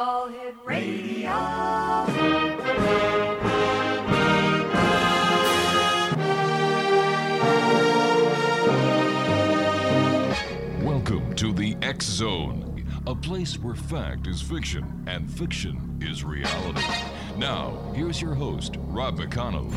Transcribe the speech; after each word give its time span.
All 0.00 0.28
Hit 0.28 0.54
Radio. 0.64 1.30
Welcome 10.84 11.34
to 11.34 11.52
the 11.52 11.76
X 11.82 12.04
Zone, 12.04 12.86
a 13.08 13.14
place 13.16 13.58
where 13.58 13.74
fact 13.74 14.28
is 14.28 14.40
fiction 14.40 15.02
and 15.08 15.28
fiction 15.28 15.98
is 16.00 16.22
reality. 16.22 16.80
Now, 17.36 17.92
here's 17.96 18.22
your 18.22 18.34
host, 18.34 18.76
Rob 18.78 19.18
McConnell. 19.18 19.68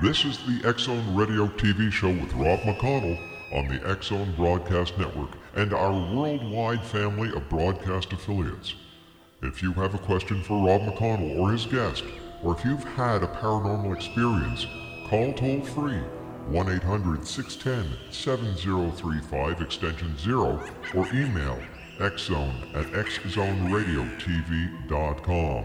This 0.00 0.24
is 0.24 0.38
the 0.46 0.68
X 0.68 0.82
Zone 0.84 1.16
Radio 1.16 1.48
TV 1.48 1.90
show 1.90 2.10
with 2.10 2.32
Rob 2.34 2.60
McConnell 2.60 3.29
on 3.52 3.68
the 3.68 4.02
Zone 4.02 4.34
Broadcast 4.36 4.98
Network 4.98 5.30
and 5.54 5.72
our 5.72 5.92
worldwide 5.92 6.84
family 6.84 7.32
of 7.34 7.48
broadcast 7.48 8.12
affiliates. 8.12 8.74
If 9.42 9.62
you 9.62 9.72
have 9.72 9.94
a 9.94 9.98
question 9.98 10.42
for 10.42 10.66
Rob 10.66 10.82
McConnell 10.82 11.38
or 11.38 11.52
his 11.52 11.64
guest, 11.66 12.04
or 12.42 12.56
if 12.56 12.64
you've 12.64 12.84
had 12.84 13.22
a 13.22 13.26
paranormal 13.26 13.94
experience, 13.94 14.66
call 15.08 15.32
toll 15.32 15.60
free 15.62 16.00
1 16.48 16.70
800 16.70 17.26
610 17.26 18.12
7035 18.12 19.60
extension 19.60 20.16
0 20.18 20.60
or 20.94 21.06
email 21.08 21.60
xzone 21.98 22.74
at 22.74 22.86
xzoneradiotv.com. 22.86 25.64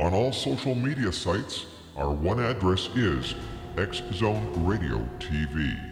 On 0.00 0.14
all 0.14 0.32
social 0.32 0.74
media 0.74 1.12
sites, 1.12 1.66
our 1.96 2.10
one 2.10 2.40
address 2.40 2.88
is 2.96 3.36
X 3.76 4.02
Zone 4.12 4.64
Radio 4.64 5.06
TV. 5.18 5.91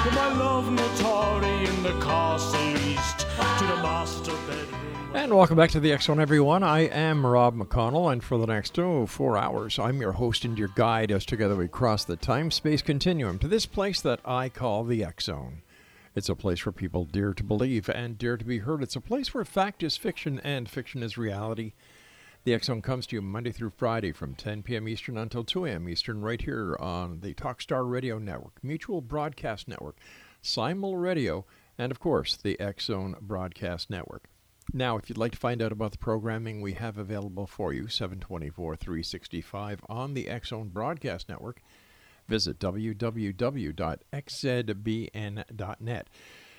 My 0.00 0.32
love 0.32 0.66
in 0.66 0.76
the 0.76 1.92
castle 2.00 2.74
east 2.88 3.18
to 3.18 3.64
the 3.66 3.76
master 3.82 4.32
bedroom. 4.48 5.14
And 5.14 5.36
welcome 5.36 5.58
back 5.58 5.68
to 5.72 5.80
the 5.80 5.94
Zone, 5.98 6.18
everyone. 6.18 6.62
I 6.62 6.86
am 6.86 7.26
Rob 7.26 7.54
McConnell, 7.54 8.10
and 8.10 8.24
for 8.24 8.38
the 8.38 8.46
next 8.46 8.78
oh, 8.78 9.04
four 9.04 9.36
hours, 9.36 9.78
I'm 9.78 10.00
your 10.00 10.12
host 10.12 10.46
and 10.46 10.58
your 10.58 10.68
guide 10.68 11.10
as 11.10 11.26
together 11.26 11.54
we 11.54 11.68
cross 11.68 12.04
the 12.04 12.16
time 12.16 12.50
space 12.50 12.80
continuum 12.80 13.38
to 13.40 13.48
this 13.48 13.66
place 13.66 14.00
that 14.00 14.20
I 14.24 14.48
call 14.48 14.84
the 14.84 15.04
Zone. 15.20 15.60
It's 16.14 16.30
a 16.30 16.34
place 16.34 16.64
where 16.64 16.72
people 16.72 17.04
dare 17.04 17.34
to 17.34 17.44
believe 17.44 17.90
and 17.90 18.16
dare 18.16 18.38
to 18.38 18.44
be 18.44 18.58
heard. 18.58 18.82
It's 18.82 18.96
a 18.96 19.02
place 19.02 19.34
where 19.34 19.44
fact 19.44 19.82
is 19.82 19.98
fiction 19.98 20.40
and 20.42 20.66
fiction 20.66 21.02
is 21.02 21.18
reality. 21.18 21.74
The 22.42 22.58
Zone 22.58 22.80
comes 22.80 23.06
to 23.08 23.16
you 23.16 23.22
Monday 23.22 23.52
through 23.52 23.74
Friday 23.76 24.12
from 24.12 24.34
10 24.34 24.62
p.m. 24.62 24.88
Eastern 24.88 25.18
until 25.18 25.44
2 25.44 25.66
a.m. 25.66 25.86
Eastern, 25.90 26.22
right 26.22 26.40
here 26.40 26.74
on 26.80 27.20
the 27.20 27.34
Talkstar 27.34 27.86
Radio 27.86 28.18
Network, 28.18 28.54
Mutual 28.62 29.02
Broadcast 29.02 29.68
Network, 29.68 29.98
Simul 30.40 30.96
Radio, 30.96 31.44
and 31.76 31.92
of 31.92 32.00
course, 32.00 32.38
the 32.38 32.56
Zone 32.80 33.16
Broadcast 33.20 33.90
Network. 33.90 34.30
Now, 34.72 34.96
if 34.96 35.10
you'd 35.10 35.18
like 35.18 35.32
to 35.32 35.38
find 35.38 35.60
out 35.60 35.70
about 35.70 35.92
the 35.92 35.98
programming 35.98 36.62
we 36.62 36.72
have 36.72 36.96
available 36.96 37.46
for 37.46 37.74
you, 37.74 37.88
724 37.88 38.74
365 38.74 39.82
on 39.90 40.14
the 40.14 40.26
Zone 40.42 40.70
Broadcast 40.70 41.28
Network, 41.28 41.60
visit 42.26 42.58
www.xzbn.net. 42.58 43.68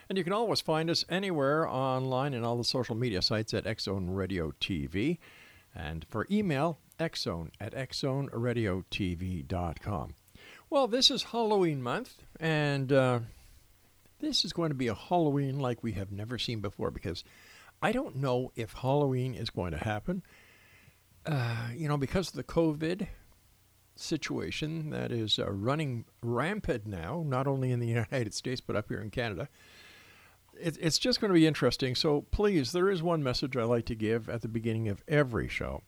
And 0.09 0.18
you 0.18 0.24
can 0.24 0.34
always 0.34 0.62
find 0.62 0.91
us 0.91 1.06
anywhere 1.09 1.68
online 1.68 2.36
and 2.36 2.46
all 2.46 2.58
the 2.58 2.64
social 2.64 2.94
media 2.94 3.24
sites 3.24 3.52
at 3.56 3.64
Xzone 3.64 4.16
Radio 4.16 4.52
TV. 4.62 5.18
And 5.76 6.06
for 6.09 6.26
email, 6.30 6.80
xzone 7.00 7.50
at 7.59 7.74
xzoneradiotv.com. 7.74 10.14
Well, 10.70 10.88
this 10.88 11.12
is 11.12 11.24
Halloween 11.24 11.82
month, 11.82 12.24
and 12.40 12.94
uh, 12.94 13.20
this 14.20 14.46
is 14.46 14.54
going 14.54 14.70
to 14.70 14.76
be 14.76 14.88
a 14.88 14.96
Halloween 14.96 15.59
like 15.59 15.84
we 15.84 15.92
have 15.94 16.12
never 16.12 16.38
seen 16.38 16.59
before 16.62 16.92
because 16.92 17.24
I 17.82 17.92
don't 17.92 18.18
know 18.18 18.52
if 18.56 18.74
Halloween 18.74 19.34
is 19.34 19.50
going 19.50 19.72
to 19.72 19.78
happen. 19.78 20.22
Uh, 21.26 21.70
you 21.76 21.88
know, 21.88 21.98
because 21.98 22.30
of 22.30 22.36
the 22.36 22.44
COVID 22.44 23.08
situation 23.96 24.92
that 24.92 25.12
is 25.12 25.40
uh, 25.40 25.52
running 25.52 26.06
rampant 26.22 26.86
now, 26.86 27.24
not 27.26 27.48
only 27.48 27.72
in 27.72 27.80
the 27.80 27.88
United 27.88 28.34
States 28.34 28.62
but 28.62 28.76
up 28.76 28.90
here 28.90 29.02
in 29.02 29.09
Canada. 29.09 29.50
It, 30.61 30.77
it's 30.79 30.99
just 30.99 31.19
going 31.19 31.29
to 31.29 31.39
be 31.39 31.47
interesting. 31.47 31.95
So 31.95 32.25
please, 32.31 32.72
there 32.72 32.89
is 32.89 33.01
one 33.01 33.23
message 33.23 33.57
I 33.57 33.63
like 33.63 33.85
to 33.85 33.95
give 33.95 34.29
at 34.29 34.41
the 34.41 34.47
beginning 34.47 34.88
of 34.88 35.03
every 35.07 35.47
show 35.47 35.81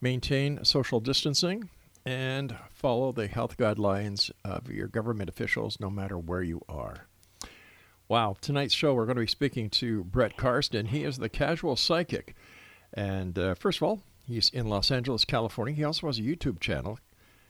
maintain 0.00 0.62
social 0.64 1.00
distancing 1.00 1.70
and 2.04 2.56
follow 2.70 3.12
the 3.12 3.26
health 3.26 3.56
guidelines 3.56 4.30
of 4.44 4.70
your 4.70 4.86
government 4.86 5.28
officials 5.28 5.80
no 5.80 5.90
matter 5.90 6.18
where 6.18 6.42
you 6.42 6.60
are. 6.68 7.06
Wow, 8.08 8.36
tonight's 8.40 8.74
show 8.74 8.94
we're 8.94 9.06
going 9.06 9.16
to 9.16 9.22
be 9.22 9.26
speaking 9.26 9.68
to 9.70 10.04
Brett 10.04 10.36
Carsten. 10.36 10.86
He 10.86 11.02
is 11.02 11.16
the 11.16 11.28
casual 11.28 11.74
psychic. 11.74 12.36
And 12.94 13.36
uh, 13.36 13.54
first 13.56 13.78
of 13.78 13.82
all, 13.82 14.02
he's 14.28 14.48
in 14.50 14.68
Los 14.68 14.92
Angeles, 14.92 15.24
California. 15.24 15.74
He 15.74 15.82
also 15.82 16.06
has 16.06 16.18
a 16.18 16.22
YouTube 16.22 16.60
channel, 16.60 17.00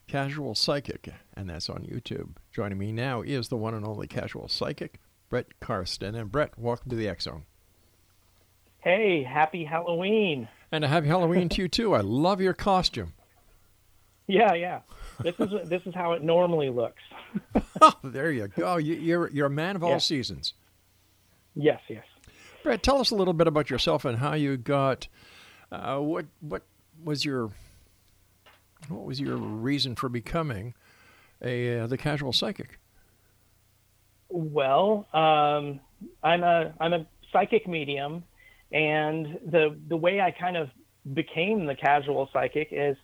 Casual 0.07 0.55
Psychic, 0.55 1.13
and 1.35 1.51
that's 1.51 1.69
on 1.69 1.83
YouTube. 1.83 2.37
Joining 2.53 2.79
me 2.79 2.93
now 2.93 3.21
is 3.21 3.49
the 3.49 3.57
one 3.57 3.75
and 3.75 3.85
only 3.85 4.07
casual 4.07 4.49
psychic, 4.49 4.99
Brett 5.29 5.59
Carsten. 5.61 6.15
And 6.15 6.31
Brett, 6.31 6.59
welcome 6.59 6.91
to 6.91 6.97
the 6.97 7.09
X 7.09 7.25
Zone. 7.25 7.45
Hey, 8.81 9.23
happy 9.23 9.65
Halloween. 9.65 10.49
And 10.71 10.85
a 10.85 10.89
happy 10.89 11.09
Halloween 11.09 11.49
to 11.51 11.63
you 11.63 11.69
too. 11.69 11.95
I 11.95 12.01
love 12.01 12.41
your 12.41 12.55
costume. 12.55 13.13
Yeah, 14.29 14.55
yeah. 14.55 14.81
This 15.21 15.37
is 15.39 15.51
this 15.69 15.83
is 15.87 15.95
how 15.95 16.11
it 16.15 16.21
normally 16.25 16.69
looks. 16.69 17.01
Oh, 17.81 17.93
there 18.03 18.33
you 18.33 18.49
go. 18.49 18.77
You, 18.77 18.95
you're 18.97 19.31
you're 19.31 19.47
a 19.47 19.51
man 19.51 19.77
of 19.77 19.85
all 19.85 19.91
Yeah. 19.91 19.99
seasons. 19.99 20.53
Yes, 21.55 21.81
yes. 21.89 22.05
Brett, 22.65 22.83
tell 22.83 22.99
us 22.99 23.13
a 23.13 23.15
little 23.15 23.35
bit 23.35 23.47
about 23.47 23.71
yourself 23.71 24.05
and 24.05 24.19
how 24.19 24.35
you 24.35 24.57
got. 24.57 25.07
Uh, 25.71 25.99
what 25.99 26.27
what 26.41 26.63
was 27.05 27.25
your 27.25 27.53
what 28.89 29.05
was 29.05 29.21
your 29.21 29.37
reason 29.37 29.95
for 29.95 30.09
becoming 30.09 30.75
a 31.41 31.79
uh, 31.79 31.87
the 31.87 31.97
casual 31.97 32.33
psychic? 32.33 32.81
Well, 34.29 35.07
um, 35.13 35.81
I'm 36.23 36.43
a 36.43 36.75
I'm 36.81 36.93
a 36.93 37.07
psychic 37.33 37.67
medium, 37.69 38.25
and 38.73 39.39
the 39.47 39.77
the 39.89 39.97
way 39.97 40.21
I 40.21 40.31
kind 40.31 40.57
of 40.57 40.71
became 41.15 41.67
the 41.67 41.75
casual 41.75 42.29
psychic 42.33 42.69
is 42.73 42.97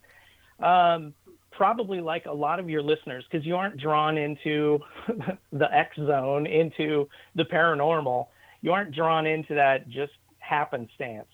um, 0.58 1.14
probably 1.50 2.00
like 2.00 2.26
a 2.26 2.32
lot 2.32 2.58
of 2.58 2.69
your 2.69 2.82
listeners 2.82 3.24
because 3.30 3.46
you 3.46 3.56
aren't 3.56 3.76
drawn 3.76 4.19
into 4.19 4.80
the 5.52 5.72
X 5.72 5.96
zone, 5.96 6.46
into 6.46 7.08
the 7.34 7.44
paranormal. 7.44 8.26
You 8.60 8.72
aren't 8.72 8.94
drawn 8.94 9.26
into 9.26 9.54
that 9.54 9.88
just 9.88 10.12
happenstance. 10.38 11.28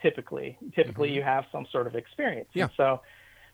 Typically, 0.00 0.56
typically 0.74 1.10
you 1.12 1.22
have 1.22 1.44
some 1.52 1.66
sort 1.70 1.86
of 1.86 1.94
experience. 1.94 2.48
Yeah. 2.54 2.64
And 2.64 2.72
so 2.76 3.00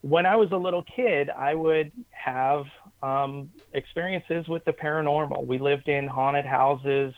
when 0.02 0.26
I 0.26 0.36
was 0.36 0.52
a 0.52 0.56
little 0.56 0.84
kid, 0.84 1.28
I 1.28 1.54
would 1.54 1.92
have 2.10 2.64
um, 3.02 3.50
experiences 3.72 4.48
with 4.48 4.64
the 4.64 4.72
paranormal. 4.72 5.46
We 5.46 5.58
lived 5.58 5.88
in 5.88 6.06
haunted 6.06 6.46
houses. 6.46 7.14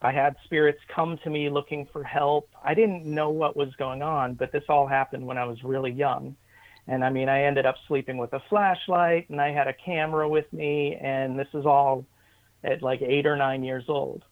I 0.00 0.12
had 0.12 0.36
spirits 0.44 0.80
come 0.94 1.18
to 1.24 1.30
me 1.30 1.50
looking 1.50 1.86
for 1.92 2.04
help. 2.04 2.48
I 2.62 2.74
didn't 2.74 3.04
know 3.04 3.30
what 3.30 3.56
was 3.56 3.74
going 3.76 4.02
on, 4.02 4.34
but 4.34 4.52
this 4.52 4.64
all 4.68 4.86
happened 4.86 5.26
when 5.26 5.38
I 5.38 5.44
was 5.44 5.62
really 5.64 5.90
young. 5.90 6.36
And 6.86 7.04
I 7.04 7.10
mean, 7.10 7.28
I 7.28 7.44
ended 7.44 7.66
up 7.66 7.76
sleeping 7.86 8.16
with 8.16 8.32
a 8.32 8.40
flashlight 8.48 9.28
and 9.28 9.40
I 9.40 9.50
had 9.50 9.68
a 9.68 9.74
camera 9.74 10.28
with 10.28 10.50
me, 10.52 10.96
and 11.00 11.38
this 11.38 11.48
is 11.52 11.66
all 11.66 12.06
at 12.64 12.82
like 12.82 13.02
eight 13.02 13.26
or 13.26 13.36
nine 13.36 13.62
years 13.64 13.84
old. 13.88 14.24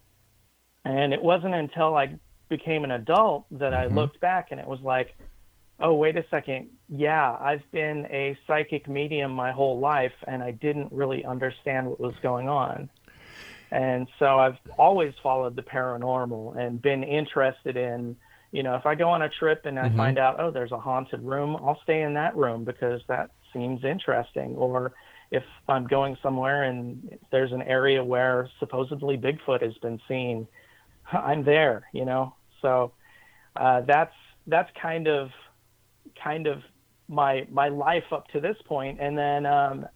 And 0.85 1.13
it 1.13 1.23
wasn't 1.23 1.55
until 1.55 1.97
I 1.97 2.15
became 2.49 2.85
an 2.85 2.93
adult 2.93 3.47
that 3.51 3.75
I 3.75 3.87
looked 3.87 4.21
back 4.21 4.49
and 4.53 4.61
it 4.61 4.67
was 4.67 4.81
like, 4.81 5.17
oh, 5.81 5.94
wait 5.94 6.17
a 6.17 6.25
second. 6.31 6.69
Yeah, 6.88 7.37
I've 7.38 7.69
been 7.73 8.06
a 8.06 8.37
psychic 8.46 8.88
medium 8.88 9.32
my 9.32 9.52
whole 9.52 9.78
life 9.78 10.12
and 10.26 10.43
I 10.43 10.52
didn't 10.52 10.93
really 10.93 11.25
understand 11.25 11.87
what 11.88 12.00
was 12.00 12.14
going 12.23 12.49
on. 12.49 12.88
And 13.70 14.06
so 14.19 14.38
I've 14.38 14.58
always 14.78 15.12
followed 15.23 15.56
the 15.56 15.62
paranormal 15.62 16.56
and 16.56 16.81
been 16.81 17.02
interested 17.02 17.76
in, 17.76 18.17
you 18.52 18.62
know, 18.62 18.76
if 18.76 18.87
I 18.87 18.94
go 18.94 19.08
on 19.11 19.23
a 19.23 19.28
trip 19.28 19.67
and 19.67 19.78
I 19.78 19.90
find 19.96 20.19
out, 20.19 20.38
oh, 20.38 20.50
there's 20.50 20.73
a 20.73 20.78
haunted 20.78 21.20
room, 21.23 21.56
I'll 21.56 21.81
stay 21.82 22.02
in 22.02 22.14
that 22.14 22.37
room 22.37 22.64
because 22.64 23.02
that 23.08 23.31
seems 23.52 23.84
interesting. 23.84 24.55
Or 24.55 24.93
if 25.31 25.43
I'm 25.69 25.87
going 25.87 26.17
somewhere 26.23 26.62
and 26.62 27.19
there's 27.32 27.52
an 27.52 27.62
area 27.62 28.02
where 28.05 28.49
supposedly 28.61 29.19
Bigfoot 29.19 29.62
has 29.62 29.75
been 29.78 30.00
seen, 30.06 30.46
I'm 31.12 31.44
there, 31.44 31.88
you 31.93 32.05
know. 32.05 32.34
So 32.62 32.93
uh, 33.56 33.81
that's 33.82 34.14
that's 34.46 34.70
kind 34.81 35.08
of 35.08 35.31
kind 36.23 36.47
of 36.47 36.63
my 37.09 37.47
my 37.51 37.69
life 37.69 38.13
up 38.13 38.29
to 38.29 38.41
this 38.41 38.57
point, 38.67 38.99
and 39.01 39.17
then 39.17 39.47
um, 39.47 39.87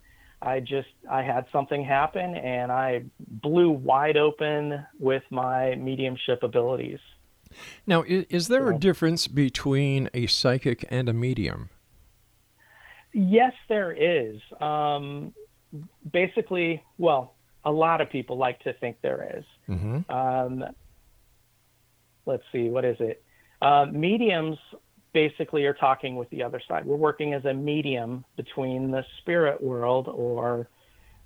I 0.42 0.60
just 0.60 0.88
I 1.10 1.22
had 1.22 1.46
something 1.52 1.84
happen 1.84 2.36
and 2.36 2.72
I 2.72 3.02
blew 3.18 3.70
wide 3.70 4.16
open 4.16 4.84
with 4.98 5.22
my 5.30 5.74
mediumship 5.74 6.42
abilities. 6.42 6.98
Now, 7.86 8.02
is, 8.02 8.24
is 8.30 8.48
there 8.48 8.70
a 8.70 8.78
difference 8.78 9.26
between 9.26 10.08
a 10.14 10.26
psychic 10.26 10.84
and 10.88 11.08
a 11.08 11.12
medium? 11.12 11.68
Yes, 13.12 13.52
there 13.68 13.92
is. 13.92 14.40
Um, 14.60 15.34
basically, 16.12 16.82
well, 16.96 17.34
a 17.64 17.72
lot 17.72 18.00
of 18.00 18.08
people 18.08 18.38
like 18.38 18.60
to 18.60 18.72
think 18.74 18.98
there 19.02 19.36
is. 19.38 19.44
Mm-hmm. 19.68 20.10
Um, 20.10 20.64
let's 22.24 22.44
see, 22.52 22.68
what 22.68 22.84
is 22.84 22.96
it? 23.00 23.22
Uh, 23.60 23.86
mediums 23.90 24.58
basically 25.12 25.64
are 25.64 25.74
talking 25.74 26.16
with 26.16 26.30
the 26.30 26.42
other 26.42 26.60
side. 26.68 26.84
We're 26.84 26.96
working 26.96 27.34
as 27.34 27.44
a 27.44 27.54
medium 27.54 28.24
between 28.36 28.90
the 28.90 29.04
spirit 29.20 29.62
world 29.62 30.08
or 30.08 30.68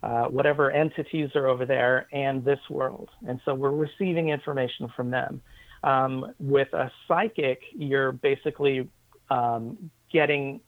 uh, 0.02 0.25
whatever 0.25 0.70
entities 0.70 1.31
are 1.34 1.46
over 1.46 1.64
there 1.64 2.06
and 2.12 2.44
this 2.44 2.58
world. 2.69 3.08
And 3.26 3.40
so 3.44 3.54
we're 3.54 3.70
receiving 3.70 4.28
information 4.28 4.92
from 4.94 5.10
them. 5.10 5.40
Um, 5.82 6.34
with 6.38 6.72
a 6.72 6.90
psychic, 7.06 7.60
you're 7.75 8.12
basically 8.12 8.88
um, 9.31 9.90
getting 10.12 10.60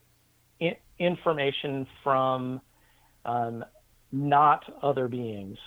I- 0.60 0.78
information 0.98 1.86
from 2.02 2.60
um, 3.24 3.64
not 4.12 4.64
other 4.82 5.08
beings, 5.08 5.58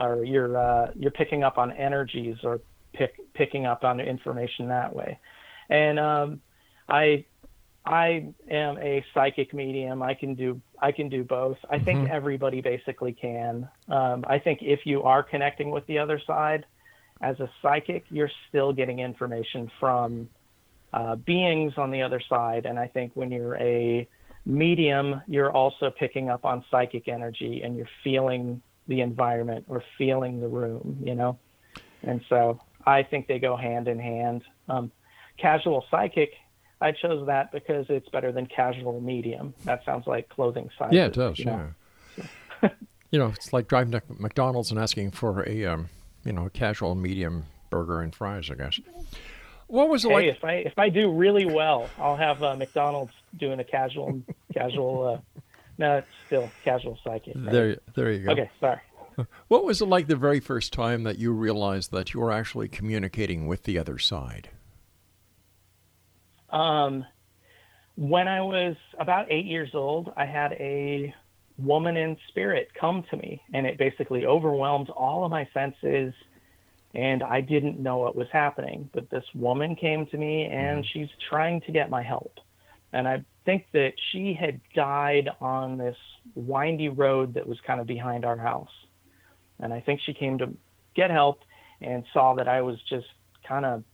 or 0.00 0.24
you're 0.24 0.56
uh, 0.56 0.90
you're 0.94 1.10
picking 1.10 1.42
up 1.42 1.58
on 1.58 1.72
energies 1.72 2.36
or 2.44 2.60
pick, 2.92 3.14
picking 3.34 3.66
up 3.66 3.84
on 3.84 4.00
information 4.00 4.68
that 4.68 4.94
way. 4.94 5.18
And 5.70 5.98
um, 5.98 6.40
I 6.88 7.24
I 7.84 8.32
am 8.50 8.78
a 8.78 9.04
psychic 9.14 9.54
medium. 9.54 10.02
I 10.02 10.14
can 10.14 10.34
do 10.34 10.60
I 10.80 10.92
can 10.92 11.08
do 11.08 11.24
both. 11.24 11.58
I 11.70 11.78
think 11.78 12.08
everybody 12.10 12.60
basically 12.60 13.12
can. 13.12 13.68
Um, 13.88 14.24
I 14.28 14.38
think 14.38 14.60
if 14.62 14.80
you 14.84 15.02
are 15.02 15.22
connecting 15.22 15.70
with 15.70 15.86
the 15.86 15.98
other 15.98 16.20
side 16.26 16.64
as 17.20 17.40
a 17.40 17.50
psychic, 17.62 18.04
you're 18.10 18.30
still 18.48 18.72
getting 18.72 19.00
information 19.00 19.70
from 19.80 20.28
uh, 20.92 21.16
beings 21.16 21.74
on 21.76 21.90
the 21.90 22.02
other 22.02 22.20
side. 22.28 22.66
And 22.66 22.78
I 22.78 22.86
think 22.86 23.12
when 23.14 23.30
you're 23.30 23.56
a 23.56 24.06
medium, 24.46 25.20
you're 25.26 25.50
also 25.50 25.90
picking 25.90 26.30
up 26.30 26.44
on 26.44 26.64
psychic 26.70 27.08
energy 27.08 27.62
and 27.62 27.76
you're 27.76 27.88
feeling 28.04 28.62
the 28.86 29.00
environment 29.00 29.66
or 29.68 29.82
feeling 29.98 30.40
the 30.40 30.48
room, 30.48 30.98
you 31.02 31.14
know? 31.14 31.38
And 32.02 32.22
so 32.28 32.60
I 32.86 33.02
think 33.02 33.26
they 33.26 33.38
go 33.38 33.56
hand 33.56 33.88
in 33.88 33.98
hand. 33.98 34.42
Um, 34.68 34.90
casual 35.36 35.84
psychic, 35.90 36.32
I 36.80 36.92
chose 36.92 37.26
that 37.26 37.50
because 37.52 37.86
it's 37.88 38.08
better 38.08 38.30
than 38.32 38.46
casual 38.46 39.00
medium. 39.00 39.54
That 39.64 39.84
sounds 39.84 40.06
like 40.06 40.28
clothing 40.28 40.70
size. 40.78 40.90
Yeah, 40.92 41.06
it 41.06 41.12
does. 41.14 41.38
you 41.38 41.46
know? 41.46 41.68
Yeah. 42.62 42.68
you 43.10 43.18
know, 43.18 43.26
it's 43.28 43.52
like 43.52 43.68
driving 43.68 43.92
to 43.92 44.02
McDonald's 44.18 44.70
and 44.70 44.78
asking 44.78 45.10
for 45.12 45.48
a, 45.48 45.64
um, 45.64 45.88
you 46.24 46.32
know, 46.32 46.46
a 46.46 46.50
casual 46.50 46.94
medium 46.94 47.44
burger 47.70 48.00
and 48.00 48.14
fries. 48.14 48.50
I 48.50 48.54
guess. 48.54 48.78
What 49.66 49.88
was 49.88 50.04
it 50.04 50.08
Hey, 50.08 50.14
like? 50.14 50.36
if 50.36 50.44
I 50.44 50.52
if 50.54 50.78
I 50.78 50.88
do 50.88 51.10
really 51.12 51.46
well, 51.46 51.88
I'll 51.98 52.16
have 52.16 52.42
uh, 52.42 52.54
McDonald's 52.56 53.12
doing 53.36 53.60
a 53.60 53.64
casual 53.64 54.22
casual. 54.54 55.06
Uh, 55.06 55.40
no, 55.78 55.96
it's 55.98 56.08
still 56.26 56.50
casual 56.64 56.98
psychic. 57.04 57.34
right? 57.36 57.52
There, 57.52 57.76
there 57.94 58.10
you 58.12 58.24
go. 58.24 58.32
Okay, 58.32 58.50
sorry. 58.60 58.80
What 59.48 59.64
was 59.64 59.82
it 59.82 59.86
like 59.86 60.06
the 60.06 60.14
very 60.16 60.38
first 60.40 60.72
time 60.72 61.02
that 61.02 61.18
you 61.18 61.32
realized 61.32 61.90
that 61.90 62.14
you 62.14 62.20
were 62.20 62.30
actually 62.32 62.68
communicating 62.68 63.46
with 63.48 63.64
the 63.64 63.76
other 63.78 63.98
side? 63.98 64.48
Um, 66.50 67.04
when 67.96 68.28
I 68.28 68.40
was 68.42 68.76
about 68.98 69.26
eight 69.30 69.46
years 69.46 69.70
old, 69.74 70.12
I 70.16 70.24
had 70.24 70.52
a 70.52 71.14
woman 71.58 71.96
in 71.96 72.16
spirit 72.28 72.68
come 72.78 73.04
to 73.10 73.16
me, 73.16 73.42
and 73.52 73.66
it 73.66 73.76
basically 73.78 74.24
overwhelmed 74.24 74.90
all 74.90 75.24
of 75.24 75.30
my 75.30 75.48
senses, 75.52 76.14
and 76.94 77.22
I 77.22 77.40
didn't 77.40 77.80
know 77.80 77.98
what 77.98 78.14
was 78.14 78.28
happening. 78.32 78.88
But 78.92 79.10
this 79.10 79.24
woman 79.34 79.74
came 79.74 80.06
to 80.06 80.16
me, 80.16 80.44
and 80.44 80.86
she's 80.86 81.08
trying 81.28 81.60
to 81.62 81.72
get 81.72 81.90
my 81.90 82.02
help. 82.02 82.38
And 82.92 83.06
I 83.06 83.24
think 83.44 83.66
that 83.72 83.92
she 84.12 84.32
had 84.32 84.60
died 84.74 85.28
on 85.40 85.76
this 85.76 85.96
windy 86.34 86.88
road 86.88 87.34
that 87.34 87.46
was 87.46 87.58
kind 87.66 87.80
of 87.80 87.86
behind 87.86 88.24
our 88.24 88.36
house. 88.36 88.70
And 89.58 89.72
I 89.72 89.80
think 89.80 90.00
she 90.06 90.14
came 90.14 90.38
to 90.38 90.54
get 90.94 91.10
help 91.10 91.40
and 91.80 92.04
saw 92.12 92.34
that 92.34 92.48
I 92.48 92.62
was 92.62 92.76
just 92.88 93.06
kind 93.46 93.64
of 93.64 93.84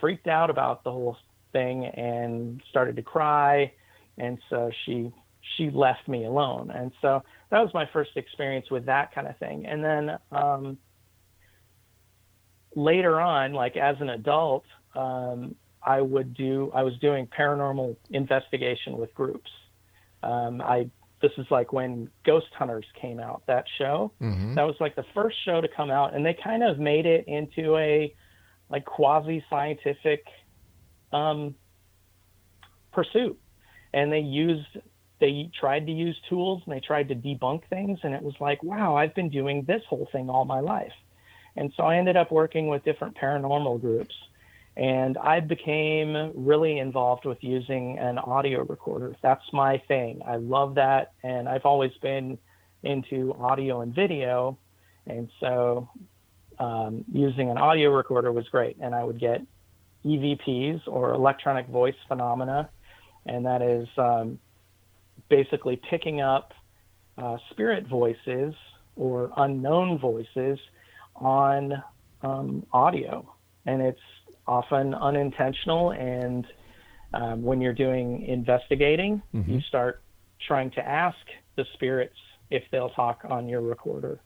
freaked 0.00 0.26
out 0.26 0.50
about 0.50 0.84
the 0.84 0.92
whole 0.92 1.16
thing 1.56 1.86
and 1.86 2.62
started 2.68 2.96
to 2.96 3.02
cry. 3.02 3.72
And 4.18 4.38
so 4.50 4.70
she 4.84 5.12
she 5.56 5.70
left 5.70 6.06
me 6.06 6.24
alone. 6.24 6.70
And 6.70 6.92
so 7.00 7.22
that 7.50 7.60
was 7.60 7.72
my 7.72 7.88
first 7.92 8.10
experience 8.16 8.70
with 8.70 8.86
that 8.86 9.14
kind 9.14 9.26
of 9.26 9.36
thing. 9.38 9.66
And 9.66 9.82
then 9.82 10.18
um 10.32 10.78
later 12.74 13.20
on 13.20 13.54
like 13.54 13.76
as 13.76 13.96
an 14.00 14.10
adult 14.10 14.64
um 14.94 15.54
I 15.82 16.00
would 16.00 16.34
do 16.34 16.70
I 16.74 16.82
was 16.82 16.94
doing 16.98 17.26
paranormal 17.26 17.96
investigation 18.10 18.98
with 18.98 19.14
groups. 19.14 19.50
Um 20.22 20.60
I 20.60 20.90
this 21.22 21.32
is 21.38 21.46
like 21.50 21.72
when 21.72 22.10
Ghost 22.24 22.52
Hunters 22.58 22.84
came 23.00 23.18
out 23.18 23.42
that 23.46 23.64
show. 23.78 24.12
Mm-hmm. 24.20 24.54
that 24.56 24.64
was 24.64 24.76
like 24.78 24.94
the 24.94 25.06
first 25.14 25.36
show 25.46 25.62
to 25.62 25.68
come 25.68 25.90
out 25.90 26.14
and 26.14 26.26
they 26.26 26.34
kind 26.34 26.62
of 26.62 26.78
made 26.78 27.06
it 27.06 27.24
into 27.26 27.76
a 27.76 28.14
like 28.68 28.84
quasi 28.84 29.42
scientific 29.48 30.26
um, 31.12 31.54
pursuit 32.92 33.38
and 33.96 34.12
they 34.12 34.20
used 34.20 34.66
they 35.18 35.50
tried 35.58 35.86
to 35.86 35.92
use 35.92 36.16
tools 36.28 36.62
and 36.66 36.76
they 36.76 36.80
tried 36.80 37.08
to 37.08 37.14
debunk 37.14 37.62
things. 37.70 37.98
And 38.02 38.14
it 38.14 38.22
was 38.22 38.34
like 38.40 38.62
wow 38.62 38.96
i've 38.96 39.14
been 39.14 39.30
doing 39.30 39.64
this 39.66 39.82
whole 39.88 40.08
thing 40.12 40.30
all 40.30 40.44
my 40.44 40.60
life. 40.60 40.92
And 41.56 41.72
so 41.76 41.84
i 41.84 41.96
ended 41.96 42.16
up 42.16 42.30
working 42.30 42.68
with 42.68 42.84
different 42.84 43.16
paranormal 43.16 43.80
groups. 43.80 44.14
And 44.76 45.16
i 45.18 45.40
became 45.40 46.32
really 46.34 46.78
involved 46.78 47.24
with 47.24 47.38
using 47.42 47.98
an 47.98 48.18
audio 48.18 48.62
recorder. 48.64 49.16
That's 49.22 49.44
my 49.52 49.78
thing. 49.88 50.20
I 50.26 50.36
love 50.36 50.74
that. 50.76 51.12
And 51.22 51.48
i've 51.48 51.64
always 51.64 51.92
been 52.02 52.38
into 52.82 53.34
audio 53.40 53.80
and 53.80 53.94
video. 53.94 54.58
And 55.06 55.30
so 55.40 55.88
um, 56.58 57.04
using 57.12 57.50
an 57.50 57.58
audio 57.58 57.90
recorder 57.90 58.32
was 58.32 58.48
great. 58.48 58.76
And 58.80 58.94
i 58.94 59.02
would 59.02 59.18
get 59.18 59.40
evps 60.06 60.80
or 60.86 61.12
electronic 61.12 61.66
voice 61.68 61.94
phenomena 62.08 62.70
and 63.28 63.44
that 63.44 63.62
is 63.62 63.88
um, 63.98 64.38
basically 65.28 65.80
picking 65.90 66.20
up 66.20 66.52
uh, 67.18 67.36
spirit 67.50 67.86
voices 67.88 68.54
or 68.94 69.30
unknown 69.36 69.98
voices 69.98 70.58
on 71.16 71.82
um, 72.22 72.64
audio. 72.72 73.28
And 73.66 73.82
it's 73.82 74.00
often 74.46 74.94
unintentional. 74.94 75.90
And 75.92 76.46
um, 77.12 77.42
when 77.42 77.60
you're 77.60 77.74
doing 77.74 78.22
investigating, 78.26 79.22
you 79.54 79.60
start 79.62 80.02
trying 80.46 80.70
to 80.72 80.86
ask 80.86 81.16
the 81.56 81.64
spirits 81.74 82.16
if 82.50 82.62
they'll 82.70 82.90
talk 82.90 83.22
on 83.28 83.48
your 83.48 83.60
recorder. 83.60 84.20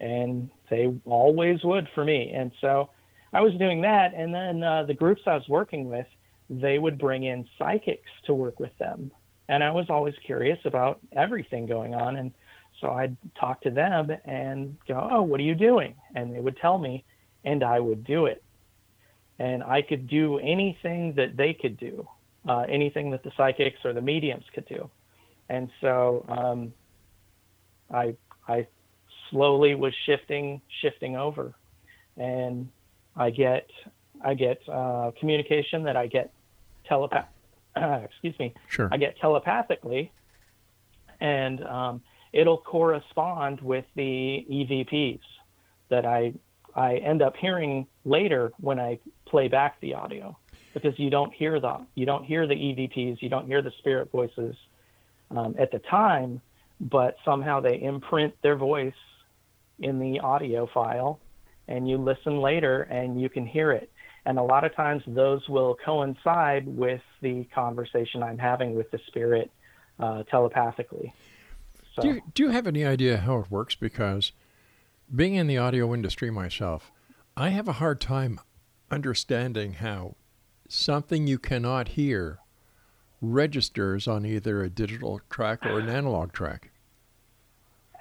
And 0.00 0.50
they 0.70 0.92
always 1.06 1.62
would 1.64 1.88
for 1.94 2.04
me. 2.04 2.32
And 2.34 2.50
so 2.60 2.90
I 3.34 3.40
was 3.40 3.52
doing 3.54 3.80
that. 3.82 4.14
And 4.14 4.32
then 4.34 4.62
uh, 4.62 4.84
the 4.84 4.94
groups 4.94 5.22
I 5.26 5.34
was 5.34 5.48
working 5.48 5.88
with, 5.88 6.06
they 6.48 6.78
would 6.78 6.98
bring 6.98 7.24
in 7.24 7.46
psychics 7.58 8.10
to 8.26 8.34
work 8.34 8.60
with 8.60 8.76
them. 8.78 9.10
and 9.48 9.62
I 9.62 9.70
was 9.70 9.86
always 9.90 10.14
curious 10.24 10.58
about 10.64 11.00
everything 11.12 11.66
going 11.66 11.94
on. 11.94 12.16
And 12.16 12.32
so 12.80 12.92
I'd 12.92 13.16
talk 13.38 13.60
to 13.62 13.70
them 13.70 14.10
and 14.24 14.76
go, 14.88 15.08
"Oh, 15.10 15.22
what 15.22 15.40
are 15.40 15.44
you 15.44 15.54
doing?" 15.54 15.94
And 16.14 16.34
they 16.34 16.40
would 16.40 16.56
tell 16.56 16.78
me, 16.78 17.04
and 17.44 17.62
I 17.62 17.80
would 17.80 18.04
do 18.04 18.26
it. 18.26 18.42
And 19.38 19.62
I 19.62 19.82
could 19.82 20.06
do 20.06 20.38
anything 20.38 21.14
that 21.14 21.36
they 21.36 21.52
could 21.52 21.76
do, 21.76 22.08
uh, 22.48 22.64
anything 22.68 23.10
that 23.10 23.22
the 23.22 23.32
psychics 23.36 23.84
or 23.84 23.92
the 23.92 24.00
mediums 24.00 24.44
could 24.54 24.66
do. 24.66 24.90
And 25.48 25.70
so 25.80 26.24
um, 26.28 26.72
I 27.92 28.16
I 28.48 28.66
slowly 29.30 29.74
was 29.74 29.94
shifting 30.06 30.60
shifting 30.80 31.16
over, 31.16 31.54
and 32.16 32.68
I 33.16 33.30
get 33.30 33.68
I 34.24 34.34
get 34.34 34.60
uh, 34.68 35.12
communication 35.18 35.84
that 35.84 35.96
I 35.96 36.06
get 36.06 36.32
telepath. 36.86 37.28
excuse 37.76 38.38
me. 38.38 38.54
Sure. 38.68 38.88
I 38.90 38.96
get 38.96 39.18
telepathically, 39.18 40.12
and 41.20 41.62
um, 41.64 42.02
it'll 42.32 42.58
correspond 42.58 43.60
with 43.60 43.84
the 43.94 44.46
EVPs 44.50 45.20
that 45.88 46.04
I 46.06 46.34
I 46.74 46.96
end 46.96 47.22
up 47.22 47.36
hearing 47.36 47.86
later 48.04 48.52
when 48.58 48.80
I 48.80 48.98
play 49.26 49.48
back 49.48 49.80
the 49.80 49.94
audio, 49.94 50.36
because 50.72 50.98
you 50.98 51.10
don't 51.10 51.32
hear 51.32 51.60
the 51.60 51.86
you 51.94 52.06
don't 52.06 52.24
hear 52.24 52.46
the 52.46 52.54
EVPs, 52.54 53.22
you 53.22 53.28
don't 53.28 53.46
hear 53.46 53.62
the 53.62 53.72
spirit 53.78 54.10
voices 54.10 54.56
um, 55.30 55.54
at 55.58 55.70
the 55.70 55.78
time, 55.78 56.40
but 56.80 57.16
somehow 57.24 57.60
they 57.60 57.80
imprint 57.80 58.34
their 58.42 58.56
voice 58.56 58.94
in 59.78 59.98
the 59.98 60.20
audio 60.20 60.68
file, 60.72 61.20
and 61.68 61.88
you 61.88 61.96
listen 61.98 62.40
later 62.40 62.82
and 62.82 63.20
you 63.20 63.28
can 63.28 63.46
hear 63.46 63.72
it. 63.72 63.90
And 64.26 64.38
a 64.38 64.42
lot 64.42 64.64
of 64.64 64.74
times 64.74 65.02
those 65.06 65.48
will 65.48 65.76
coincide 65.84 66.66
with 66.66 67.02
the 67.20 67.44
conversation 67.54 68.22
I'm 68.22 68.38
having 68.38 68.74
with 68.74 68.90
the 68.90 68.98
spirit 69.06 69.50
uh, 69.98 70.22
telepathically. 70.24 71.12
So, 71.94 72.02
Do 72.02 72.08
you, 72.08 72.20
do 72.34 72.42
you 72.44 72.50
have 72.50 72.66
any 72.66 72.84
idea 72.84 73.18
how 73.18 73.38
it 73.38 73.50
works? 73.50 73.74
Because 73.74 74.32
being 75.14 75.34
in 75.34 75.46
the 75.46 75.58
audio 75.58 75.92
industry 75.92 76.30
myself, 76.30 76.90
I 77.36 77.50
have 77.50 77.68
a 77.68 77.74
hard 77.74 78.00
time 78.00 78.40
understanding 78.90 79.74
how 79.74 80.16
something 80.68 81.26
you 81.26 81.38
cannot 81.38 81.88
hear 81.88 82.38
registers 83.20 84.06
on 84.08 84.26
either 84.26 84.62
a 84.62 84.70
digital 84.70 85.20
track 85.30 85.64
or 85.64 85.78
an 85.78 85.88
analog 85.88 86.32
track. 86.32 86.70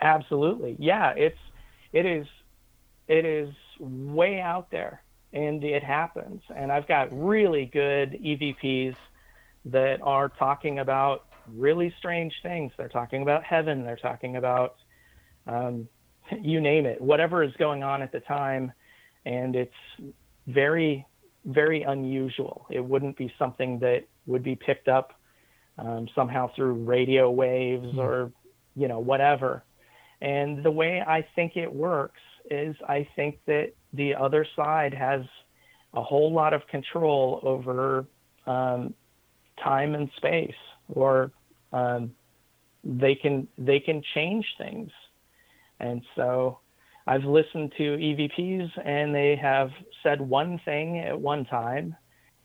absolutely, 0.01 0.75
yeah, 0.79 1.13
it's 1.15 1.37
it 1.93 2.05
is 2.05 2.27
it 3.07 3.25
is 3.25 3.53
way 3.79 4.39
out 4.39 4.71
there, 4.71 5.03
and 5.31 5.63
it 5.63 5.83
happens. 5.83 6.41
And 6.55 6.71
I've 6.71 6.87
got 6.87 7.07
really 7.11 7.65
good 7.65 8.13
EVPs 8.13 8.95
that 9.65 9.99
are 10.01 10.29
talking 10.29 10.79
about 10.79 11.25
really 11.47 11.93
strange 11.99 12.33
things. 12.41 12.71
They're 12.77 12.89
talking 12.89 13.21
about 13.21 13.43
heaven. 13.43 13.83
They're 13.83 13.95
talking 13.97 14.37
about 14.37 14.75
um, 15.47 15.87
you 16.41 16.61
name 16.61 16.85
it, 16.85 17.01
whatever 17.01 17.43
is 17.43 17.53
going 17.57 17.83
on 17.83 18.01
at 18.01 18.11
the 18.11 18.21
time, 18.21 18.71
and 19.25 19.55
it's 19.55 19.73
very, 20.47 21.05
very 21.45 21.83
unusual. 21.83 22.65
It 22.69 22.83
wouldn't 22.83 23.17
be 23.17 23.33
something 23.37 23.79
that 23.79 24.05
would 24.25 24.43
be 24.43 24.55
picked 24.55 24.87
up 24.87 25.19
um, 25.77 26.07
somehow 26.15 26.49
through 26.55 26.73
radio 26.85 27.29
waves 27.29 27.97
or, 27.97 28.31
you 28.75 28.87
know, 28.87 28.99
whatever. 28.99 29.63
And 30.21 30.63
the 30.63 30.71
way 30.71 31.03
I 31.05 31.25
think 31.35 31.57
it 31.57 31.71
works 31.71 32.21
is 32.49 32.75
I 32.87 33.07
think 33.15 33.39
that 33.45 33.73
the 33.93 34.15
other 34.15 34.45
side 34.55 34.93
has 34.93 35.21
a 35.93 36.01
whole 36.01 36.33
lot 36.33 36.53
of 36.53 36.65
control 36.67 37.39
over 37.43 38.05
um, 38.45 38.93
time 39.63 39.95
and 39.95 40.09
space, 40.17 40.55
or 40.89 41.31
um, 41.71 42.13
they 42.83 43.15
can 43.15 43.47
they 43.57 43.79
can 43.79 44.01
change 44.13 44.45
things. 44.57 44.91
And 45.79 46.01
so 46.15 46.59
I've 47.05 47.25
listened 47.25 47.73
to 47.77 47.83
EVPs 47.83 48.71
and 48.85 49.13
they 49.13 49.35
have 49.35 49.71
said 50.01 50.21
one 50.21 50.59
thing 50.63 50.99
at 50.99 51.19
one 51.19 51.45
time 51.45 51.95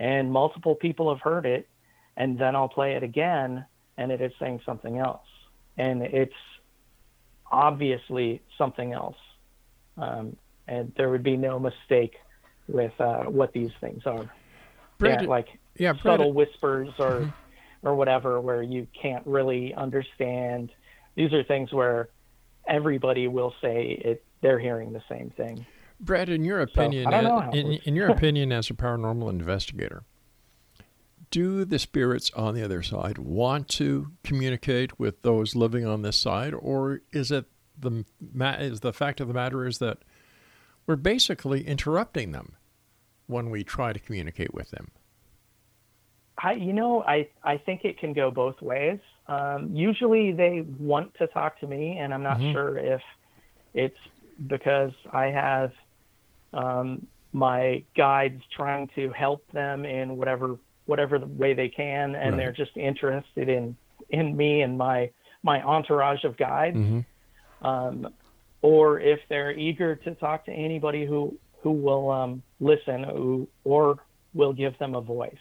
and 0.00 0.32
multiple 0.32 0.74
people 0.74 1.08
have 1.14 1.22
heard 1.22 1.46
it 1.46 1.68
and 2.16 2.38
then 2.38 2.56
I'll 2.56 2.68
play 2.68 2.94
it 2.94 3.02
again 3.02 3.64
and 3.96 4.10
it 4.10 4.20
is 4.20 4.32
saying 4.40 4.60
something 4.66 4.98
else. 4.98 5.26
And 5.76 6.02
it's 6.02 6.32
obviously 7.50 8.42
something 8.56 8.92
else. 8.92 9.16
Um, 9.98 10.36
and 10.66 10.92
there 10.96 11.08
would 11.08 11.22
be 11.22 11.36
no 11.36 11.58
mistake 11.58 12.16
with 12.68 12.92
uh, 13.00 13.24
what 13.24 13.52
these 13.52 13.70
things 13.80 14.02
are. 14.06 14.30
Brad, 14.98 15.22
yeah, 15.22 15.28
like 15.28 15.48
yeah, 15.76 15.92
Brad- 15.92 16.02
subtle 16.02 16.32
whispers 16.32 16.90
or 16.98 17.32
or 17.82 17.94
whatever 17.94 18.40
where 18.40 18.62
you 18.62 18.86
can't 19.00 19.26
really 19.26 19.74
understand. 19.74 20.70
These 21.14 21.32
are 21.32 21.42
things 21.44 21.72
where 21.72 22.08
everybody 22.66 23.28
will 23.28 23.54
say 23.60 24.00
it 24.04 24.24
they're 24.40 24.58
hearing 24.58 24.92
the 24.92 25.02
same 25.08 25.30
thing. 25.30 25.66
Brad, 26.00 26.28
in 26.28 26.44
your 26.44 26.60
opinion, 26.60 27.08
I 27.08 27.22
don't 27.22 27.24
know 27.24 27.40
how 27.40 27.50
it 27.50 27.58
in, 27.58 27.72
in 27.84 27.96
your 27.96 28.10
opinion 28.10 28.52
as 28.52 28.70
a 28.70 28.74
paranormal 28.74 29.28
investigator, 29.30 30.04
do 31.30 31.64
the 31.64 31.78
spirits 31.78 32.30
on 32.36 32.54
the 32.54 32.62
other 32.62 32.82
side 32.82 33.18
want 33.18 33.68
to 33.68 34.12
communicate 34.22 34.98
with 34.98 35.22
those 35.22 35.56
living 35.56 35.84
on 35.84 36.02
this 36.02 36.16
side, 36.16 36.54
or 36.54 37.00
is 37.12 37.30
it 37.30 37.46
the 37.80 38.04
ma- 38.32 38.56
is 38.58 38.80
the 38.80 38.92
fact 38.92 39.20
of 39.20 39.28
the 39.28 39.34
matter 39.34 39.66
is 39.66 39.78
that 39.78 39.98
we're 40.86 40.96
basically 40.96 41.66
interrupting 41.66 42.32
them 42.32 42.54
when 43.26 43.50
we 43.50 43.62
try 43.64 43.92
to 43.92 43.98
communicate 43.98 44.54
with 44.54 44.70
them? 44.70 44.90
I, 46.38 46.52
you 46.52 46.72
know, 46.72 47.02
I, 47.02 47.28
I 47.42 47.58
think 47.58 47.84
it 47.84 47.98
can 47.98 48.12
go 48.12 48.30
both 48.30 48.62
ways. 48.62 49.00
Um, 49.26 49.70
usually 49.72 50.32
they 50.32 50.64
want 50.78 51.14
to 51.18 51.26
talk 51.26 51.58
to 51.60 51.66
me, 51.66 51.98
and 51.98 52.14
I'm 52.14 52.22
not 52.22 52.40
sure 52.52 52.78
if 52.78 53.02
it's 53.74 53.98
because 54.46 54.92
I 55.12 55.26
have 55.26 55.72
um, 56.52 57.06
my 57.32 57.82
guides 57.96 58.40
trying 58.56 58.88
to 58.94 59.10
help 59.10 59.50
them 59.52 59.84
in 59.84 60.16
whatever 60.16 60.58
whatever 60.86 61.18
the 61.18 61.26
way 61.26 61.52
they 61.52 61.68
can, 61.68 62.14
and 62.14 62.30
Right. 62.32 62.36
they're 62.38 62.52
just 62.52 62.76
interested 62.76 63.48
in 63.48 63.76
in 64.08 64.36
me 64.36 64.62
and 64.62 64.78
my 64.78 65.10
my 65.42 65.60
entourage 65.62 66.24
of 66.24 66.36
guides, 66.38 66.78
um, 67.62 68.12
or 68.62 69.00
if 69.00 69.20
they're 69.28 69.52
eager 69.52 69.96
to 69.96 70.14
talk 70.14 70.44
to 70.46 70.52
anybody 70.52 71.06
who 71.06 71.36
who 71.62 71.72
will 71.72 72.10
um, 72.10 72.42
listen 72.60 73.02
who, 73.04 73.48
or 73.64 73.98
will 74.34 74.52
give 74.52 74.78
them 74.78 74.94
a 74.94 75.00
voice. 75.00 75.34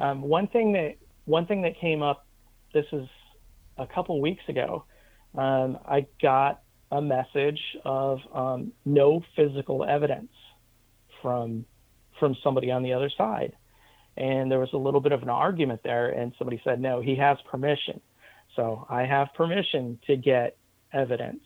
Um, 0.00 0.22
one 0.22 0.46
thing 0.48 0.72
that 0.72 0.96
one 1.26 1.46
thing 1.46 1.62
that 1.62 1.78
came 1.78 2.02
up, 2.02 2.26
this 2.72 2.86
is 2.92 3.06
a 3.78 3.86
couple 3.86 4.20
weeks 4.20 4.42
ago. 4.48 4.84
Um, 5.36 5.78
I 5.86 6.06
got 6.22 6.62
a 6.90 7.00
message 7.02 7.60
of 7.84 8.20
um, 8.32 8.72
no 8.84 9.22
physical 9.36 9.84
evidence 9.84 10.30
from 11.22 11.64
from 12.20 12.36
somebody 12.42 12.70
on 12.70 12.82
the 12.82 12.92
other 12.92 13.10
side, 13.16 13.54
and 14.16 14.50
there 14.50 14.60
was 14.60 14.72
a 14.72 14.76
little 14.78 15.00
bit 15.00 15.12
of 15.12 15.22
an 15.22 15.28
argument 15.28 15.80
there. 15.82 16.08
And 16.08 16.32
somebody 16.38 16.60
said, 16.64 16.80
no, 16.80 17.00
he 17.00 17.16
has 17.16 17.38
permission. 17.50 18.00
So 18.54 18.86
I 18.88 19.02
have 19.02 19.28
permission 19.34 19.98
to 20.06 20.16
get 20.16 20.56
evidence. 20.94 21.42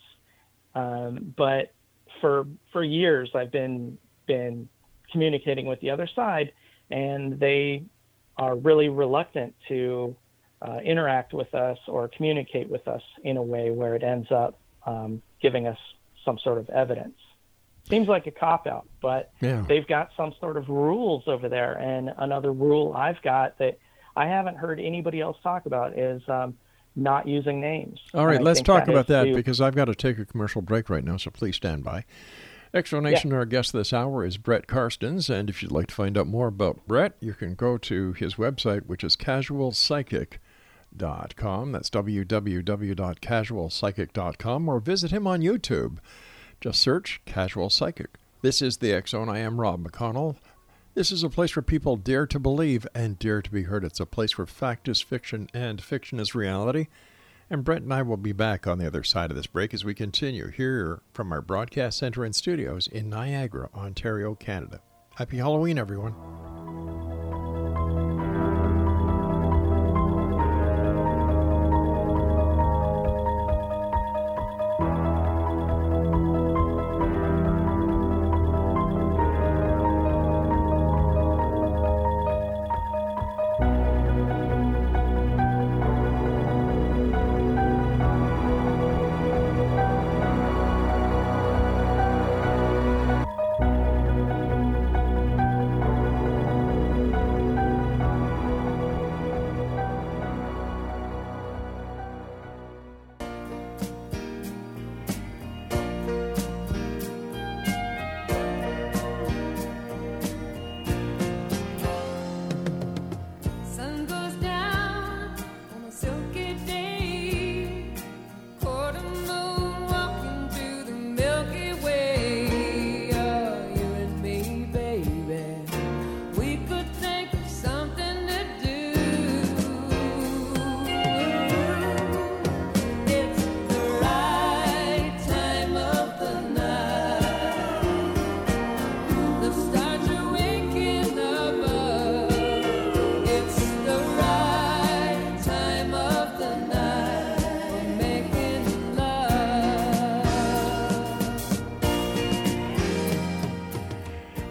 Um, 0.74 1.34
but 1.36 1.72
for 2.20 2.46
for 2.72 2.84
years, 2.84 3.30
I've 3.34 3.50
been 3.50 3.98
been 4.26 4.68
communicating 5.10 5.66
with 5.66 5.80
the 5.80 5.90
other 5.90 6.06
side, 6.14 6.52
and 6.90 7.40
they 7.40 7.84
are 8.36 8.54
really 8.54 8.88
reluctant 8.88 9.54
to 9.68 10.14
uh, 10.62 10.78
interact 10.84 11.32
with 11.32 11.54
us 11.54 11.78
or 11.88 12.08
communicate 12.08 12.68
with 12.68 12.86
us 12.86 13.02
in 13.24 13.36
a 13.36 13.42
way 13.42 13.70
where 13.70 13.94
it 13.94 14.02
ends 14.02 14.30
up 14.30 14.58
um, 14.86 15.22
giving 15.40 15.66
us 15.66 15.78
some 16.24 16.38
sort 16.38 16.58
of 16.58 16.68
evidence. 16.70 17.16
Seems 17.88 18.06
like 18.06 18.26
a 18.26 18.30
cop 18.30 18.66
out, 18.66 18.86
but 19.00 19.30
Yeah. 19.40 19.64
they've 19.66 19.86
got 19.86 20.10
some 20.16 20.34
sort 20.40 20.56
of 20.56 20.68
rules 20.68 21.26
over 21.26 21.48
there. 21.48 21.72
And 21.78 22.12
another 22.18 22.52
rule 22.52 22.92
I've 22.94 23.20
got 23.22 23.56
that 23.58 23.78
I 24.14 24.26
haven't 24.26 24.56
heard 24.56 24.78
anybody 24.78 25.20
else 25.20 25.38
talk 25.42 25.64
about 25.66 25.98
is 25.98 26.20
um, 26.28 26.58
not 26.98 27.28
using 27.28 27.60
names. 27.60 28.00
All 28.12 28.26
right, 28.26 28.42
let's 28.42 28.60
talk 28.60 28.80
has 28.80 28.88
about 28.88 29.06
that 29.06 29.24
to- 29.24 29.34
because 29.34 29.60
I've 29.60 29.76
got 29.76 29.84
to 29.86 29.94
take 29.94 30.18
a 30.18 30.24
commercial 30.24 30.62
break 30.62 30.90
right 30.90 31.04
now, 31.04 31.16
so 31.16 31.30
please 31.30 31.54
stand 31.56 31.84
by. 31.84 32.04
Explanation 32.74 33.32
our 33.32 33.46
guest 33.46 33.72
this 33.72 33.94
hour 33.94 34.22
is 34.24 34.36
Brett 34.36 34.66
Carstens, 34.66 35.30
and 35.30 35.48
if 35.48 35.62
you'd 35.62 35.72
like 35.72 35.86
to 35.86 35.94
find 35.94 36.18
out 36.18 36.26
more 36.26 36.48
about 36.48 36.86
Brett, 36.86 37.14
you 37.18 37.32
can 37.32 37.54
go 37.54 37.78
to 37.78 38.12
his 38.12 38.34
website, 38.34 38.84
which 38.86 39.02
is 39.02 39.16
casualpsychic.com. 39.16 41.72
That's 41.72 41.90
www.casualpsychic.com, 41.90 44.68
or 44.68 44.80
visit 44.80 45.10
him 45.10 45.26
on 45.26 45.40
YouTube. 45.40 45.96
Just 46.60 46.82
search 46.82 47.22
Casual 47.24 47.70
Psychic. 47.70 48.10
This 48.42 48.60
is 48.60 48.78
the 48.78 49.00
Zone. 49.08 49.28
I 49.28 49.38
am 49.38 49.60
Rob 49.60 49.88
McConnell. 49.88 50.34
This 50.98 51.12
is 51.12 51.22
a 51.22 51.30
place 51.30 51.54
where 51.54 51.62
people 51.62 51.96
dare 51.96 52.26
to 52.26 52.40
believe 52.40 52.84
and 52.92 53.16
dare 53.20 53.40
to 53.40 53.50
be 53.52 53.62
heard. 53.62 53.84
It's 53.84 54.00
a 54.00 54.04
place 54.04 54.36
where 54.36 54.48
fact 54.48 54.88
is 54.88 55.00
fiction 55.00 55.48
and 55.54 55.80
fiction 55.80 56.18
is 56.18 56.34
reality. 56.34 56.88
And 57.48 57.62
Brett 57.62 57.82
and 57.82 57.94
I 57.94 58.02
will 58.02 58.16
be 58.16 58.32
back 58.32 58.66
on 58.66 58.78
the 58.78 58.86
other 58.88 59.04
side 59.04 59.30
of 59.30 59.36
this 59.36 59.46
break 59.46 59.72
as 59.72 59.84
we 59.84 59.94
continue 59.94 60.48
here 60.48 61.00
from 61.12 61.30
our 61.30 61.40
broadcast 61.40 61.98
center 61.98 62.24
and 62.24 62.34
studios 62.34 62.88
in 62.88 63.08
Niagara, 63.08 63.68
Ontario, 63.76 64.34
Canada. 64.34 64.80
Happy 65.14 65.36
Halloween, 65.36 65.78
everyone. 65.78 66.57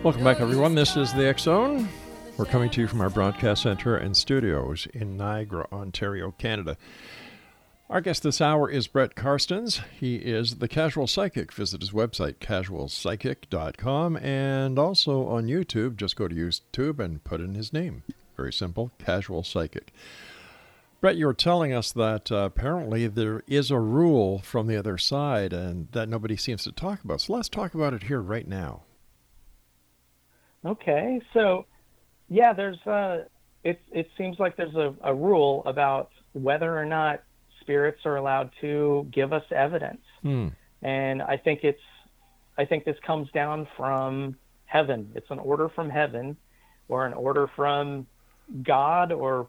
Welcome 0.08 0.24
back, 0.24 0.40
everyone. 0.40 0.74
This 0.74 0.96
is 0.96 1.12
the 1.14 1.28
X 1.28 1.42
Zone. 1.42 1.90
We're 2.38 2.46
coming 2.46 2.70
to 2.70 2.80
you 2.80 2.88
from 2.88 3.02
our 3.02 3.10
broadcast 3.10 3.64
center 3.64 3.98
and 3.98 4.16
studios 4.16 4.88
in 4.94 5.18
Niagara, 5.18 5.68
Ontario, 5.70 6.34
Canada. 6.38 6.78
Our 7.90 8.00
guest 8.00 8.24
this 8.24 8.40
hour 8.40 8.70
is 8.70 8.88
Brett 8.88 9.16
Carstens. 9.16 9.82
He 10.00 10.16
is 10.16 10.60
the 10.60 10.70
Casual 10.70 11.08
Psychic. 11.08 11.52
Visit 11.52 11.82
his 11.82 11.92
website, 11.92 12.36
casualpsychic.com, 12.36 14.16
and 14.16 14.80
also 14.80 15.28
on 15.28 15.48
YouTube. 15.48 15.98
Just 15.98 16.16
go 16.16 16.30
to 16.30 16.34
YouTube 16.34 17.00
and 17.00 17.22
put 17.26 17.42
in 17.42 17.56
his 17.56 17.74
name. 17.74 18.04
Very 18.38 18.54
simple, 18.54 18.92
Casual 19.00 19.44
Psychic. 19.44 19.92
Brett, 21.02 21.18
you 21.18 21.26
were 21.26 21.34
telling 21.34 21.74
us 21.74 21.92
that 21.92 22.32
uh, 22.32 22.46
apparently 22.46 23.08
there 23.08 23.44
is 23.46 23.72
a 23.72 23.80
rule 23.80 24.40
from 24.40 24.68
the 24.68 24.78
other 24.78 24.98
side 24.98 25.52
and 25.52 25.92
that 25.92 26.08
nobody 26.08 26.38
seems 26.38 26.64
to 26.64 26.72
talk 26.72 27.04
about. 27.04 27.20
So 27.20 27.34
let's 27.34 27.50
talk 27.50 27.74
about 27.74 27.94
it 27.94 28.04
here 28.04 28.22
right 28.22 28.48
now. 28.48 28.84
Okay, 30.68 31.22
so 31.34 31.66
yeah, 32.30 32.54
there's 32.54 32.80
uh, 32.86 33.24
it. 33.64 33.80
It 33.92 34.10
seems 34.18 34.38
like 34.38 34.58
there's 34.58 34.76
a, 34.76 34.94
a 35.02 35.16
rule 35.16 35.64
about 35.66 36.10
whether 36.34 36.78
or 36.78 36.86
not 36.86 37.24
spirits 37.62 38.02
are 38.06 38.18
allowed 38.18 38.52
to 38.62 39.08
give 39.12 39.32
us 39.34 39.44
evidence, 39.52 40.02
Hmm. 40.22 40.48
and 40.82 41.22
I 41.22 41.38
think 41.38 41.64
it's, 41.64 41.82
I 42.58 42.66
think 42.66 42.84
this 42.84 42.98
comes 43.06 43.32
down 43.32 43.68
from 43.78 44.36
heaven. 44.66 45.12
It's 45.16 45.30
an 45.32 45.40
order 45.40 45.70
from 45.70 45.90
heaven, 45.90 46.36
or 46.90 47.06
an 47.06 47.14
order 47.14 47.48
from 47.56 48.06
God, 48.64 49.12
or 49.14 49.48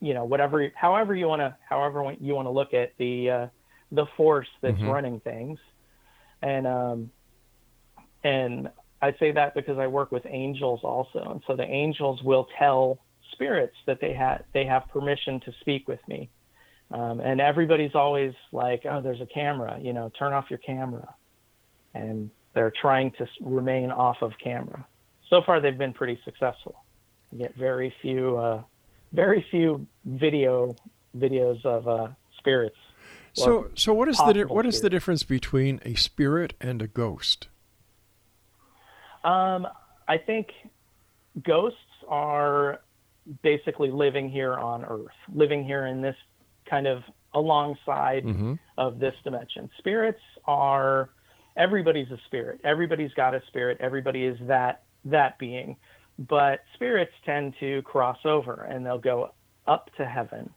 you 0.00 0.12
know 0.12 0.24
whatever, 0.24 0.70
however 0.74 1.14
you 1.14 1.28
want 1.28 1.40
to, 1.40 1.56
however 1.66 2.14
you 2.20 2.34
want 2.34 2.46
to 2.46 2.50
look 2.50 2.74
at 2.74 2.92
the 2.98 3.30
uh, 3.30 3.46
the 3.90 4.04
force 4.18 4.48
that's 4.60 4.78
Mhm. 4.80 4.92
running 4.92 5.20
things, 5.20 5.58
and 6.42 6.66
um, 6.66 7.10
and 8.22 8.68
I 9.02 9.12
say 9.18 9.32
that 9.32 9.54
because 9.54 9.78
I 9.78 9.86
work 9.86 10.10
with 10.10 10.24
angels 10.26 10.80
also, 10.82 11.30
and 11.30 11.42
so 11.46 11.54
the 11.56 11.64
angels 11.64 12.22
will 12.22 12.48
tell 12.58 12.98
spirits 13.32 13.76
that 13.86 14.00
they 14.00 14.14
have 14.14 14.44
they 14.54 14.64
have 14.64 14.88
permission 14.88 15.40
to 15.40 15.52
speak 15.60 15.86
with 15.86 16.00
me, 16.08 16.30
um, 16.90 17.20
and 17.20 17.40
everybody's 17.40 17.94
always 17.94 18.32
like, 18.52 18.86
"Oh, 18.88 19.00
there's 19.00 19.20
a 19.20 19.26
camera," 19.26 19.78
you 19.80 19.92
know, 19.92 20.10
turn 20.18 20.32
off 20.32 20.46
your 20.48 20.60
camera, 20.60 21.14
and 21.94 22.30
they're 22.54 22.72
trying 22.80 23.12
to 23.12 23.28
remain 23.40 23.90
off 23.90 24.22
of 24.22 24.32
camera. 24.42 24.86
So 25.28 25.42
far, 25.42 25.60
they've 25.60 25.76
been 25.76 25.92
pretty 25.92 26.18
successful. 26.24 26.84
You 27.32 27.38
get 27.38 27.54
very 27.54 27.92
few, 28.00 28.38
uh, 28.38 28.62
very 29.12 29.44
few 29.50 29.86
video 30.04 30.74
videos 31.16 31.64
of 31.64 31.86
uh, 31.86 32.08
spirits. 32.38 32.76
So, 33.34 33.68
so 33.74 33.92
what 33.92 34.08
is 34.08 34.16
the 34.16 34.46
what 34.48 34.64
is 34.64 34.80
the 34.80 34.88
difference 34.88 35.22
between 35.22 35.80
a 35.84 35.94
spirit 35.94 36.54
and 36.60 36.80
a 36.80 36.86
ghost? 36.86 37.48
Um, 39.26 39.66
I 40.08 40.18
think 40.18 40.48
ghosts 41.42 41.78
are 42.08 42.80
basically 43.42 43.90
living 43.90 44.30
here 44.30 44.54
on 44.54 44.84
Earth, 44.84 45.16
living 45.34 45.64
here 45.64 45.86
in 45.86 46.00
this 46.00 46.16
kind 46.70 46.86
of 46.86 47.02
alongside 47.34 48.24
Mm-hmm. 48.24 48.54
of 48.78 48.98
this 48.98 49.14
dimension. 49.24 49.68
Spirits 49.78 50.20
are 50.46 51.10
everybody's 51.56 52.10
a 52.10 52.18
spirit. 52.26 52.60
Everybody's 52.64 53.12
got 53.14 53.34
a 53.34 53.42
spirit. 53.48 53.78
Everybody 53.80 54.24
is 54.24 54.38
that 54.46 54.84
that 55.04 55.38
being. 55.38 55.76
But 56.18 56.60
spirits 56.74 57.12
tend 57.24 57.54
to 57.60 57.82
cross 57.82 58.18
over 58.24 58.66
and 58.70 58.86
they'll 58.86 58.98
go 58.98 59.32
up 59.66 59.90
to 59.96 60.06
heaven 60.06 60.48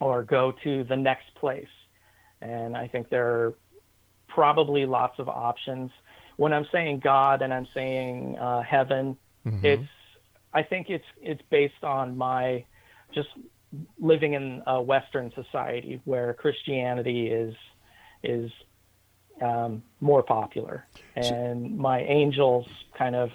or 0.00 0.22
go 0.22 0.52
to 0.64 0.84
the 0.84 0.96
next 0.96 1.34
place. 1.40 1.74
And 2.40 2.76
I 2.76 2.86
think 2.88 3.08
there 3.08 3.26
are 3.26 3.54
probably 4.28 4.86
lots 4.86 5.18
of 5.18 5.28
options. 5.28 5.90
When 6.36 6.52
I'm 6.52 6.66
saying 6.72 7.00
God 7.00 7.42
and 7.42 7.52
I'm 7.52 7.66
saying 7.74 8.36
uh, 8.38 8.62
heaven, 8.62 9.16
Mhm. 9.46 9.64
it's 9.64 9.88
I 10.52 10.62
think 10.62 10.88
it's 10.88 11.04
it's 11.20 11.42
based 11.50 11.82
on 11.82 12.16
my 12.16 12.64
just 13.12 13.28
living 13.98 14.34
in 14.34 14.62
a 14.66 14.80
Western 14.80 15.32
society 15.32 16.00
where 16.04 16.34
Christianity 16.34 17.28
is 17.28 17.54
is 18.22 18.50
um, 19.42 19.82
more 20.00 20.22
popular, 20.22 20.86
and 21.16 21.76
my 21.76 22.00
angels 22.02 22.66
kind 22.96 23.16
of 23.16 23.30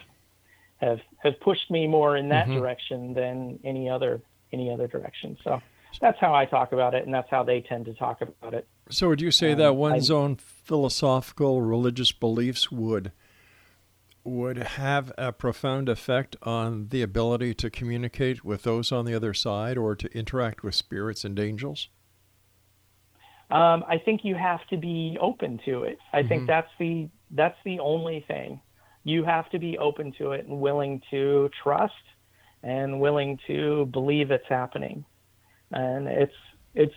have 0.78 1.02
have 1.22 1.38
pushed 1.42 1.70
me 1.70 1.88
more 1.88 2.16
in 2.16 2.30
that 2.30 2.48
Mhm. 2.48 2.54
direction 2.54 3.14
than 3.14 3.60
any 3.64 3.90
other 3.90 4.22
any 4.54 4.72
other 4.72 4.88
direction. 4.88 5.38
So 5.44 5.62
that's 6.02 6.18
how 6.20 6.34
I 6.34 6.46
talk 6.46 6.72
about 6.72 6.96
it, 6.96 7.04
and 7.06 7.14
that's 7.14 7.30
how 7.30 7.44
they 7.44 7.62
tend 7.62 7.86
to 7.86 7.94
talk 7.94 8.22
about 8.22 8.54
it. 8.54 8.66
So, 8.90 9.10
would 9.10 9.22
you 9.22 9.30
say 9.32 9.52
Um, 9.52 9.58
that 9.60 9.76
one's 9.76 10.10
I- 10.10 10.16
own 10.16 10.38
philosophical 10.70 11.64
religious 11.64 12.12
beliefs 12.12 12.72
would 12.72 13.12
would 14.24 14.58
have 14.58 15.12
a 15.18 15.32
profound 15.32 15.90
effect 15.90 16.36
on 16.44 16.90
the 16.90 17.02
ability 17.02 17.56
to 17.56 17.72
communicate 17.72 18.46
with 18.46 18.62
those 18.62 18.92
on 18.92 19.06
the 19.06 19.16
other 19.16 19.34
side 19.34 19.80
or 19.80 19.96
to 19.96 20.08
interact 20.16 20.62
with 20.62 20.76
spirits 20.76 21.26
and 21.26 21.40
angels? 21.40 21.90
Um, 23.50 23.84
I 23.88 23.98
think 23.98 24.24
you 24.24 24.36
have 24.36 24.60
to 24.68 24.78
be 24.78 25.18
open 25.20 25.60
to 25.66 25.86
it. 25.86 25.98
I 26.14 26.22
Mhm. 26.22 26.28
think 26.30 26.48
that's 26.48 26.72
the 26.78 27.10
that's 27.32 27.58
the 27.64 27.80
only 27.80 28.20
thing. 28.28 28.62
You 29.04 29.24
have 29.24 29.50
to 29.50 29.58
be 29.58 29.76
open 29.80 30.12
to 30.20 30.34
it 30.34 30.46
and 30.46 30.62
willing 30.62 31.02
to 31.10 31.50
trust 31.64 32.06
and 32.62 33.00
willing 33.00 33.40
to 33.48 33.88
believe 33.88 34.30
it's 34.30 34.48
happening. 34.48 35.04
And 35.72 36.08
it's 36.08 36.40
it's 36.76 36.94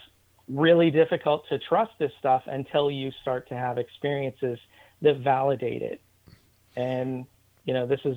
really 0.48 0.90
difficult 0.90 1.48
to 1.48 1.59
trust 1.59 1.92
this 1.98 2.12
stuff 2.18 2.42
until 2.46 2.90
you 2.90 3.11
start 3.22 3.48
to 3.48 3.55
have 3.55 3.78
experiences 3.78 4.59
that 5.00 5.18
validate 5.18 5.83
it. 5.83 6.00
And 6.76 7.26
you 7.64 7.74
know, 7.74 7.87
this 7.87 8.00
is 8.05 8.16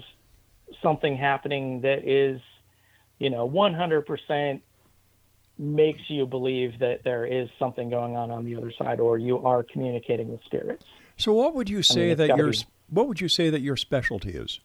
something 0.82 1.16
happening 1.16 1.82
that 1.82 2.08
is, 2.08 2.42
you 3.20 3.30
know, 3.30 3.48
100% 3.48 4.62
makes 5.58 6.02
you 6.10 6.26
believe 6.26 6.80
that 6.80 7.04
there 7.04 7.26
is 7.26 7.48
something 7.58 7.90
going 7.90 8.16
on 8.16 8.32
on 8.32 8.44
the 8.44 8.56
other 8.56 8.72
side 8.72 9.00
or 9.00 9.18
you 9.18 9.46
are 9.46 9.64
communicating 9.64 10.30
with 10.30 10.44
spirits. 10.44 10.86
So, 11.18 11.32
what 11.34 11.56
would 11.56 11.70
you 11.70 11.82
say 11.82 12.12
it's 12.12 12.18
that 12.18 12.36
your 12.36 12.52
be- 12.52 12.66
what 12.90 13.08
would 13.08 13.22
you 13.22 13.30
say 13.30 13.50
that 13.50 13.62
your 13.62 13.78
specialty 13.78 14.32
is? 14.32 14.60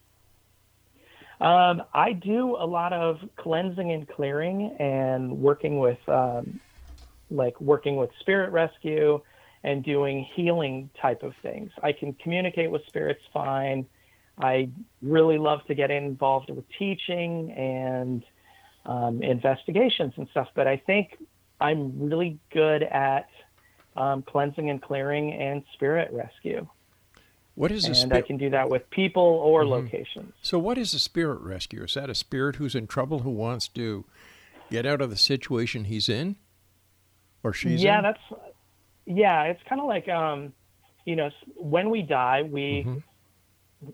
Um, 1.39 1.81
I 1.93 2.13
do 2.13 2.55
a 2.55 2.67
lot 2.67 2.93
of 2.93 3.19
cleansing 3.37 3.91
and 3.91 4.07
clearing 4.07 4.75
and 4.77 5.39
working 5.39 5.79
with, 5.79 5.97
um, 6.07 6.59
like 7.31 7.59
working 7.59 7.95
with 7.95 8.09
spirit 8.19 8.51
rescue 8.51 9.21
and 9.63 9.83
doing 9.83 10.27
healing 10.35 10.89
type 11.01 11.23
of 11.23 11.33
things. 11.41 11.71
I 11.81 11.91
can 11.93 12.13
communicate 12.13 12.69
with 12.69 12.85
spirits 12.87 13.21
fine. 13.33 13.85
I 14.37 14.69
really 15.01 15.37
love 15.37 15.59
to 15.67 15.75
get 15.75 15.91
involved 15.91 16.49
with 16.49 16.65
teaching 16.77 17.51
and 17.51 18.23
um, 18.85 19.21
investigations 19.21 20.13
and 20.17 20.27
stuff, 20.29 20.47
but 20.55 20.67
I 20.67 20.77
think 20.77 21.17
I'm 21.59 22.09
really 22.09 22.39
good 22.51 22.83
at 22.83 23.29
um, 23.95 24.23
cleansing 24.23 24.69
and 24.69 24.81
clearing 24.81 25.33
and 25.33 25.63
spirit 25.73 26.09
rescue. 26.11 26.67
What 27.55 27.71
is 27.71 27.87
a 27.87 28.03
And 28.03 28.13
I 28.13 28.21
can 28.21 28.37
do 28.37 28.49
that 28.49 28.69
with 28.69 28.89
people 28.89 29.21
or 29.21 29.63
Mhm. 29.63 29.69
locations. 29.69 30.33
So, 30.41 30.57
what 30.57 30.77
is 30.77 30.93
a 30.93 30.99
spirit 30.99 31.41
rescue? 31.41 31.83
Is 31.83 31.93
that 31.93 32.09
a 32.09 32.15
spirit 32.15 32.55
who's 32.55 32.73
in 32.73 32.87
trouble 32.87 33.19
who 33.19 33.29
wants 33.29 33.67
to 33.69 34.05
get 34.71 34.85
out 34.85 35.01
of 35.01 35.09
the 35.09 35.17
situation 35.17 35.83
he's 35.83 36.07
in, 36.09 36.37
or 37.43 37.53
she's 37.53 37.83
yeah 37.83 37.97
in? 37.97 38.03
that's 38.03 38.19
yeah 39.05 39.43
it's 39.43 39.61
kind 39.67 39.81
of 39.81 39.87
like 39.87 40.07
um 40.09 40.53
you 41.05 41.15
know 41.15 41.29
when 41.55 41.89
we 41.89 42.01
die 42.01 42.43
we 42.43 42.83
Mhm. 42.87 43.03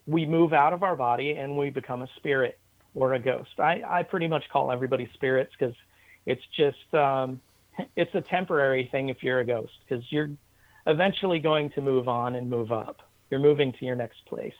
we 0.05 0.25
move 0.25 0.53
out 0.53 0.73
of 0.73 0.83
our 0.83 0.95
body 0.95 1.31
and 1.31 1.57
we 1.57 1.69
become 1.69 2.01
a 2.01 2.07
spirit 2.17 2.59
or 2.93 3.13
a 3.13 3.19
ghost 3.19 3.59
i 3.59 3.81
i 3.87 4.03
pretty 4.03 4.27
much 4.27 4.43
call 4.49 4.71
everybody 4.71 5.09
spirits 5.13 5.51
because 5.57 5.75
it's 6.25 6.43
just 6.55 6.93
um 6.93 7.39
it's 7.95 8.13
a 8.15 8.21
temporary 8.21 8.89
thing 8.91 9.09
if 9.09 9.23
you're 9.23 9.39
a 9.39 9.45
ghost 9.45 9.73
because 9.87 10.03
you're 10.11 10.29
eventually 10.87 11.39
going 11.39 11.69
to 11.69 11.81
move 11.81 12.07
on 12.07 12.35
and 12.35 12.49
move 12.49 12.71
up 12.71 12.97
you're 13.29 13.39
moving 13.39 13.71
to 13.73 13.85
your 13.85 13.95
next 13.95 14.25
place 14.25 14.53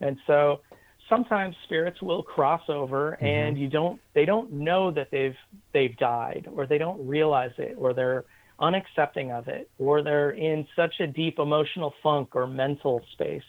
and 0.00 0.18
so 0.26 0.60
sometimes 1.08 1.54
spirits 1.64 2.00
will 2.00 2.22
cross 2.22 2.62
over 2.68 3.12
and 3.22 3.58
you 3.58 3.68
don't 3.68 4.00
they 4.14 4.24
don't 4.24 4.52
know 4.52 4.90
that 4.90 5.10
they've 5.10 5.36
they've 5.72 5.96
died 5.98 6.48
or 6.54 6.66
they 6.66 6.78
don't 6.78 7.06
realize 7.06 7.52
it 7.58 7.74
or 7.78 7.92
they're 7.92 8.24
unaccepting 8.60 9.30
of 9.30 9.48
it 9.48 9.68
or 9.78 10.02
they're 10.02 10.30
in 10.30 10.66
such 10.76 11.00
a 11.00 11.06
deep 11.06 11.38
emotional 11.38 11.92
funk 12.02 12.30
or 12.34 12.46
mental 12.46 13.04
space 13.12 13.42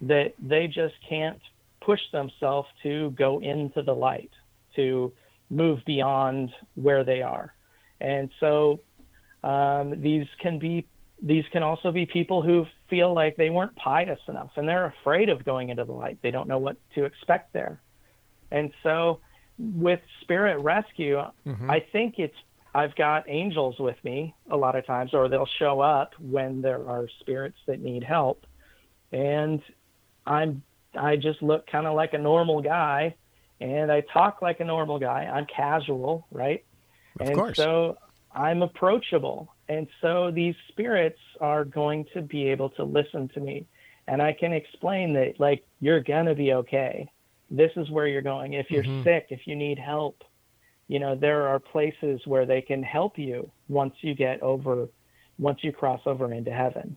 that 0.00 0.34
they 0.40 0.66
just 0.66 0.94
can't 1.08 1.40
push 1.80 2.00
themselves 2.12 2.68
to 2.82 3.10
go 3.10 3.40
into 3.40 3.82
the 3.82 3.92
light 3.92 4.30
to 4.76 5.12
move 5.50 5.80
beyond 5.84 6.50
where 6.74 7.04
they 7.04 7.22
are. 7.22 7.54
And 8.00 8.30
so 8.40 8.80
um, 9.44 10.00
these 10.00 10.26
can 10.40 10.58
be 10.58 10.86
these 11.24 11.44
can 11.52 11.62
also 11.62 11.92
be 11.92 12.04
people 12.04 12.42
who 12.42 12.66
feel 12.90 13.14
like 13.14 13.36
they 13.36 13.48
weren't 13.48 13.74
pious 13.76 14.18
enough 14.28 14.50
and 14.56 14.68
they're 14.68 14.86
afraid 14.86 15.28
of 15.28 15.44
going 15.44 15.68
into 15.68 15.84
the 15.84 15.92
light. 15.92 16.18
They 16.20 16.32
don't 16.32 16.48
know 16.48 16.58
what 16.58 16.76
to 16.96 17.04
expect 17.04 17.52
there. 17.52 17.80
And 18.50 18.72
so 18.82 19.20
with 19.58 20.00
spirit 20.22 20.58
rescue, 20.58 21.22
Mhm. 21.46 21.70
I 21.70 21.80
think 21.80 22.18
it's 22.18 22.36
I've 22.74 22.94
got 22.96 23.24
angels 23.28 23.78
with 23.78 24.02
me 24.02 24.34
a 24.50 24.56
lot 24.56 24.74
of 24.76 24.86
times 24.86 25.12
or 25.14 25.28
they'll 25.28 25.44
show 25.58 25.80
up 25.80 26.14
when 26.18 26.62
there 26.62 26.88
are 26.88 27.06
spirits 27.20 27.58
that 27.66 27.80
need 27.80 28.02
help. 28.02 28.46
And 29.12 29.62
I'm 30.26 30.62
I 30.94 31.16
just 31.16 31.42
look 31.42 31.66
kind 31.68 31.86
of 31.86 31.94
like 31.94 32.12
a 32.14 32.18
normal 32.18 32.60
guy, 32.60 33.14
and 33.60 33.90
I 33.90 34.00
talk 34.02 34.42
like 34.42 34.60
a 34.60 34.64
normal 34.64 34.98
guy. 34.98 35.24
I'm 35.24 35.46
casual, 35.46 36.26
right? 36.30 36.64
Of 37.20 37.28
and 37.28 37.36
course. 37.36 37.56
so 37.56 37.96
I'm 38.34 38.62
approachable. 38.62 39.52
And 39.68 39.86
so 40.00 40.30
these 40.30 40.54
spirits 40.68 41.18
are 41.40 41.64
going 41.64 42.06
to 42.14 42.22
be 42.22 42.48
able 42.48 42.70
to 42.70 42.84
listen 42.84 43.28
to 43.34 43.40
me. 43.40 43.66
And 44.08 44.20
I 44.20 44.32
can 44.32 44.52
explain 44.52 45.12
that, 45.14 45.38
like, 45.38 45.64
you're 45.80 46.00
going 46.02 46.26
to 46.26 46.34
be 46.34 46.52
okay. 46.54 47.10
This 47.50 47.70
is 47.76 47.90
where 47.90 48.06
you're 48.06 48.22
going. 48.22 48.54
If 48.54 48.70
you're 48.70 48.84
Mhm. 48.84 49.04
sick, 49.04 49.26
if 49.30 49.46
you 49.46 49.54
need 49.54 49.78
help, 49.78 50.24
you 50.88 50.98
know, 50.98 51.14
there 51.14 51.46
are 51.46 51.58
places 51.60 52.26
where 52.26 52.44
they 52.46 52.60
can 52.62 52.82
help 52.82 53.18
you 53.18 53.50
once 53.68 53.94
you 54.00 54.14
get 54.14 54.42
over, 54.42 54.88
once 55.38 55.62
you 55.62 55.72
cross 55.72 56.00
over 56.06 56.32
into 56.32 56.50
heaven. 56.52 56.96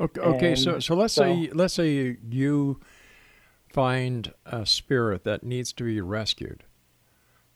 Okay, 0.00 0.20
okay 0.20 0.54
so 0.56 0.80
so 0.80 0.94
let's 0.96 1.14
so- 1.14 1.22
say 1.22 1.50
let's 1.52 1.72
say 1.74 2.16
you 2.28 2.80
find 3.68 4.32
a 4.44 4.66
spirit 4.66 5.22
that 5.24 5.44
needs 5.44 5.72
to 5.74 5.84
be 5.84 6.00
rescued. 6.00 6.64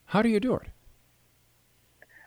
How 0.06 0.22
do 0.22 0.28
you 0.28 0.38
do 0.40 0.54
it? 0.54 0.68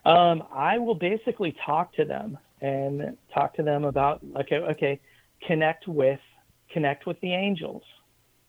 Um, 0.05 0.43
I 0.51 0.77
will 0.77 0.95
basically 0.95 1.55
talk 1.65 1.93
to 1.95 2.05
them 2.05 2.37
and 2.61 3.17
talk 3.33 3.55
to 3.55 3.63
them 3.63 3.83
about 3.85 4.21
okay, 4.41 4.57
okay, 4.57 4.99
connect 5.45 5.87
with 5.87 6.19
connect 6.71 7.05
with 7.05 7.19
the 7.21 7.33
angels. 7.33 7.83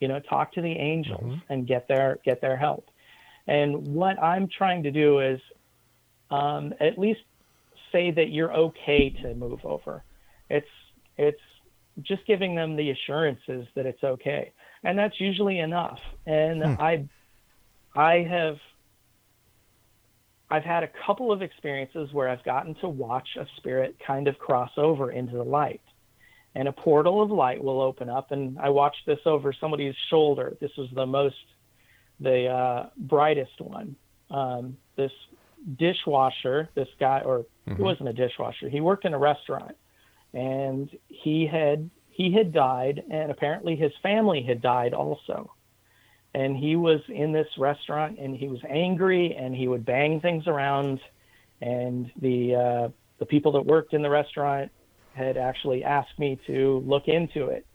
You 0.01 0.09
know, 0.09 0.19
talk 0.21 0.53
to 0.55 0.61
the 0.61 0.73
angels 0.73 1.39
and 1.49 1.67
get 1.67 1.87
their 1.89 2.19
get 2.25 2.41
their 2.41 2.57
help. 2.57 2.89
And 3.47 3.95
what 3.95 4.23
I'm 4.23 4.49
trying 4.49 4.83
to 4.85 4.91
do 4.91 5.21
is 5.21 5.41
um, 6.31 6.73
at 6.81 6.99
least 6.99 7.21
say 7.91 8.11
that 8.11 8.31
you're 8.31 8.53
okay 8.53 9.11
to 9.23 9.35
move 9.35 9.61
over. 9.65 10.03
It's 10.49 10.69
it's 11.19 11.41
just 12.01 12.27
giving 12.27 12.55
them 12.55 12.77
the 12.77 12.91
assurances 12.91 13.67
that 13.75 13.85
it's 13.87 14.03
okay, 14.03 14.53
and 14.83 14.99
that's 14.99 15.21
usually 15.21 15.59
enough. 15.59 16.01
And 16.27 16.65
I 16.65 17.09
I 17.95 18.27
have 18.29 18.57
I've 20.53 20.65
had 20.65 20.83
a 20.83 20.91
couple 21.07 21.33
of 21.33 21.41
experiences 21.41 22.13
where 22.13 22.29
I've 22.29 22.45
gotten 22.45 22.75
to 22.83 22.89
watch 22.89 23.27
a 23.41 23.47
spirit 23.57 23.97
kind 24.07 24.29
of 24.29 24.39
cross 24.39 24.71
over 24.77 25.11
into 25.11 25.35
the 25.35 25.43
light. 25.43 25.81
And 26.55 26.69
a 26.69 26.73
portal 26.73 27.23
of 27.23 27.31
light 27.31 27.65
will 27.65 27.81
open 27.81 28.11
up. 28.11 28.33
And 28.33 28.59
I 28.59 28.69
watched 28.69 29.07
this 29.07 29.21
over 29.25 29.55
somebody's 29.59 29.95
shoulder. 30.11 30.55
This 30.61 30.71
was 30.77 30.91
the 30.95 31.07
most, 31.07 31.37
the 32.21 32.49
uh, 32.49 32.91
brightest 32.99 33.59
one. 33.63 33.97
Um, 34.31 34.77
this 34.95 35.11
dishwasher, 35.79 36.69
this 36.75 36.89
guy, 37.01 37.23
or 37.25 37.47
he 37.75 37.83
wasn't 37.83 38.11
a 38.11 38.13
dishwasher, 38.13 38.69
he 38.69 38.83
worked 38.83 39.07
in 39.07 39.15
a 39.15 39.19
restaurant. 39.19 39.75
And 40.35 40.91
he 41.09 41.47
had 41.47 41.89
he 42.11 42.31
had 42.31 42.53
died, 42.53 43.03
and 43.11 43.31
apparently 43.31 43.75
his 43.75 43.93
family 44.03 44.43
had 44.43 44.61
died 44.61 44.93
also 44.93 45.51
and 46.35 46.57
he 46.57 46.77
was 46.77 47.01
in 47.09 47.33
this 47.33 47.49
restaurant 47.59 48.19
and 48.19 48.37
he 48.37 48.49
was 48.49 48.61
angry 48.69 49.37
and 49.37 49.55
he 49.55 49.69
would 49.69 49.85
bang 49.85 50.21
things 50.21 50.47
around 50.47 51.01
and 51.61 52.11
the 52.21 52.55
uh, 52.55 52.89
the 53.19 53.27
people 53.27 53.53
that 53.53 53.65
worked 53.65 53.93
in 53.95 54.03
the 54.03 54.11
restaurant 54.11 54.71
had 55.15 55.37
actually 55.37 55.85
asked 55.85 56.19
me 56.19 56.41
to 56.47 56.83
look 56.87 57.07
into 57.07 57.47
it. 57.47 57.67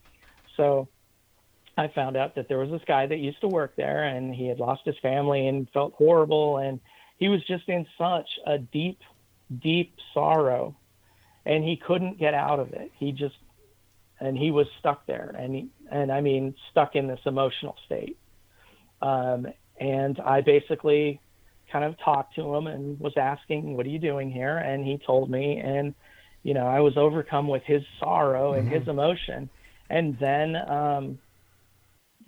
So 0.57 0.87
I 1.77 1.87
found 1.87 2.17
out 2.17 2.35
that 2.35 2.49
there 2.49 2.57
was 2.57 2.71
this 2.71 2.81
guy 2.87 3.05
that 3.05 3.17
used 3.17 3.39
to 3.41 3.47
work 3.47 3.75
there 3.75 4.03
and 4.05 4.33
he 4.33 4.47
had 4.47 4.59
lost 4.59 4.81
his 4.85 4.97
family 5.01 5.47
and 5.47 5.69
felt 5.69 5.93
horrible 5.93 6.57
and 6.57 6.79
he 7.17 7.29
was 7.29 7.43
just 7.45 7.69
in 7.69 7.85
such 7.97 8.27
a 8.45 8.57
deep 8.57 8.99
deep 9.61 9.95
sorrow 10.13 10.75
and 11.45 11.63
he 11.63 11.77
couldn't 11.77 12.19
get 12.19 12.33
out 12.33 12.59
of 12.59 12.73
it. 12.73 12.91
He 12.97 13.11
just 13.11 13.35
and 14.19 14.35
he 14.35 14.49
was 14.49 14.65
stuck 14.79 15.05
there 15.05 15.33
and 15.37 15.53
he 15.53 15.69
and 15.91 16.11
I 16.11 16.21
mean 16.21 16.55
stuck 16.71 16.95
in 16.95 17.07
this 17.07 17.21
emotional 17.25 17.75
state 17.85 18.17
um, 19.01 19.47
and 19.79 20.19
I 20.19 20.41
basically 20.41 21.19
kind 21.71 21.85
of 21.85 21.95
talked 21.99 22.35
to 22.35 22.55
him 22.55 22.67
and 22.67 22.99
was 22.99 23.13
asking, 23.17 23.75
"What 23.75 23.85
are 23.85 23.89
you 23.89 23.99
doing 23.99 24.31
here?" 24.31 24.57
And 24.57 24.85
he 24.85 24.97
told 25.05 25.29
me, 25.29 25.57
and 25.57 25.93
you 26.43 26.53
know, 26.53 26.65
I 26.65 26.79
was 26.79 26.95
overcome 26.97 27.47
with 27.47 27.63
his 27.63 27.83
sorrow 27.99 28.53
and 28.53 28.69
his 28.69 28.87
emotion. 28.87 29.49
And 29.89 30.17
then 30.19 30.55
um, 30.55 31.19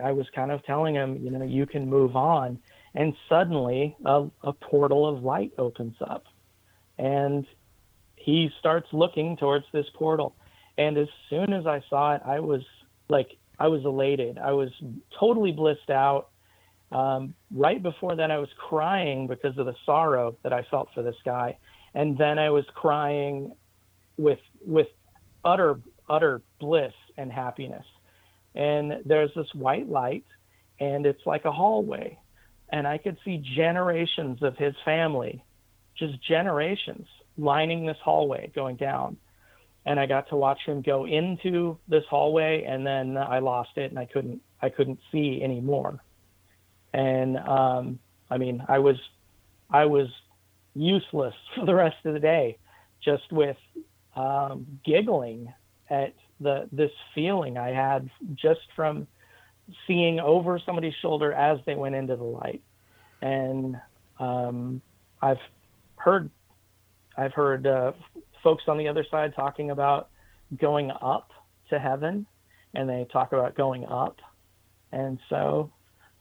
I 0.03 0.11
was 0.11 0.27
kind 0.35 0.51
of 0.51 0.63
telling 0.65 0.95
him, 0.95 1.19
you 1.23 1.31
know, 1.31 1.45
you 1.45 1.65
can 1.65 1.89
move 1.89 2.15
on. 2.15 2.59
And 2.95 3.13
suddenly, 3.29 3.95
a, 4.03 4.27
a 4.43 4.51
portal 4.51 5.07
of 5.07 5.23
light 5.23 5.53
opens 5.57 5.95
up, 6.01 6.25
and 6.97 7.45
he 8.15 8.49
starts 8.59 8.87
looking 8.91 9.37
towards 9.37 9.65
this 9.71 9.85
portal. 9.93 10.35
And 10.77 10.97
as 10.97 11.07
soon 11.29 11.53
as 11.53 11.67
I 11.67 11.81
saw 11.89 12.15
it, 12.15 12.21
I 12.25 12.39
was 12.39 12.63
like, 13.07 13.37
I 13.59 13.67
was 13.67 13.85
elated. 13.85 14.37
I 14.37 14.53
was 14.53 14.69
totally 15.19 15.51
blissed 15.51 15.89
out. 15.89 16.29
Um, 16.91 17.35
right 17.51 17.81
before 17.81 18.15
that, 18.15 18.31
I 18.31 18.39
was 18.39 18.49
crying 18.57 19.27
because 19.27 19.57
of 19.57 19.65
the 19.65 19.75
sorrow 19.85 20.37
that 20.43 20.53
I 20.53 20.63
felt 20.71 20.89
for 20.93 21.03
this 21.03 21.15
guy, 21.23 21.57
and 21.93 22.17
then 22.17 22.39
I 22.39 22.49
was 22.49 22.65
crying 22.73 23.53
with 24.17 24.39
with 24.65 24.87
utter 25.45 25.79
utter 26.09 26.41
bliss 26.59 26.93
and 27.17 27.31
happiness. 27.31 27.85
And 28.55 29.03
there's 29.05 29.31
this 29.35 29.53
white 29.53 29.87
light, 29.87 30.25
and 30.79 31.05
it's 31.05 31.25
like 31.25 31.45
a 31.45 31.51
hallway, 31.51 32.17
and 32.69 32.87
I 32.87 32.97
could 32.97 33.17
see 33.23 33.37
generations 33.55 34.41
of 34.41 34.57
his 34.57 34.73
family, 34.83 35.43
just 35.95 36.21
generations 36.23 37.07
lining 37.37 37.85
this 37.85 37.97
hallway 38.03 38.51
going 38.55 38.77
down. 38.77 39.17
And 39.85 39.99
I 39.99 40.07
got 40.07 40.29
to 40.29 40.35
watch 40.35 40.59
him 40.65 40.81
go 40.81 41.05
into 41.05 41.77
this 41.87 42.03
hallway, 42.09 42.63
and 42.67 42.85
then 42.85 43.15
I 43.15 43.39
lost 43.39 43.77
it, 43.77 43.91
and 43.91 43.99
I 43.99 44.05
couldn't 44.05 44.41
I 44.59 44.69
couldn't 44.69 44.99
see 45.11 45.41
anymore 45.43 46.01
and 46.93 47.37
um, 47.37 47.99
I 48.29 48.37
mean, 48.37 48.63
I 48.67 48.79
was 48.79 48.97
I 49.69 49.85
was 49.85 50.07
useless 50.75 51.33
for 51.55 51.65
the 51.65 51.75
rest 51.75 51.97
of 52.05 52.13
the 52.13 52.19
day, 52.19 52.57
just 53.03 53.31
with 53.31 53.57
um, 54.15 54.79
giggling 54.85 55.53
at 55.89 56.13
the 56.39 56.67
this 56.71 56.91
feeling 57.13 57.57
I 57.57 57.69
had 57.69 58.09
just 58.35 58.61
from 58.75 59.07
seeing 59.85 60.19
over 60.19 60.59
somebody's 60.65 60.95
shoulder 61.01 61.31
as 61.33 61.59
they 61.65 61.75
went 61.75 61.95
into 61.95 62.15
the 62.15 62.23
light, 62.23 62.61
and 63.21 63.79
um, 64.19 64.81
I've 65.21 65.37
heard 65.95 66.29
I've 67.17 67.33
heard 67.33 67.67
uh, 67.67 67.91
folks 68.43 68.63
on 68.67 68.77
the 68.77 68.87
other 68.87 69.05
side 69.09 69.33
talking 69.35 69.71
about 69.71 70.09
going 70.57 70.91
up 71.01 71.31
to 71.69 71.79
heaven, 71.79 72.25
and 72.73 72.89
they 72.89 73.05
talk 73.11 73.33
about 73.33 73.55
going 73.55 73.85
up, 73.85 74.17
and 74.91 75.19
so 75.29 75.71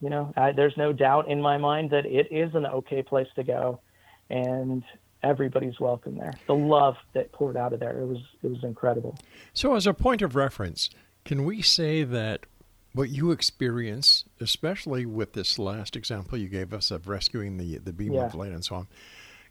you 0.01 0.11
know, 0.11 0.33
I, 0.37 0.53
there's 0.53 0.77
no 0.77 0.93
doubt 0.93 1.29
in 1.29 1.41
my 1.41 1.59
mind 1.59 1.91
that 1.91 2.07
it 2.07 2.29
is 2.31 2.55
an 2.55 2.67
okay 2.67 3.03
place 3.03 3.29
to 3.37 3.43
go, 3.43 3.81
and 4.31 4.83
everybody's 5.23 5.81
welcome 5.81 6.17
there. 6.17 6.35
The 6.47 6.55
love 6.55 6.97
that 7.15 7.33
poured 7.33 7.57
out 7.57 7.73
of 7.73 7.81
there, 7.81 7.99
it 8.01 8.07
was 8.07 8.19
it 8.43 8.49
was 8.49 8.63
incredible. 8.63 9.19
So, 9.55 9.75
as 9.75 9.87
a 9.87 9.95
point 9.95 10.23
of 10.23 10.37
reference, 10.37 10.91
can 11.25 11.45
we 11.45 11.63
say 11.63 12.05
that 12.05 12.47
what 12.95 13.11
you 13.11 13.31
experience, 13.33 14.25
especially 14.41 15.05
with 15.05 15.33
this 15.35 15.59
last 15.59 15.95
example 15.97 16.39
you 16.39 16.49
gave 16.49 16.73
us 16.73 16.91
of 16.91 17.09
rescuing 17.09 17.57
the 17.59 17.79
the 17.79 17.93
beam 17.93 18.13
Yeah. 18.15 18.27
of 18.27 18.35
light 18.35 18.53
and 18.53 18.65
so 18.65 18.77
on, 18.77 18.89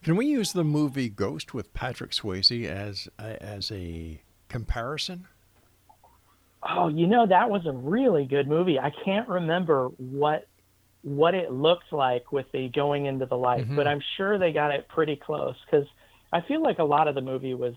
can 0.04 0.16
we 0.16 0.28
use 0.28 0.54
the 0.54 0.64
movie 0.64 1.10
Ghost 1.10 1.54
with 1.54 1.74
Patrick 1.74 2.12
Swayze 2.12 2.66
as 2.66 3.10
as 3.20 3.72
a 3.72 4.22
comparison? 4.48 5.28
Oh, 6.64 6.88
you 6.88 7.08
know, 7.08 7.28
that 7.28 7.50
was 7.50 7.66
a 7.66 7.72
really 7.72 8.26
good 8.26 8.48
movie. 8.48 8.80
I 8.80 8.92
can't 9.06 9.28
remember 9.30 9.90
what 9.98 10.48
what 11.04 11.34
it 11.36 11.52
looked 11.52 11.94
like 11.94 12.32
with 12.32 12.48
the 12.52 12.68
going 12.70 13.06
into 13.06 13.26
the 13.26 13.38
light, 13.38 13.66
but 13.74 13.88
I'm 13.88 14.02
sure 14.18 14.38
they 14.38 14.52
got 14.52 14.72
it 14.72 14.88
pretty 14.90 15.16
close 15.16 15.56
because 15.66 15.88
I 16.34 16.42
feel 16.42 16.62
like 16.62 16.80
a 16.80 16.84
lot 16.84 17.08
of 17.08 17.16
the 17.16 17.22
movie 17.22 17.54
was 17.54 17.76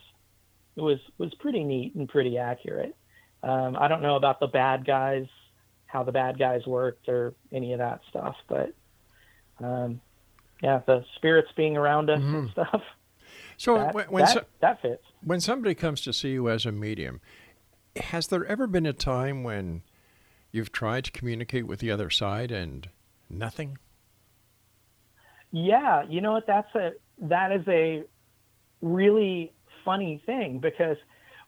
was 0.76 0.98
was 1.18 1.32
pretty 1.34 1.62
neat 1.62 1.94
and 1.94 2.08
pretty 2.08 2.38
accurate. 2.38 2.96
Um, 3.42 3.76
I 3.78 3.88
don't 3.88 4.02
know 4.02 4.16
about 4.16 4.40
the 4.40 4.46
bad 4.48 4.84
guys, 4.86 5.26
how 5.86 6.02
the 6.02 6.12
bad 6.12 6.38
guys 6.38 6.66
worked 6.66 7.08
or 7.08 7.34
any 7.52 7.72
of 7.72 7.78
that 7.78 8.00
stuff, 8.08 8.36
but 8.48 8.72
um, 9.62 10.00
yeah, 10.62 10.80
the 10.86 11.04
spirits 11.16 11.48
being 11.56 11.76
around 11.76 12.10
us 12.10 12.20
and 12.22 12.50
stuff. 12.50 12.82
So, 13.56 13.74
That, 13.76 13.94
when, 13.94 14.06
when, 14.06 14.24
that, 14.24 14.32
so- 14.34 14.44
that 14.60 14.80
fits. 14.82 15.04
when 15.22 15.40
somebody 15.40 15.74
comes 15.74 16.00
to 16.02 16.12
see 16.14 16.30
you 16.32 16.48
as 16.48 16.64
a 16.66 16.72
medium, 16.72 17.20
has 17.96 18.28
there 18.28 18.44
ever 18.46 18.66
been 18.66 18.86
a 18.86 18.92
time 18.92 19.42
when 19.42 19.82
you've 20.52 20.72
tried 20.72 21.04
to 21.04 21.10
communicate 21.12 21.66
with 21.66 21.80
the 21.80 21.90
other 21.90 22.10
side 22.10 22.50
and 22.50 22.88
nothing? 23.28 23.78
Yeah, 25.52 26.04
you 26.08 26.20
know 26.20 26.32
what? 26.32 26.46
That's 26.46 26.72
a 26.74 26.92
that 27.22 27.52
is 27.52 27.66
a 27.68 28.04
really 28.80 29.52
funny 29.84 30.22
thing 30.24 30.58
because 30.58 30.96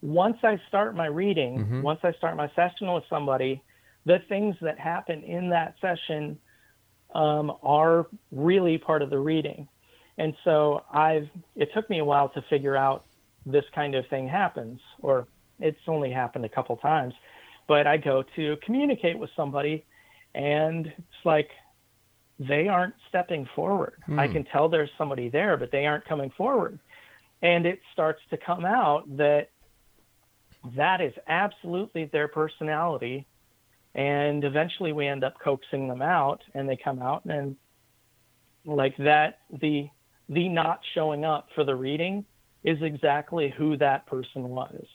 once 0.00 0.37
I 0.42 0.61
start 0.68 0.96
my 0.96 1.07
reading, 1.07 1.83
once 1.83 2.00
I 2.02 2.12
start 2.12 2.37
my 2.37 2.50
session 2.57 2.92
with 2.92 3.05
somebody, 3.09 3.62
the 4.05 4.18
things 4.28 4.57
that 4.61 4.78
happen 4.78 5.22
in 5.22 5.50
that 5.50 5.76
session 5.81 6.38
um, 7.14 7.52
are 7.62 8.07
really 8.33 8.78
part 8.78 9.02
of 9.02 9.11
the 9.11 9.18
reading. 9.18 9.68
And 10.18 10.35
so 10.44 10.83
I've 10.92 11.28
it 11.55 11.68
took 11.74 11.88
me 11.88 12.00
a 12.00 12.05
while 12.05 12.28
to 12.31 12.42
figure 12.50 12.76
out 12.76 13.05
this 13.46 13.64
kind 13.74 13.94
of 13.94 14.07
thing 14.09 14.28
happens, 14.28 14.81
or 15.00 15.26
it's 15.62 15.79
only 15.87 16.11
happened 16.11 16.44
a 16.44 16.48
couple 16.48 16.77
times. 16.77 17.14
But 17.68 17.87
I 17.87 17.96
go 17.96 18.25
to 18.37 18.57
communicate 18.64 19.18
with 19.18 19.31
somebody, 19.37 19.85
and 20.35 20.87
it's 20.87 21.25
like 21.25 21.48
they 22.38 22.68
aren't 22.68 22.94
stepping 23.09 23.48
forward. 23.55 23.94
Hmm. 24.07 24.18
I 24.18 24.29
can 24.29 24.44
tell 24.44 24.68
there's 24.68 24.90
somebody 24.98 25.29
there, 25.29 25.57
but 25.57 25.70
they 25.70 25.87
aren't 25.87 26.05
coming 26.05 26.31
forward. 26.37 26.79
And 27.42 27.66
it 27.66 27.81
starts 27.92 28.20
to 28.31 28.37
come 28.37 28.64
out 28.64 29.16
that 29.16 29.51
that 30.77 31.01
is 31.01 31.12
absolutely 31.27 32.07
their 32.07 32.29
personality. 32.29 33.27
And 33.94 34.44
eventually 34.44 34.92
we 34.92 35.07
end 35.07 35.25
up 35.25 35.35
coaxing 35.42 35.88
them 35.88 36.03
out 36.03 36.42
and 36.55 36.68
they 36.68 36.77
come 36.77 37.03
out 37.03 37.25
and 37.25 37.57
like 38.64 38.96
that 38.98 39.40
the 39.51 39.88
the 40.29 40.48
not 40.48 40.81
showing 40.94 41.25
up 41.25 41.48
for 41.55 41.64
the 41.64 41.75
reading 41.75 42.25
is 42.64 42.79
exactly 42.81 43.53
who 43.57 43.77
that 43.77 44.07
person 44.07 44.48
was. 44.48 44.87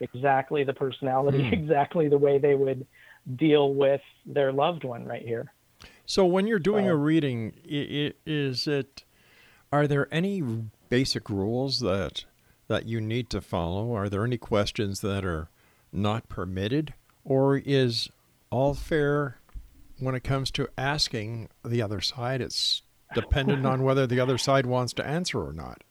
Exactly 0.00 0.64
the 0.64 0.72
personality, 0.72 1.46
hmm. 1.48 1.52
exactly 1.52 2.08
the 2.08 2.18
way 2.18 2.38
they 2.38 2.54
would 2.54 2.86
deal 3.36 3.72
with 3.74 4.00
their 4.26 4.52
loved 4.52 4.84
one 4.84 5.04
right 5.04 5.22
here. 5.22 5.52
So 6.06 6.24
when 6.26 6.46
you're 6.46 6.58
doing 6.58 6.88
a 6.88 6.96
reading, 6.96 7.54
is 7.64 8.66
it? 8.66 9.04
Are 9.72 9.86
there 9.86 10.06
any 10.12 10.42
basic 10.88 11.28
rules 11.28 11.80
that 11.80 12.24
that 12.68 12.86
you 12.86 13.00
need 13.00 13.30
to 13.30 13.40
follow? 13.40 13.94
Are 13.94 14.08
there 14.08 14.24
any 14.24 14.36
questions 14.36 15.00
that 15.00 15.24
are 15.24 15.48
not 15.92 16.28
permitted, 16.28 16.94
or 17.24 17.56
is 17.56 18.10
all 18.50 18.74
fair 18.74 19.38
when 19.98 20.14
it 20.14 20.24
comes 20.24 20.50
to 20.52 20.68
asking 20.76 21.48
the 21.64 21.80
other 21.80 22.00
side? 22.00 22.40
It's 22.40 22.82
dependent 23.14 23.64
on 23.64 23.82
whether 23.82 24.06
the 24.06 24.20
other 24.20 24.38
side 24.38 24.66
wants 24.66 24.92
to 24.94 25.06
answer 25.06 25.40
or 25.40 25.52
not. 25.52 25.82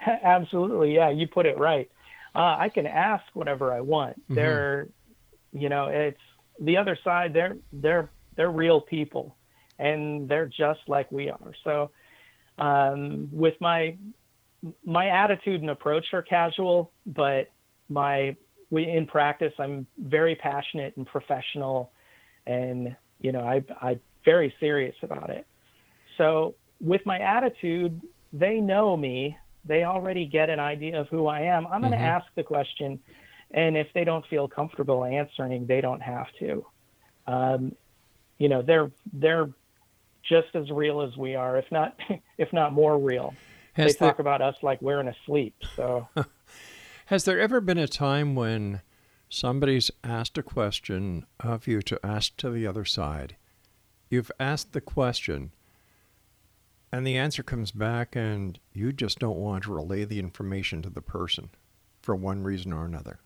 Absolutely, 0.06 0.94
yeah, 0.94 1.10
you 1.10 1.26
put 1.26 1.46
it 1.46 1.58
right. 1.58 1.90
Uh, 2.36 2.56
I 2.58 2.68
can 2.68 2.86
ask 2.86 3.24
whatever 3.32 3.72
I 3.72 3.80
want. 3.80 4.20
They're, 4.34 4.88
you 5.52 5.68
know, 5.70 5.86
it's 5.86 6.20
the 6.60 6.76
other 6.76 6.98
side. 7.02 7.32
They're 7.32 7.56
they're 7.72 8.10
they're 8.36 8.50
real 8.50 8.80
people, 8.80 9.36
and 9.78 10.28
they're 10.28 10.46
just 10.46 10.80
like 10.86 11.10
we 11.10 11.30
are. 11.30 11.52
So, 11.64 11.90
um, 12.58 13.28
with 13.32 13.54
my 13.60 13.96
my 14.84 15.08
attitude 15.08 15.62
and 15.62 15.70
approach 15.70 16.04
are 16.12 16.22
casual, 16.22 16.92
but 17.06 17.50
my 17.88 18.36
we 18.70 18.86
in 18.88 19.06
practice, 19.06 19.52
I'm 19.58 19.86
very 19.98 20.34
passionate 20.34 20.96
and 20.96 21.06
professional, 21.06 21.92
and 22.46 22.94
you 23.20 23.32
know, 23.32 23.40
I 23.40 23.64
I 23.80 23.98
very 24.26 24.52
serious 24.60 24.96
about 25.02 25.30
it. 25.30 25.46
So 26.18 26.54
with 26.80 27.00
my 27.06 27.18
attitude, 27.18 28.00
they 28.32 28.60
know 28.60 28.96
me. 28.96 29.36
They 29.66 29.84
already 29.84 30.26
get 30.26 30.50
an 30.50 30.60
idea 30.60 31.00
of 31.00 31.08
who 31.08 31.26
I 31.26 31.40
am. 31.42 31.66
I'm 31.66 31.80
going 31.80 31.92
to 31.92 31.98
ask 31.98 32.26
the 32.34 32.42
question, 32.42 32.98
and 33.50 33.76
if 33.76 33.88
they 33.94 34.04
don't 34.04 34.26
feel 34.26 34.48
comfortable 34.48 35.04
answering, 35.04 35.66
they 35.66 35.80
don't 35.80 36.00
have 36.00 36.26
to. 36.38 36.66
Um, 37.26 37.74
you 38.38 38.48
know, 38.48 38.62
they're 38.62 38.90
they're 39.12 39.48
just 40.22 40.54
as 40.54 40.70
real 40.70 41.00
as 41.00 41.16
we 41.16 41.34
are, 41.34 41.56
if 41.56 41.70
not 41.70 41.98
if 42.38 42.52
not 42.52 42.72
more 42.72 42.98
real. 42.98 43.34
Has 43.74 43.94
they 43.94 43.98
there- 43.98 44.10
talk 44.10 44.18
about 44.20 44.40
us 44.42 44.56
like 44.62 44.80
we're 44.80 45.00
in 45.00 45.08
a 45.08 45.16
sleep. 45.26 45.54
So 45.74 46.08
Has 47.06 47.24
there 47.24 47.38
ever 47.38 47.60
been 47.60 47.78
a 47.78 47.86
time 47.86 48.34
when 48.34 48.80
somebody's 49.28 49.92
asked 50.02 50.36
a 50.38 50.42
question 50.42 51.24
of 51.38 51.68
you 51.68 51.80
to 51.82 52.04
ask 52.04 52.36
to 52.38 52.50
the 52.50 52.66
other 52.66 52.84
side? 52.84 53.36
You've 54.10 54.32
asked 54.40 54.72
the 54.72 54.80
question, 54.80 55.52
and 56.96 57.06
the 57.06 57.16
answer 57.18 57.42
comes 57.42 57.72
back, 57.72 58.16
and 58.16 58.58
you 58.72 58.92
just 58.92 59.18
don't 59.18 59.36
want 59.36 59.64
to 59.64 59.72
relay 59.74 60.04
the 60.04 60.18
information 60.18 60.80
to 60.82 60.90
the 60.90 61.02
person 61.02 61.50
for 62.00 62.16
one 62.16 62.42
reason 62.42 62.72
or 62.72 62.86
another. 62.86 63.20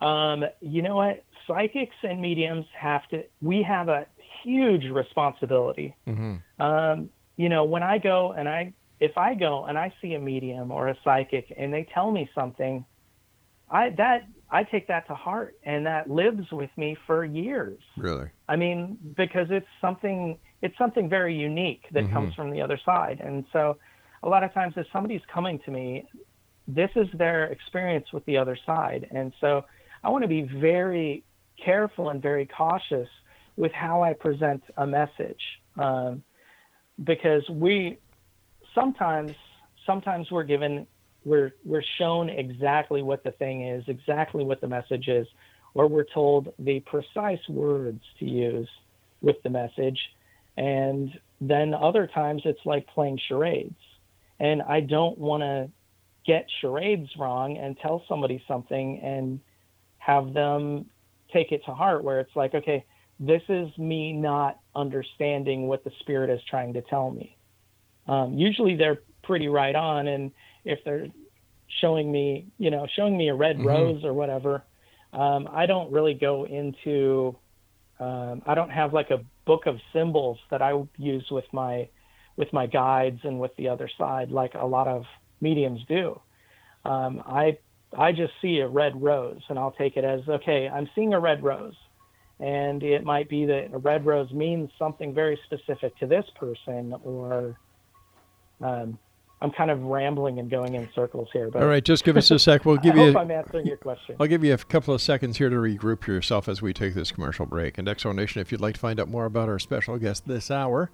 Um, 0.00 0.44
you 0.60 0.82
know 0.82 0.96
what? 0.96 1.24
Psychics 1.46 1.94
and 2.02 2.20
mediums 2.20 2.66
have 2.76 3.08
to, 3.10 3.24
we 3.40 3.62
have 3.62 3.88
a 3.88 4.06
huge 4.42 4.84
responsibility. 4.86 5.94
Um, 6.58 7.10
you 7.36 7.48
know, 7.48 7.64
when 7.64 7.84
I 7.84 7.98
go 7.98 8.32
and 8.32 8.48
I, 8.48 8.72
if 8.98 9.16
I 9.16 9.34
go 9.34 9.64
and 9.64 9.78
I 9.78 9.94
see 10.02 10.14
a 10.14 10.18
medium 10.18 10.72
or 10.72 10.88
a 10.88 10.96
psychic 11.04 11.52
and 11.56 11.72
they 11.72 11.86
tell 11.94 12.10
me 12.10 12.28
something, 12.34 12.84
I, 13.70 13.90
that, 13.90 14.26
I 14.50 14.64
take 14.64 14.88
that 14.88 15.06
to 15.06 15.14
heart 15.14 15.56
and 15.64 15.86
that 15.86 16.10
lives 16.10 16.50
with 16.50 16.70
me 16.76 16.96
for 17.06 17.24
years. 17.24 17.80
Really? 17.96 18.28
I 18.48 18.56
mean, 18.56 18.98
because 19.16 19.46
it's 19.50 19.66
something 19.80 20.38
it's 20.62 20.76
something 20.78 21.08
very 21.08 21.34
unique 21.34 21.84
that 21.92 22.10
comes 22.10 22.34
from 22.34 22.50
the 22.50 22.62
other 22.62 22.78
side. 22.84 23.20
And 23.22 23.44
so 23.52 23.76
a 24.22 24.28
lot 24.28 24.44
of 24.44 24.54
times 24.54 24.74
if 24.76 24.86
somebody's 24.92 25.22
coming 25.32 25.58
to 25.64 25.70
me, 25.70 26.06
this 26.68 26.90
is 26.94 27.08
their 27.14 27.46
experience 27.46 28.06
with 28.12 28.24
the 28.24 28.36
other 28.36 28.56
side. 28.64 29.08
And 29.10 29.32
so 29.40 29.64
I 30.04 30.10
want 30.10 30.22
to 30.22 30.28
be 30.28 30.42
very 30.42 31.24
careful 31.62 32.10
and 32.10 32.22
very 32.22 32.46
cautious 32.46 33.08
with 33.56 33.72
how 33.72 34.02
I 34.02 34.12
present 34.12 34.62
a 34.76 34.86
message. 34.86 35.42
Um, 35.76 36.22
because 37.04 37.48
we 37.50 37.98
sometimes 38.74 39.32
sometimes 39.86 40.30
we're 40.30 40.44
given 40.44 40.86
we're 41.24 41.52
we're 41.64 41.82
shown 41.98 42.28
exactly 42.28 43.02
what 43.02 43.24
the 43.24 43.32
thing 43.32 43.66
is, 43.66 43.84
exactly 43.88 44.44
what 44.44 44.60
the 44.60 44.68
message 44.68 45.08
is, 45.08 45.26
or 45.74 45.88
we're 45.88 46.06
told 46.12 46.52
the 46.58 46.80
precise 46.80 47.46
words 47.48 48.02
to 48.18 48.24
use 48.24 48.68
with 49.20 49.36
the 49.42 49.50
message. 49.50 49.98
And 50.56 51.10
then 51.40 51.74
other 51.74 52.06
times 52.06 52.42
it's 52.44 52.64
like 52.64 52.86
playing 52.88 53.18
charades. 53.28 53.74
And 54.38 54.62
I 54.62 54.80
don't 54.80 55.18
want 55.18 55.42
to 55.42 55.70
get 56.26 56.46
charades 56.60 57.08
wrong 57.18 57.56
and 57.56 57.76
tell 57.78 58.02
somebody 58.08 58.42
something 58.46 59.00
and 59.00 59.40
have 59.98 60.32
them 60.34 60.86
take 61.32 61.52
it 61.52 61.64
to 61.64 61.72
heart 61.72 62.04
where 62.04 62.20
it's 62.20 62.34
like, 62.36 62.54
okay, 62.54 62.84
this 63.18 63.42
is 63.48 63.76
me 63.78 64.12
not 64.12 64.58
understanding 64.74 65.68
what 65.68 65.84
the 65.84 65.90
spirit 66.00 66.30
is 66.30 66.40
trying 66.48 66.72
to 66.74 66.82
tell 66.82 67.10
me. 67.10 67.36
Um, 68.08 68.34
usually 68.34 68.76
they're 68.76 69.00
pretty 69.22 69.48
right 69.48 69.74
on, 69.74 70.08
and 70.08 70.32
if 70.64 70.80
they're 70.84 71.06
showing 71.80 72.10
me, 72.10 72.46
you 72.58 72.70
know, 72.70 72.86
showing 72.96 73.16
me 73.16 73.28
a 73.28 73.34
red 73.34 73.64
rose 73.64 74.04
or 74.04 74.12
whatever, 74.12 74.64
um, 75.12 75.48
I 75.52 75.66
don't 75.66 75.92
really 75.92 76.14
go 76.14 76.44
into. 76.44 77.36
Um, 78.00 78.42
I 78.46 78.54
don't 78.54 78.70
have 78.70 78.92
like 78.92 79.10
a 79.10 79.20
book 79.44 79.66
of 79.66 79.76
symbols 79.92 80.38
that 80.50 80.62
I 80.62 80.80
use 80.96 81.26
with 81.30 81.44
my 81.52 81.88
with 82.36 82.52
my 82.52 82.66
guides 82.66 83.20
and 83.24 83.38
with 83.38 83.54
the 83.56 83.68
other 83.68 83.90
side, 83.98 84.30
like 84.30 84.54
a 84.54 84.66
lot 84.66 84.88
of 84.88 85.04
mediums 85.40 85.80
do. 85.86 86.20
Um, 86.84 87.22
I 87.26 87.58
I 87.96 88.12
just 88.12 88.32
see 88.40 88.58
a 88.60 88.68
red 88.68 89.00
rose, 89.00 89.40
and 89.48 89.58
I'll 89.58 89.72
take 89.72 89.96
it 89.96 90.04
as 90.04 90.20
okay. 90.28 90.68
I'm 90.68 90.88
seeing 90.94 91.12
a 91.12 91.20
red 91.20 91.42
rose, 91.42 91.76
and 92.40 92.82
it 92.82 93.04
might 93.04 93.28
be 93.28 93.44
that 93.46 93.70
a 93.72 93.78
red 93.78 94.06
rose 94.06 94.32
means 94.32 94.70
something 94.78 95.14
very 95.14 95.38
specific 95.44 95.96
to 95.98 96.06
this 96.06 96.24
person, 96.36 96.94
or 97.04 97.58
um, 98.60 98.98
I'm 99.42 99.50
kind 99.50 99.70
of 99.70 99.82
rambling 99.82 100.38
and 100.38 100.48
going 100.48 100.74
in 100.74 100.88
circles 100.94 101.28
here. 101.32 101.50
But 101.50 101.62
All 101.62 101.68
right, 101.68 101.84
just 101.84 102.04
give 102.04 102.16
us 102.16 102.30
a 102.30 102.38
sec. 102.38 102.64
We'll 102.64 102.76
give 102.78 102.94
I 102.94 103.06
you. 103.06 103.12
hope 103.12 103.22
I'm 103.22 103.30
answering 103.30 103.66
your 103.66 103.76
question. 103.76 104.16
I'll 104.20 104.28
give 104.28 104.44
you 104.44 104.54
a 104.54 104.58
couple 104.58 104.94
of 104.94 105.02
seconds 105.02 105.38
here 105.38 105.50
to 105.50 105.56
regroup 105.56 106.06
yourself 106.06 106.48
as 106.48 106.62
we 106.62 106.72
take 106.72 106.94
this 106.94 107.10
commercial 107.10 107.44
break. 107.44 107.76
And 107.76 107.88
Exo 107.88 108.14
Nation, 108.14 108.40
if 108.40 108.52
you'd 108.52 108.60
like 108.60 108.74
to 108.74 108.80
find 108.80 109.00
out 109.00 109.08
more 109.08 109.24
about 109.24 109.48
our 109.48 109.58
special 109.58 109.98
guest 109.98 110.28
this 110.28 110.50
hour, 110.50 110.90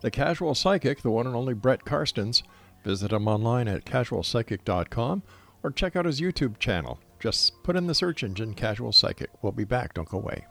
the 0.00 0.10
casual 0.10 0.54
psychic, 0.54 1.02
the 1.02 1.10
one 1.10 1.26
and 1.26 1.36
only 1.36 1.54
Brett 1.54 1.84
Carstens, 1.84 2.42
visit 2.82 3.12
him 3.12 3.28
online 3.28 3.68
at 3.68 3.84
casualpsychic.com 3.84 5.22
or 5.62 5.70
check 5.70 5.94
out 5.94 6.06
his 6.06 6.20
YouTube 6.20 6.58
channel. 6.58 6.98
Just 7.20 7.62
put 7.62 7.76
in 7.76 7.86
the 7.86 7.94
search 7.94 8.22
engine 8.22 8.52
Casual 8.54 8.92
Psychic. 8.92 9.30
We'll 9.40 9.52
be 9.52 9.64
back. 9.64 9.94
Don't 9.94 10.08
go 10.08 10.18
away. 10.18 10.44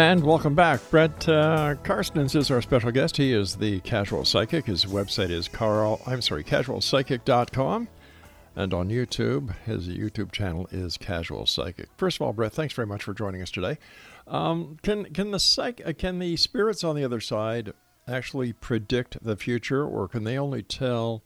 And 0.00 0.24
welcome 0.24 0.54
back. 0.54 0.80
Brett 0.88 1.28
uh, 1.28 1.74
Carstens 1.82 2.34
is 2.34 2.50
our 2.50 2.62
special 2.62 2.90
guest. 2.90 3.18
He 3.18 3.34
is 3.34 3.56
the 3.56 3.80
Casual 3.80 4.24
Psychic. 4.24 4.64
His 4.64 4.86
website 4.86 5.28
is 5.28 5.46
Carl, 5.46 6.00
I'm 6.06 6.22
sorry, 6.22 6.42
casualpsychic.com. 6.42 7.86
And 8.56 8.72
on 8.72 8.88
YouTube, 8.88 9.54
his 9.66 9.88
YouTube 9.88 10.32
channel 10.32 10.66
is 10.70 10.96
Casual 10.96 11.44
Psychic. 11.44 11.90
First 11.98 12.16
of 12.16 12.22
all, 12.22 12.32
Brett, 12.32 12.54
thanks 12.54 12.72
very 12.72 12.86
much 12.86 13.02
for 13.02 13.12
joining 13.12 13.42
us 13.42 13.50
today. 13.50 13.76
Um, 14.26 14.78
can 14.82 15.04
can 15.12 15.32
the 15.32 15.38
psych 15.38 15.82
uh, 15.84 15.92
can 15.92 16.18
the 16.18 16.34
spirits 16.38 16.82
on 16.82 16.96
the 16.96 17.04
other 17.04 17.20
side 17.20 17.74
actually 18.08 18.54
predict 18.54 19.22
the 19.22 19.36
future, 19.36 19.84
or 19.84 20.08
can 20.08 20.24
they 20.24 20.38
only 20.38 20.62
tell 20.62 21.24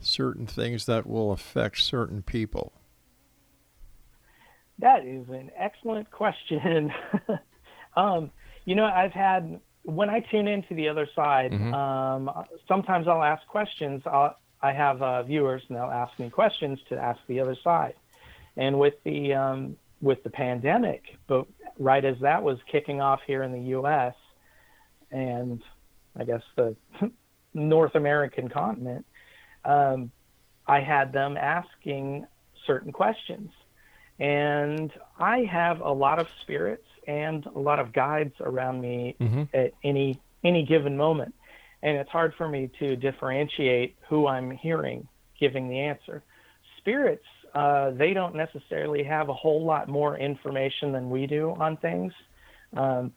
certain 0.00 0.46
things 0.46 0.86
that 0.86 1.06
will 1.06 1.32
affect 1.32 1.82
certain 1.82 2.22
people? 2.22 2.72
That 4.78 5.04
is 5.04 5.28
an 5.28 5.50
excellent 5.54 6.10
question. 6.10 6.90
um, 7.96 8.30
you 8.64 8.74
know, 8.74 8.84
I've 8.84 9.12
had 9.12 9.60
when 9.82 10.08
I 10.08 10.20
tune 10.20 10.48
into 10.48 10.74
the 10.74 10.88
other 10.88 11.06
side. 11.14 11.52
Mhm. 11.52 11.74
Um, 11.74 12.46
sometimes 12.66 13.06
I'll 13.06 13.22
ask 13.22 13.46
questions. 13.46 14.02
I'll, 14.06 14.36
I 14.62 14.72
have 14.72 15.02
uh, 15.02 15.22
viewers, 15.22 15.62
and 15.68 15.76
they'll 15.76 15.84
ask 15.84 16.18
me 16.18 16.30
questions 16.30 16.80
to 16.88 16.98
ask 16.98 17.20
the 17.26 17.40
other 17.40 17.54
side. 17.54 17.94
And 18.56 18.78
with 18.78 18.94
the 19.04 19.34
um, 19.34 19.76
with 20.00 20.22
the 20.22 20.30
pandemic, 20.30 21.16
but 21.26 21.46
right 21.78 22.04
as 22.04 22.18
that 22.20 22.42
was 22.42 22.58
kicking 22.70 23.00
off 23.00 23.20
here 23.26 23.42
in 23.42 23.52
the 23.52 23.60
U.S. 23.70 24.14
and 25.10 25.62
I 26.16 26.24
guess 26.24 26.42
the 26.56 26.76
North 27.54 27.94
American 27.94 28.48
continent, 28.48 29.06
um, 29.64 30.10
I 30.66 30.80
had 30.80 31.12
them 31.12 31.36
asking 31.36 32.26
certain 32.66 32.92
questions. 32.92 33.50
And 34.18 34.92
I 35.18 35.40
have 35.40 35.80
a 35.80 35.90
lot 35.90 36.20
of 36.20 36.28
spirits 36.42 36.86
and 37.06 37.46
a 37.46 37.58
lot 37.58 37.78
of 37.78 37.92
guides 37.92 38.34
around 38.40 38.80
me 38.80 39.16
Mhm. 39.20 39.48
at 39.54 39.72
any 39.82 40.18
any 40.42 40.62
given 40.62 40.96
moment. 40.96 41.34
And 41.82 41.96
it's 41.96 42.10
hard 42.10 42.34
for 42.34 42.48
me 42.48 42.68
to 42.78 42.96
differentiate 42.96 43.96
who 44.08 44.26
I'm 44.26 44.50
hearing 44.50 45.08
giving 45.38 45.68
the 45.68 45.80
answer. 45.80 46.22
Spirits, 46.78 47.24
uh, 47.54 47.90
they 47.90 48.12
don't 48.12 48.34
necessarily 48.34 49.02
have 49.02 49.28
a 49.28 49.34
whole 49.34 49.64
lot 49.64 49.88
more 49.88 50.16
information 50.18 50.92
than 50.92 51.10
we 51.10 51.26
do 51.26 51.50
on 51.58 51.76
things. 51.78 52.12
Um, 52.76 53.12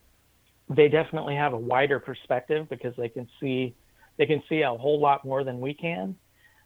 they 0.70 0.88
definitely 0.90 1.36
have 1.36 1.54
a 1.54 1.58
wider 1.58 2.00
perspective 2.00 2.68
because 2.70 2.96
they 2.96 3.10
can 3.10 3.28
see 3.40 3.76
they 4.18 4.26
can 4.26 4.42
see 4.50 4.62
a 4.62 4.74
whole 4.74 5.00
lot 5.00 5.24
more 5.24 5.44
than 5.44 5.60
we 5.60 5.74
can. 5.74 6.16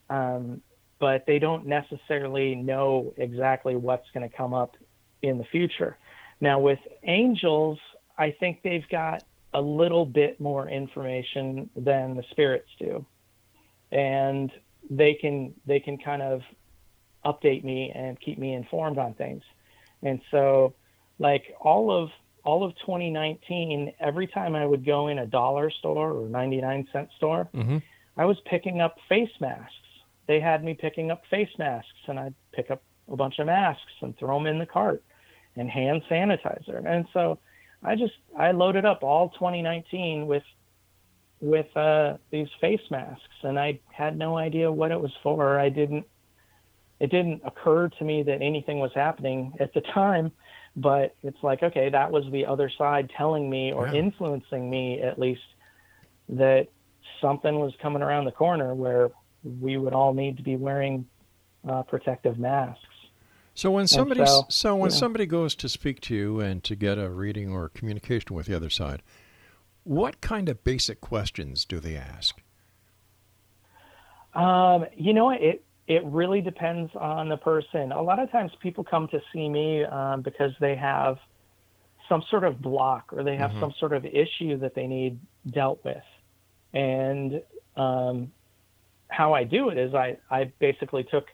Um, 0.10 0.62
but 1.00 1.26
they 1.26 1.40
don't 1.40 1.66
necessarily 1.66 2.56
know 2.56 3.14
exactly 3.18 3.76
what's 3.76 4.10
going 4.14 4.30
to 4.30 4.36
come 4.36 4.54
up 4.54 4.78
in 5.22 5.38
the 5.38 5.44
future. 5.46 5.98
Now, 6.42 6.60
with 6.60 6.80
angels, 7.04 7.80
I 8.18 8.36
think 8.40 8.62
they've 8.64 8.88
got 8.90 9.24
a 9.54 9.62
little 9.62 10.06
bit 10.06 10.40
more 10.40 10.68
information 10.68 11.70
than 11.76 12.16
the 12.16 12.24
spirits 12.32 12.70
do, 12.80 13.06
and 13.92 14.52
they 14.90 15.14
can 15.14 15.54
they 15.66 15.80
can 15.80 15.98
kind 15.98 16.22
of 16.22 16.42
update 17.26 17.64
me 17.64 17.92
and 17.94 18.20
keep 18.20 18.38
me 18.40 18.54
informed 18.54 18.98
on 18.98 19.14
things. 19.14 19.44
And 20.02 20.20
so, 20.32 20.74
like 21.20 21.44
all 21.62 21.92
of 21.92 22.10
all 22.44 22.64
of 22.64 22.72
2019, 22.80 23.94
every 24.00 24.26
time 24.26 24.56
I 24.56 24.66
would 24.66 24.84
go 24.84 25.10
in 25.10 25.20
a 25.20 25.28
dollar 25.28 25.70
store 25.70 26.12
or 26.12 26.28
99 26.28 26.88
cent 26.92 27.10
store, 27.18 27.48
Mm-hmm. 27.54 27.78
I 28.18 28.26
was 28.26 28.38
picking 28.46 28.82
up 28.82 28.98
face 29.08 29.32
masks. 29.40 29.74
They 30.28 30.40
had 30.40 30.64
me 30.64 30.74
picking 30.74 31.12
up 31.12 31.24
face 31.30 31.50
masks, 31.58 31.88
and 32.08 32.20
I'd 32.20 32.36
pick 32.52 32.70
up 32.72 32.82
a 33.12 33.16
bunch 33.16 33.40
of 33.40 33.46
masks 33.48 33.92
and 34.02 34.18
throw 34.18 34.38
them 34.38 34.48
in 34.48 34.60
the 34.60 34.66
cart, 34.66 35.04
and 35.56 35.70
hand 35.70 36.02
sanitizer. 36.10 36.86
And 36.86 37.06
so, 37.14 37.40
I 37.84 37.96
just 37.96 38.14
I 38.38 38.52
loaded 38.52 38.86
up 38.86 39.04
all 39.04 39.30
2019 39.30 40.28
with 40.28 40.44
with 41.40 41.76
uh, 41.76 42.18
these 42.30 42.48
face 42.60 42.82
masks, 42.92 43.24
and 43.44 43.60
I 43.60 43.80
had 43.92 44.18
no 44.18 44.38
idea 44.38 44.72
what 44.72 44.92
it 44.92 45.02
was 45.02 45.12
for. 45.24 45.60
I 45.60 45.70
didn't. 45.70 46.06
It 47.00 47.10
didn't 47.10 47.42
occur 47.44 47.90
to 47.90 48.04
me 48.04 48.22
that 48.24 48.44
anything 48.44 48.78
was 48.78 48.92
happening 48.94 49.54
at 49.60 49.74
the 49.74 49.82
time, 49.82 50.32
but 50.76 51.16
it's 51.24 51.42
like 51.42 51.64
okay, 51.64 51.90
that 51.90 52.12
was 52.12 52.24
the 52.32 52.46
other 52.46 52.70
side 52.78 53.10
telling 53.18 53.50
me 53.50 53.74
or 53.74 53.88
Yeah. 53.88 53.94
influencing 53.94 54.70
me 54.70 55.02
at 55.02 55.18
least 55.18 55.42
that 56.30 56.68
something 57.20 57.60
was 57.60 57.74
coming 57.82 58.04
around 58.04 58.26
the 58.26 58.32
corner 58.32 58.76
where 58.76 59.10
we 59.44 59.78
would 59.78 59.94
all 59.94 60.14
need 60.14 60.38
to 60.38 60.44
be 60.44 60.56
wearing 60.56 61.08
uh, 61.68 61.82
protective 61.84 62.38
masks. 62.38 62.86
So 63.54 63.70
when 63.72 63.88
somebody 63.88 64.26
so, 64.26 64.46
so, 64.50 64.76
when 64.76 64.92
yeah. 64.92 64.96
somebody 64.98 65.26
goes 65.26 65.56
to 65.56 65.70
speak 65.70 66.00
to 66.02 66.16
you 66.16 66.40
and 66.40 66.64
to 66.64 66.76
get 66.76 66.98
a 66.98 67.10
reading 67.10 67.52
or 67.52 67.70
communication 67.70 68.36
with 68.36 68.46
the 68.46 68.56
other 68.56 68.70
side, 68.70 69.02
what 69.84 70.22
kind 70.22 70.48
of 70.48 70.64
basic 70.64 71.02
questions 71.02 71.66
do 71.66 71.80
they 71.80 71.98
ask? 71.98 72.42
Um, 74.34 74.86
you 74.96 75.14
know, 75.14 75.32
it 75.32 75.64
it 75.88 76.04
really 76.06 76.40
depends 76.40 76.92
on 76.96 77.28
the 77.28 77.38
person. 77.38 77.92
A 77.92 78.02
lot 78.02 78.20
of 78.20 78.32
times, 78.32 78.52
people 78.62 78.84
come 78.84 79.08
to 79.10 79.20
see 79.34 79.50
me 79.50 79.84
um, 79.84 80.22
because 80.22 80.54
they 80.62 80.76
have 80.76 81.18
some 82.08 82.24
sort 82.30 82.46
of 82.46 82.62
block 82.62 83.12
or 83.12 83.24
they 83.24 83.36
have 83.36 83.52
Mhm. 83.52 83.60
some 83.60 83.74
sort 83.80 83.94
of 83.94 84.06
issue 84.06 84.58
that 84.58 84.76
they 84.76 84.88
need 84.88 85.20
dealt 85.48 85.84
with. 85.84 86.04
And 86.74 87.42
um, 87.76 88.32
how 89.10 89.34
I 89.34 89.44
do 89.44 89.70
it 89.70 89.78
is 89.78 89.94
I 89.94 90.18
I 90.30 90.46
basically 90.60 91.04
took 91.04 91.28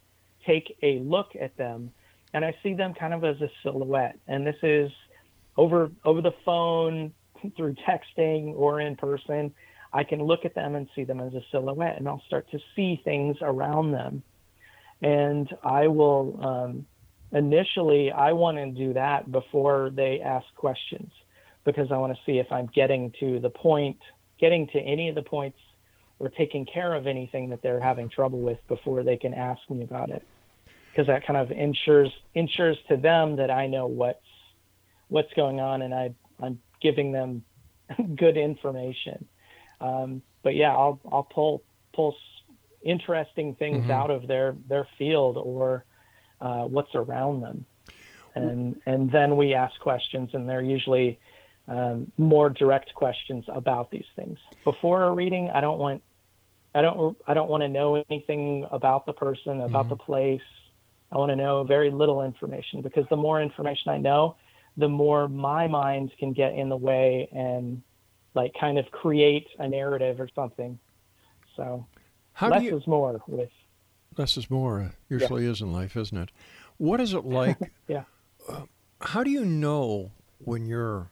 take 0.46 0.78
a 0.82 1.00
look 1.00 1.36
at 1.40 1.56
them 1.58 1.92
and 2.38 2.46
I 2.46 2.56
see 2.62 2.76
them 2.76 2.94
kind 2.94 3.16
of 3.16 3.24
as 3.24 3.42
a 3.42 3.50
silhouette. 3.64 4.20
And 4.28 4.46
this 4.46 4.58
is 4.62 4.92
over 5.58 5.90
over 6.06 6.22
the 6.22 6.36
phone, 6.46 7.12
through 7.58 7.76
texting 7.88 8.54
or 8.56 8.80
in 8.80 8.96
person. 8.96 9.54
I 9.92 10.04
can 10.04 10.22
look 10.22 10.46
at 10.46 10.54
them 10.54 10.76
and 10.76 10.88
see 10.96 11.04
them 11.04 11.20
as 11.20 11.34
a 11.34 11.42
silhouette, 11.52 11.98
and 11.98 12.08
I'll 12.08 12.22
start 12.28 12.48
to 12.52 12.60
see 12.76 13.02
things 13.04 13.38
around 13.42 13.92
them. 13.92 14.22
And 15.02 15.52
I 15.64 15.88
will 15.88 16.40
um, 16.46 16.86
initially 17.32 18.12
I 18.12 18.34
want 18.34 18.58
to 18.58 18.70
do 18.70 18.94
that 18.94 19.32
before 19.32 19.90
they 19.90 20.22
ask 20.24 20.46
questions 20.56 21.12
because 21.66 21.92
I 21.92 21.98
want 21.98 22.14
to 22.14 22.20
see 22.24 22.38
if 22.38 22.52
I'm 22.52 22.68
getting 22.68 23.14
to 23.20 23.40
the 23.40 23.50
point, 23.50 23.98
getting 24.40 24.68
to 24.68 24.80
any 24.80 25.10
of 25.10 25.16
the 25.16 25.24
points, 25.24 25.58
or 26.20 26.30
taking 26.30 26.68
care 26.68 26.94
of 26.94 27.08
anything 27.08 27.50
that 27.50 27.64
they're 27.64 27.82
having 27.82 28.10
trouble 28.10 28.42
with 28.42 28.60
before 28.68 29.02
they 29.02 29.18
can 29.18 29.34
ask 29.34 29.60
me 29.72 29.84
about 29.84 30.12
it. 30.12 30.24
Because 30.98 31.08
that 31.10 31.28
kind 31.28 31.38
of 31.38 31.52
ensures 31.52 32.12
ensures 32.34 32.78
to 32.90 32.98
them 32.98 33.36
that 33.38 33.52
I 33.52 33.68
know 33.68 33.86
what's 33.86 34.20
what's 35.10 35.32
going 35.36 35.60
on 35.60 35.84
and 35.84 35.94
I 35.94 36.16
I'm 36.42 36.60
giving 36.82 37.12
them 37.12 37.46
good 38.16 38.36
information. 38.38 39.30
Um, 39.80 40.24
but 40.44 40.56
yeah, 40.56 40.72
I'll 40.76 41.00
I'll 41.12 41.30
pull 41.32 41.64
pull 41.96 42.16
interesting 42.84 43.56
things 43.56 43.86
Mhm. 43.86 43.92
out 43.92 44.10
of 44.12 44.28
their 44.28 44.56
their 44.68 44.88
field 44.98 45.38
or 45.38 45.86
uh, 46.42 46.64
what's 46.64 46.96
around 46.96 47.42
them, 47.42 47.68
and 48.36 48.82
and 48.88 49.12
then 49.12 49.38
we 49.38 49.54
ask 49.54 49.80
questions, 49.80 50.32
and 50.34 50.50
they're 50.50 50.64
usually 50.64 51.20
um, 51.68 52.12
more 52.18 52.50
direct 52.50 52.94
questions 52.96 53.46
about 53.50 53.92
these 53.92 54.08
things. 54.16 54.40
Before 54.64 55.04
a 55.04 55.14
reading, 55.14 55.52
I 55.54 55.62
don't 55.62 55.80
want 55.80 56.04
I 56.74 56.82
don't 56.82 57.18
I 57.28 57.36
don't 57.36 57.50
want 57.50 57.64
to 57.64 57.70
know 57.70 58.04
anything 58.10 58.68
about 58.72 59.06
the 59.06 59.14
person, 59.14 59.62
about 59.62 59.90
the 59.90 59.96
place. 59.98 60.42
I 61.12 61.18
want 61.18 61.30
to 61.32 61.36
know 61.36 61.64
very 61.64 61.90
little 61.90 62.24
information 62.24 62.82
because 62.82 63.06
the 63.10 63.16
more 63.16 63.42
information 63.42 63.92
I 63.92 63.98
know, 63.98 64.36
the 64.76 64.90
more 64.90 65.28
my 65.28 65.68
mind 65.68 66.12
can 66.20 66.34
get 66.34 66.54
in 66.54 66.70
the 66.70 66.78
way 66.78 67.30
and 67.32 67.82
like 68.34 68.54
kind 68.60 68.78
of 68.78 68.86
create 68.92 69.48
a 69.58 69.68
narrative 69.68 70.20
or 70.20 70.30
something. 70.36 70.78
So 71.56 71.86
How 72.34 72.50
less 72.50 72.64
you 72.64 72.78
is 72.78 72.86
more 72.86 73.22
with 73.28 73.50
less 74.18 74.38
is 74.38 74.50
more 74.50 74.82
uh, 74.82 74.90
usually 75.10 75.46
is 75.46 75.62
in 75.62 75.72
life, 75.72 75.96
isn't 75.96 76.18
it? 76.18 76.30
What 76.78 77.00
is 77.00 77.14
it 77.14 77.26
like? 77.26 77.58
yeah. 77.88 78.04
how 79.02 79.24
do 79.24 79.32
you 79.32 79.46
know 79.46 80.12
when 80.40 80.66
you're 80.66 81.10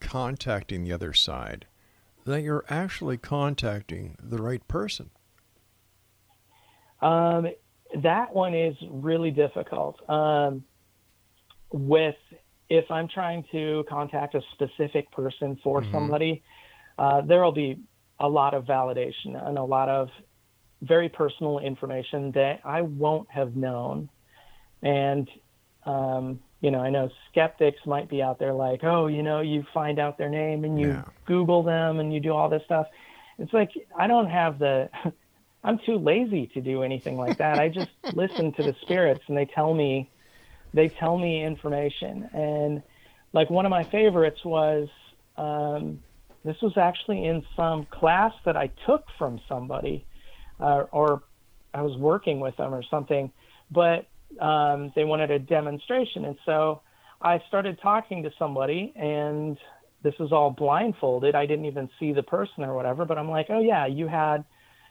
contacting 0.00 0.84
the 0.84 0.92
other 0.92 1.12
side 1.12 1.66
that 2.24 2.42
you're 2.42 2.64
actually 2.68 3.16
contacting 3.16 4.16
the 4.22 4.38
right 4.38 4.66
person? 4.68 5.10
Um, 7.00 7.48
that 8.02 8.34
one 8.34 8.54
is 8.54 8.74
really 8.90 9.30
difficult. 9.30 9.96
Um, 10.08 10.64
with 11.72 12.16
if 12.68 12.90
I'm 12.90 13.08
trying 13.08 13.44
to 13.52 13.84
contact 13.88 14.34
a 14.34 14.42
specific 14.52 15.10
person 15.12 15.56
for 15.62 15.82
Mhm. 15.82 15.92
somebody, 15.92 16.42
uh, 16.98 17.20
there 17.22 17.42
will 17.42 17.52
be 17.52 17.80
a 18.20 18.28
lot 18.28 18.54
of 18.54 18.64
validation 18.64 19.36
and 19.46 19.58
a 19.58 19.62
lot 19.64 19.88
of 19.88 20.08
very 20.82 21.08
personal 21.08 21.58
information 21.58 22.30
that 22.32 22.60
I 22.64 22.82
won't 22.82 23.30
have 23.30 23.56
known. 23.56 24.08
And 24.82 25.28
um, 25.84 26.40
you 26.60 26.70
know, 26.70 26.80
I 26.80 26.90
know 26.90 27.08
skeptics 27.30 27.80
might 27.86 28.08
be 28.08 28.22
out 28.22 28.38
there 28.38 28.52
like, 28.52 28.84
oh, 28.84 29.06
you 29.06 29.22
know, 29.22 29.40
you 29.40 29.64
find 29.72 29.98
out 29.98 30.18
their 30.18 30.28
name 30.28 30.64
and 30.64 30.78
you 30.78 30.88
Yeah. 30.88 31.04
Google 31.26 31.62
them 31.62 32.00
and 32.00 32.12
you 32.12 32.20
do 32.20 32.32
all 32.32 32.48
this 32.48 32.62
stuff. 32.64 32.86
It's 33.38 33.52
like 33.52 33.70
I 33.98 34.06
don't 34.06 34.28
have 34.28 34.58
the 34.58 34.90
I'm 35.62 35.78
too 35.84 35.98
lazy 35.98 36.46
to 36.54 36.60
do 36.60 36.82
anything 36.82 37.16
like 37.16 37.38
that. 37.38 37.58
I 37.58 37.68
just 37.68 37.90
listen 38.14 38.52
to 38.54 38.62
the 38.62 38.74
spirits 38.82 39.22
and 39.28 39.36
they 39.36 39.46
tell 39.46 39.74
me 39.74 40.10
they 40.72 40.88
tell 40.88 41.18
me 41.18 41.44
information 41.44 42.28
and 42.32 42.82
like 43.32 43.50
one 43.50 43.66
of 43.66 43.70
my 43.70 43.84
favorites 43.84 44.44
was 44.44 44.88
um, 45.36 46.00
this 46.44 46.56
was 46.62 46.72
actually 46.76 47.26
in 47.26 47.44
some 47.56 47.86
class 47.86 48.32
that 48.44 48.56
I 48.56 48.70
took 48.86 49.04
from 49.18 49.40
somebody, 49.48 50.06
uh, 50.58 50.84
or 50.90 51.22
I 51.74 51.82
was 51.82 51.96
working 51.98 52.40
with 52.40 52.56
them 52.56 52.74
or 52.74 52.82
something, 52.90 53.30
but 53.70 54.06
um, 54.40 54.92
they 54.94 55.04
wanted 55.04 55.30
a 55.30 55.38
demonstration, 55.38 56.24
and 56.24 56.36
so 56.46 56.82
I 57.20 57.42
started 57.48 57.78
talking 57.82 58.22
to 58.22 58.30
somebody, 58.38 58.92
and 58.96 59.58
this 60.02 60.14
was 60.18 60.32
all 60.32 60.50
blindfolded. 60.50 61.34
I 61.34 61.44
didn't 61.46 61.66
even 61.66 61.90
see 61.98 62.12
the 62.12 62.22
person 62.22 62.64
or 62.64 62.74
whatever, 62.74 63.04
but 63.04 63.18
I'm 63.18 63.28
like, 63.28 63.46
oh 63.50 63.60
yeah, 63.60 63.86
you 63.86 64.08
had, 64.08 64.44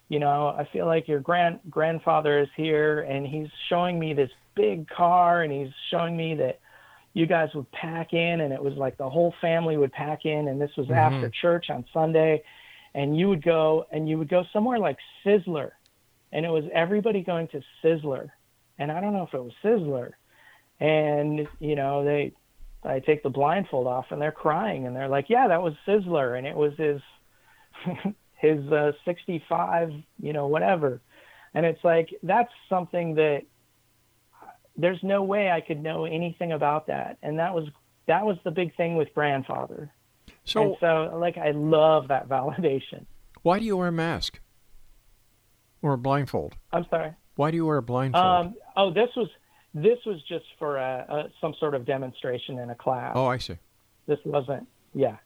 you 0.09 0.19
know, 0.19 0.47
I 0.47 0.67
feel 0.71 0.85
like 0.85 1.07
your 1.07 1.19
grand 1.19 1.59
grandfather 1.69 2.39
is 2.39 2.49
here, 2.55 3.01
and 3.01 3.25
he's 3.25 3.47
showing 3.69 3.99
me 3.99 4.13
this 4.13 4.31
big 4.55 4.89
car, 4.89 5.43
and 5.43 5.53
he's 5.53 5.73
showing 5.89 6.17
me 6.17 6.35
that 6.35 6.59
you 7.13 7.25
guys 7.25 7.49
would 7.55 7.71
pack 7.71 8.13
in, 8.13 8.41
and 8.41 8.53
it 8.53 8.61
was 8.61 8.73
like 8.75 8.97
the 8.97 9.09
whole 9.09 9.33
family 9.39 9.77
would 9.77 9.91
pack 9.91 10.25
in, 10.25 10.47
and 10.47 10.59
this 10.59 10.71
was 10.77 10.87
mm-hmm. 10.87 10.95
after 10.95 11.29
church 11.29 11.69
on 11.69 11.85
Sunday, 11.93 12.43
and 12.93 13.17
you 13.17 13.29
would 13.29 13.43
go 13.43 13.85
and 13.91 14.09
you 14.09 14.17
would 14.17 14.29
go 14.29 14.43
somewhere 14.51 14.79
like 14.79 14.97
Sizzler, 15.23 15.71
and 16.31 16.45
it 16.45 16.49
was 16.49 16.65
everybody 16.73 17.21
going 17.21 17.47
to 17.49 17.61
Sizzler, 17.83 18.29
and 18.77 18.91
I 18.91 18.99
don't 18.99 19.13
know 19.13 19.23
if 19.23 19.33
it 19.33 19.43
was 19.43 19.53
Sizzler, 19.63 20.11
and 20.79 21.47
you 21.59 21.75
know 21.75 22.03
they 22.03 22.33
I 22.83 22.99
take 22.99 23.23
the 23.23 23.29
blindfold 23.29 23.87
off 23.87 24.05
and 24.11 24.21
they're 24.21 24.31
crying 24.31 24.87
and 24.87 24.95
they're 24.95 25.09
like, 25.09 25.25
yeah, 25.29 25.47
that 25.47 25.61
was 25.61 25.73
Sizzler. 25.87 26.37
And 26.37 26.47
it 26.47 26.55
was 26.55 26.73
his 26.77 27.01
his 28.39 28.65
uh, 28.71 28.93
65, 29.05 29.91
you 30.19 30.33
know, 30.33 30.47
whatever. 30.47 31.01
And 31.53 31.65
it's 31.65 31.83
like 31.83 32.09
that's 32.23 32.51
something 32.69 33.15
that 33.15 33.43
there's 34.77 34.99
no 35.03 35.23
way 35.23 35.51
I 35.51 35.61
could 35.61 35.81
know 35.81 36.05
anything 36.05 36.53
about 36.53 36.87
that. 36.87 37.17
And 37.21 37.39
that 37.39 37.53
was 37.53 37.67
that 38.07 38.25
was 38.25 38.37
the 38.43 38.51
big 38.51 38.75
thing 38.75 38.95
with 38.95 39.13
grandfather. 39.13 39.91
So, 40.45 40.63
and 40.63 40.75
so 40.79 41.17
like 41.19 41.37
I 41.37 41.51
love 41.51 42.07
that 42.07 42.29
validation. 42.29 43.05
why 43.41 43.59
do 43.59 43.65
you 43.65 43.77
wear 43.77 43.89
a 43.89 43.91
mask 43.91 44.39
or 45.81 45.93
a 45.93 45.97
blindfold? 45.97 46.55
I'm 46.71 46.85
sorry. 46.89 47.13
Why 47.35 47.51
do 47.51 47.57
you 47.57 47.65
wear 47.65 47.77
a 47.77 47.83
blindfold? 47.83 48.23
Um, 48.23 48.55
oh, 48.77 48.91
this 48.91 49.09
was 49.15 49.29
this 49.73 49.99
was 50.05 50.21
just 50.27 50.45
for 50.57 50.77
a, 50.77 51.05
a, 51.09 51.23
some 51.41 51.53
sort 51.59 51.75
of 51.75 51.85
demonstration 51.85 52.57
in 52.59 52.69
a 52.69 52.75
class. 52.75 53.13
oh, 53.15 53.27
I 53.27 53.37
see. 53.37 53.57
this 54.07 54.19
wasn't 54.23 54.67
yeah 54.93 55.17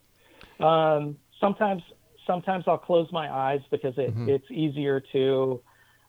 um, 0.59 1.17
sometimes 1.39 1.83
sometimes 2.27 2.63
i'll 2.67 2.77
close 2.77 3.07
my 3.11 3.31
eyes 3.31 3.61
because 3.71 3.93
it, 3.97 4.13
it's 4.27 4.49
easier 4.51 5.01
to 5.11 5.61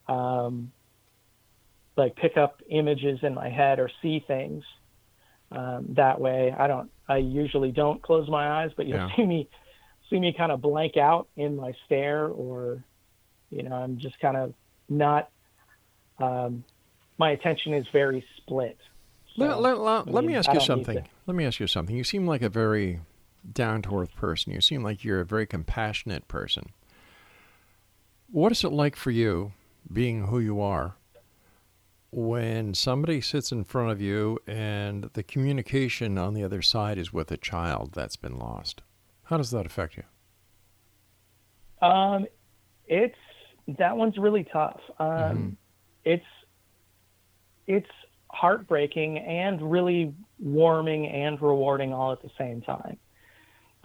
um, 0.07 0.71
like 1.97 2.15
pick 2.15 2.37
up 2.37 2.61
images 2.69 3.19
in 3.23 3.33
my 3.33 3.49
head 3.49 3.79
or 3.79 3.89
see 4.01 4.23
things 4.27 4.63
um, 5.51 5.87
that 5.89 6.19
way 6.19 6.53
i 6.57 6.67
don't 6.67 6.89
i 7.07 7.17
usually 7.17 7.71
don't 7.71 8.01
close 8.01 8.27
my 8.29 8.63
eyes 8.63 8.71
but 8.77 8.85
you'll 8.85 8.97
Yeah. 8.97 9.15
see 9.15 9.25
me 9.25 9.49
see 10.09 10.19
me 10.19 10.33
kind 10.37 10.51
of 10.51 10.61
blank 10.61 10.97
out 10.97 11.27
in 11.35 11.55
my 11.55 11.73
stare 11.85 12.27
or 12.27 12.83
you 13.49 13.63
know 13.63 13.75
i'm 13.75 13.97
just 13.97 14.19
kind 14.19 14.37
of 14.37 14.53
not 14.89 15.29
um, 16.19 16.63
my 17.17 17.31
attention 17.31 17.73
is 17.73 17.85
very 17.91 18.23
split 18.37 18.77
Let, 19.37 19.49
So, 19.55 19.59
let, 19.59 19.79
let, 19.79 20.07
I 20.07 20.11
let 20.11 20.23
me 20.23 20.35
ask 20.35 20.53
you 20.53 20.59
something. 20.61 21.05
Let 21.27 21.35
me 21.35 21.45
ask 21.45 21.59
you 21.59 21.67
something. 21.67 21.95
You 21.95 22.03
seem 22.05 22.25
like 22.25 22.41
a 22.41 22.49
very 22.49 23.01
down 23.53 23.81
to 23.83 23.99
earth 23.99 24.15
person. 24.15 24.53
You 24.53 24.61
seem 24.61 24.83
like 24.83 25.03
you're 25.03 25.21
a 25.21 25.25
very 25.25 25.45
compassionate 25.45 26.27
person. 26.27 26.69
What 28.31 28.51
is 28.51 28.63
it 28.63 28.71
like 28.71 28.95
for 28.95 29.11
you, 29.11 29.53
being 29.91 30.27
who 30.27 30.39
you 30.39 30.59
are, 30.59 30.95
when 32.11 32.73
somebody 32.73 33.21
sits 33.21 33.51
in 33.51 33.63
front 33.63 33.91
of 33.91 34.01
you 34.01 34.39
and 34.47 35.09
the 35.13 35.23
communication 35.23 36.17
on 36.17 36.33
the 36.33 36.43
other 36.43 36.61
side 36.61 36.97
is 36.97 37.13
with 37.13 37.31
a 37.31 37.37
child 37.37 37.91
that's 37.93 38.15
been 38.15 38.37
lost? 38.37 38.81
How 39.23 39.37
does 39.37 39.51
that 39.51 39.65
affect 39.65 39.97
you? 39.97 40.03
Um, 41.87 42.25
it's 42.87 43.17
that 43.67 43.97
one's 43.97 44.17
really 44.17 44.43
tough. 44.43 44.79
Um, 44.99 45.57
It's 46.03 46.25
it's 47.67 47.89
heartbreaking 48.29 49.17
and 49.17 49.71
really 49.71 50.13
warming 50.39 51.07
and 51.07 51.41
rewarding 51.41 51.93
all 51.93 52.11
at 52.11 52.21
the 52.21 52.29
same 52.37 52.61
time. 52.61 52.97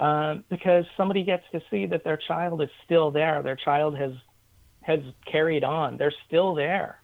Um, 0.01 0.45
because 0.49 0.87
somebody 0.97 1.23
gets 1.25 1.45
to 1.53 1.61
see 1.71 1.85
that 1.87 2.05
their 2.05 2.17
child 2.17 2.63
is 2.63 2.71
still 2.85 3.11
there. 3.11 3.43
Their 3.43 3.57
child 3.57 3.97
has 3.99 4.13
has 4.83 5.01
carried 5.31 5.63
on. 5.63 5.99
They're 5.99 6.15
still 6.27 6.55
there. 6.55 7.03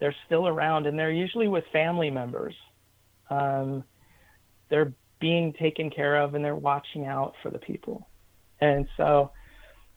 They're 0.00 0.14
still 0.26 0.48
around, 0.48 0.86
and 0.86 0.98
they're 0.98 1.10
usually 1.10 1.46
with 1.48 1.64
family 1.72 2.10
members. 2.10 2.54
Um, 3.28 3.84
they're 4.70 4.94
being 5.20 5.52
taken 5.52 5.90
care 5.90 6.16
of, 6.16 6.34
and 6.34 6.42
they're 6.44 6.56
watching 6.56 7.04
out 7.04 7.34
for 7.42 7.50
the 7.50 7.58
people. 7.58 8.08
And 8.60 8.88
so, 8.96 9.32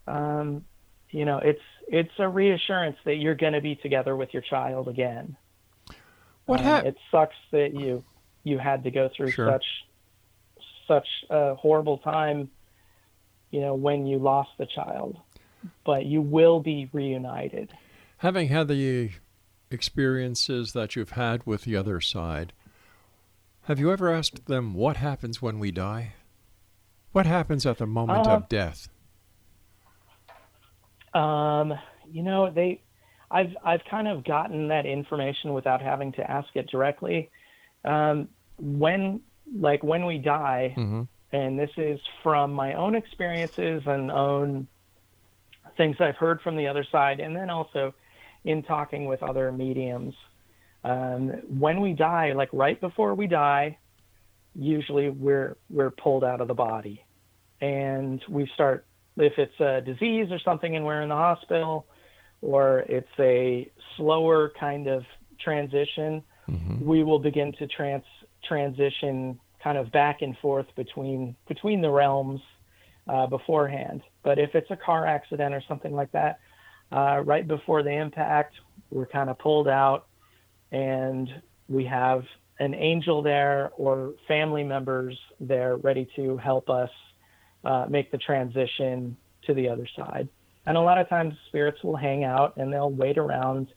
um, 0.08 0.66
you 1.10 1.24
know, 1.24 1.38
it's 1.38 1.62
it's 1.88 2.12
a 2.20 2.28
reassurance 2.28 2.98
that 3.06 3.16
you're 3.16 3.36
going 3.36 3.54
to 3.54 3.62
be 3.62 3.76
together 3.76 4.16
with 4.18 4.34
your 4.34 4.42
child 4.44 4.90
again. 4.90 5.38
What 6.48 6.60
Um, 6.60 6.66
hap- 6.66 6.86
It 6.86 6.98
sucks 7.12 7.36
that 7.52 7.74
you 7.74 8.04
you 8.44 8.58
had 8.58 8.84
to 8.84 8.92
go 8.92 9.10
through 9.16 9.32
Sure. 9.32 9.48
such 9.48 9.66
such 10.92 11.08
a 11.30 11.56
horrible 11.56 11.98
time, 12.00 12.50
you 13.52 13.62
know, 13.62 13.76
when 13.76 14.06
you 14.06 14.18
lost 14.18 14.50
the 14.58 14.66
child, 14.66 15.18
but 15.86 16.06
you 16.06 16.22
will 16.22 16.60
be 16.60 16.90
reunited. 16.92 17.72
Having 18.18 18.50
had 18.50 18.68
the 18.68 19.12
experiences 19.70 20.74
that 20.74 20.96
you've 20.96 21.12
had 21.12 21.46
with 21.46 21.62
the 21.64 21.76
other 21.76 22.02
side, 22.02 22.54
have 23.66 23.80
you 23.80 23.92
ever 23.92 24.12
asked 24.12 24.48
them 24.48 24.74
what 24.74 24.98
happens 24.98 25.42
when 25.42 25.60
we 25.60 25.72
die? 25.72 26.14
What 27.14 27.26
happens 27.26 27.66
at 27.66 27.78
the 27.78 27.86
moment 27.86 28.28
Uh, 28.28 28.32
of 28.32 28.50
death? 28.50 28.90
Um, 31.14 31.74
you 32.12 32.24
know, 32.24 32.50
they, 32.52 32.82
I've 33.30 33.56
I've 33.64 33.84
kind 33.90 34.08
of 34.08 34.24
gotten 34.24 34.70
that 34.70 34.86
information 34.86 35.54
without 35.54 35.82
having 35.82 36.12
to 36.14 36.32
ask 36.32 36.50
it 36.56 36.70
directly. 36.70 37.30
Um, 37.84 38.30
when 38.58 39.22
like 39.60 39.84
when 39.84 40.06
we 40.06 40.18
die, 40.18 40.74
Mhm. 40.78 41.08
and 41.32 41.60
this 41.60 41.72
is 41.78 42.00
from 42.24 42.54
my 42.54 42.74
own 42.74 42.96
experiences 42.96 43.84
and 43.86 44.12
own 44.12 44.68
things 45.78 46.00
I've 46.00 46.18
heard 46.18 46.42
from 46.42 46.56
the 46.56 46.68
other 46.68 46.84
side, 46.84 47.20
and 47.20 47.36
then 47.36 47.50
also 47.50 47.94
in 48.44 48.64
talking 48.64 49.06
with 49.06 49.24
other 49.24 49.52
mediums. 49.52 50.16
Um, 50.84 51.30
when 51.60 51.80
we 51.82 51.94
die, 51.94 52.34
like 52.34 52.50
right 52.52 52.80
before 52.80 53.14
we 53.14 53.28
die, 53.28 53.78
usually 54.56 55.10
we're 55.10 55.58
we're 55.70 55.92
pulled 55.92 56.24
out 56.24 56.42
of 56.42 56.48
the 56.48 56.54
body, 56.54 57.04
and 57.62 58.22
we 58.28 58.48
start 58.48 58.86
if 59.18 59.38
it's 59.38 59.60
a 59.60 59.82
disease 59.82 60.32
or 60.32 60.40
something 60.40 60.76
and 60.76 60.86
we're 60.86 61.02
in 61.02 61.10
the 61.10 61.16
hospital, 61.16 61.86
or 62.42 62.80
it's 62.80 63.20
a 63.20 63.70
slower 63.96 64.52
kind 64.60 64.88
of 64.88 65.06
transition, 65.40 66.24
we 66.82 67.04
will 67.04 67.20
begin 67.20 67.52
to 67.54 67.68
trans 67.68 68.04
transition 68.48 69.40
kind 69.64 69.78
of 69.78 69.92
back 69.92 70.22
and 70.22 70.38
forth 70.38 70.68
between 70.76 71.36
between 71.48 71.82
the 71.82 71.90
realms 71.90 72.42
uh, 73.08 73.28
beforehand. 73.28 74.02
But 74.24 74.40
if 74.40 74.56
it's 74.56 74.72
a 74.72 74.78
car 74.78 75.06
accident 75.06 75.54
or 75.54 75.64
something 75.68 75.94
like 75.94 76.12
that, 76.12 76.40
uh, 76.92 77.22
right 77.26 77.48
before 77.48 77.84
the 77.84 77.92
impact, 77.92 78.56
we're 78.90 79.06
kind 79.06 79.30
of 79.30 79.40
pulled 79.40 79.68
out, 79.68 80.08
and 80.72 81.30
we 81.70 81.86
have 81.86 82.24
an 82.60 82.76
angel 82.76 83.22
there 83.22 83.72
or 83.78 84.14
family 84.28 84.64
members 84.64 85.18
there 85.40 85.78
ready 85.78 86.08
to 86.16 86.38
help 86.38 86.70
us 86.70 86.90
uh, 87.64 87.86
make 87.90 88.12
the 88.12 88.18
transition 88.18 89.18
to 89.46 89.54
the 89.54 89.68
other 89.68 89.88
side. 89.96 90.28
And 90.66 90.78
a 90.78 90.82
lot 90.82 91.00
of 91.00 91.10
times, 91.10 91.34
spirits 91.48 91.84
will 91.84 91.96
hang 91.96 92.24
out 92.24 92.58
and 92.58 92.72
they'll 92.72 92.92
wait 92.92 93.18
around 93.18 93.68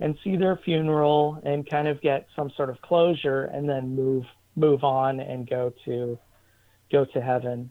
and 0.00 0.16
see 0.24 0.36
their 0.36 0.56
funeral 0.64 1.40
and 1.44 1.68
kind 1.68 1.86
of 1.88 2.00
get 2.00 2.26
some 2.34 2.50
sort 2.56 2.70
of 2.70 2.80
closure, 2.82 3.44
and 3.44 3.68
then 3.68 3.94
move 3.94 4.24
move 4.56 4.82
on 4.84 5.20
and 5.20 5.48
go 5.48 5.72
to 5.84 6.18
go 6.90 7.04
to 7.04 7.20
heaven. 7.20 7.70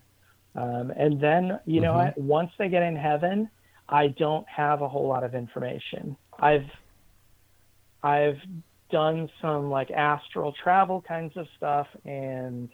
Um, 0.56 0.92
and 0.98 1.22
then, 1.22 1.60
you 1.66 1.82
know, 1.82 1.96
what? 1.96 2.18
once 2.18 2.52
they 2.58 2.70
get 2.70 2.84
in 2.84 2.96
heaven, 2.96 3.50
I 3.88 4.08
don't 4.08 4.48
have 4.50 4.82
a 4.82 4.90
whole 4.90 5.08
lot 5.08 5.24
of 5.24 5.36
information. 5.36 6.18
I've 6.40 6.70
I've 8.04 8.38
done 8.92 9.30
some 9.42 9.70
like 9.70 9.92
astral 9.92 10.54
travel 10.64 11.02
kinds 11.02 11.36
of 11.38 11.48
stuff 11.58 11.88
and 12.06 12.70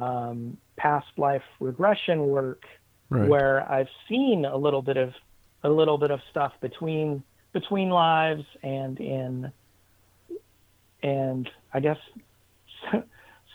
um, 0.00 0.56
past 0.76 1.08
life 1.18 1.42
regression 1.60 2.26
work 2.26 2.62
Right. 3.10 3.28
where 3.28 3.70
I've 3.70 3.90
seen 4.08 4.46
a 4.46 4.56
little 4.56 4.80
bit 4.80 4.96
of 4.96 5.12
a 5.64 5.68
little 5.68 5.98
bit 5.98 6.10
of 6.10 6.20
stuff 6.30 6.52
between 6.62 7.22
between 7.52 7.90
lives 7.90 8.44
and 8.62 8.98
in 8.98 9.52
and 11.02 11.50
I 11.74 11.80
guess 11.80 11.98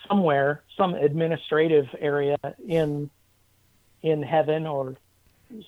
somewhere 0.07 0.63
some 0.77 0.93
administrative 0.93 1.85
area 1.99 2.37
in 2.67 3.09
in 4.01 4.21
heaven 4.21 4.67
or 4.67 4.95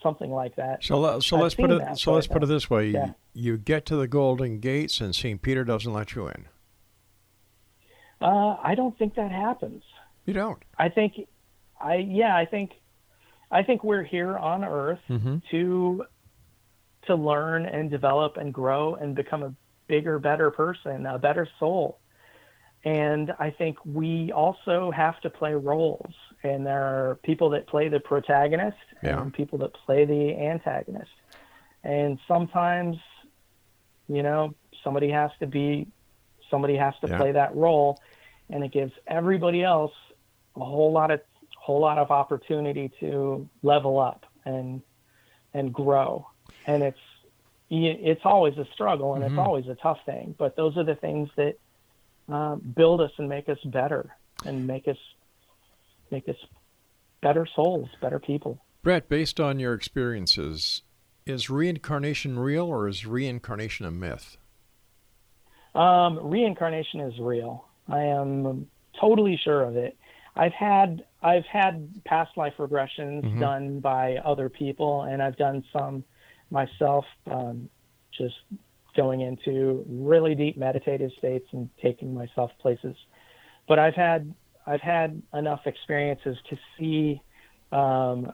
something 0.03 0.29
like 0.29 0.55
that. 0.55 0.83
So, 0.83 0.99
let, 0.99 1.23
so 1.23 1.37
I've 1.37 1.43
let's 1.43 1.55
put 1.55 1.71
it. 1.71 1.79
that, 1.79 1.97
So 1.97 2.13
let's 2.13 2.27
put 2.27 2.43
it 2.43 2.47
this 2.47 2.69
way: 2.69 2.87
yeah. 2.89 3.11
you 3.33 3.57
get 3.57 3.85
to 3.87 3.95
the 3.95 4.07
Golden 4.07 4.59
Gates, 4.59 5.01
and 5.01 5.15
Saint 5.15 5.41
Peter 5.41 5.63
doesn't 5.63 5.91
let 5.91 6.15
you 6.15 6.27
in. 6.27 6.45
Uh, 8.21 8.57
I 8.61 8.75
don't 8.75 8.97
think 8.97 9.15
that 9.15 9.31
happens. 9.31 9.83
You 10.25 10.33
don't. 10.33 10.61
I 10.77 10.89
think, 10.89 11.13
I 11.79 11.95
yeah, 11.95 12.35
I 12.35 12.45
think, 12.45 12.71
I 13.49 13.63
think 13.63 13.83
we're 13.83 14.03
here 14.03 14.37
on 14.37 14.63
Earth 14.65 14.99
Mm-hmm. 15.09 15.37
to 15.51 16.05
to 17.09 17.15
learn 17.15 17.65
and 17.65 17.89
develop 17.89 18.37
and 18.37 18.53
grow 18.53 18.95
and 18.95 19.15
become 19.15 19.43
a 19.43 19.53
bigger, 19.87 20.19
better 20.19 20.51
person, 20.51 21.05
a 21.05 21.17
better 21.19 21.47
soul. 21.59 21.99
And 22.85 23.33
I 23.39 23.49
think 23.49 23.77
we 23.85 24.31
also 24.31 24.91
have 24.91 25.19
to 25.21 25.29
play 25.29 25.53
roles. 25.53 26.13
And 26.43 26.65
there 26.65 26.81
are 26.81 27.15
people 27.23 27.49
that 27.49 27.67
play 27.67 27.89
the 27.89 27.99
protagonist 27.99 28.77
Yeah. 29.03 29.21
and 29.21 29.33
people 29.33 29.57
that 29.59 29.73
play 29.85 30.05
the 30.05 30.35
antagonist. 30.37 31.11
And 31.83 32.19
sometimes, 32.27 32.97
you 34.07 34.23
know, 34.23 34.53
somebody 34.83 35.09
has 35.09 35.31
to 35.39 35.47
be, 35.47 35.87
somebody 36.49 36.75
has 36.77 36.93
to 37.01 37.07
Yeah. 37.07 37.17
play 37.17 37.31
that 37.33 37.55
role, 37.55 37.99
and 38.49 38.63
it 38.63 38.71
gives 38.71 38.93
everybody 39.07 39.63
else 39.63 39.93
a 40.55 40.63
whole 40.63 40.91
lot 40.91 41.11
of 41.11 41.21
whole 41.57 41.81
lot 41.81 41.97
of 41.97 42.09
opportunity 42.09 42.89
to 42.99 43.47
level 43.61 43.99
up 43.99 44.25
and 44.45 44.81
and 45.53 45.73
grow. 45.73 46.25
And 46.69 46.83
it's 46.83 46.99
it's 47.71 48.21
always 48.25 48.57
a 48.57 48.65
struggle 48.73 49.13
and 49.13 49.23
Mm-hmm. 49.23 49.37
it's 49.37 49.47
always 49.47 49.67
a 49.67 49.75
tough 49.75 49.99
thing, 50.05 50.35
but 50.37 50.55
those 50.55 50.75
are 50.77 50.83
the 50.83 50.95
things 50.95 51.29
that 51.35 51.55
uh, 52.31 52.55
build 52.55 53.01
us 53.01 53.11
and 53.17 53.27
make 53.29 53.47
us 53.49 53.59
better 53.65 54.15
and 54.45 54.65
make 54.65 54.87
us 54.87 54.97
make 56.11 56.27
us 56.29 56.35
better 57.21 57.47
souls, 57.55 57.89
better 58.01 58.19
people. 58.19 58.59
Brett, 58.81 59.09
based 59.09 59.39
on 59.39 59.59
your 59.59 59.73
experiences, 59.73 60.83
is 61.25 61.49
reincarnation 61.49 62.39
real 62.39 62.65
or 62.65 62.87
is 62.87 63.05
reincarnation 63.05 63.85
a 63.85 63.91
myth? 63.91 64.37
Um, 65.75 66.19
reincarnation 66.23 67.01
is 67.01 67.19
real. 67.19 67.65
I 67.87 68.01
am 68.03 68.67
totally 68.99 69.39
sure 69.43 69.63
of 69.63 69.75
it. 69.75 69.97
I've 70.35 70.53
had 70.53 71.03
I've 71.21 71.45
had 71.45 71.89
past 72.05 72.37
life 72.37 72.53
regressions 72.57 73.39
done 73.39 73.79
by 73.79 74.17
other 74.17 74.49
people, 74.49 75.03
and 75.03 75.21
I've 75.21 75.37
done 75.37 75.63
some 75.73 76.03
myself. 76.51 77.05
Um, 77.29 77.69
just 78.17 78.35
going 78.95 79.21
into 79.21 79.85
really 79.87 80.35
deep 80.35 80.57
meditative 80.57 81.11
states 81.17 81.47
and 81.51 81.69
taking 81.81 82.13
myself 82.13 82.51
places. 82.61 82.95
But 83.67 83.79
I've 83.79 83.95
had 83.95 84.33
I've 84.65 84.81
had 84.81 85.21
enough 85.33 85.61
experiences 85.65 86.37
to 86.49 86.57
see. 86.77 87.21
Um, 87.71 88.33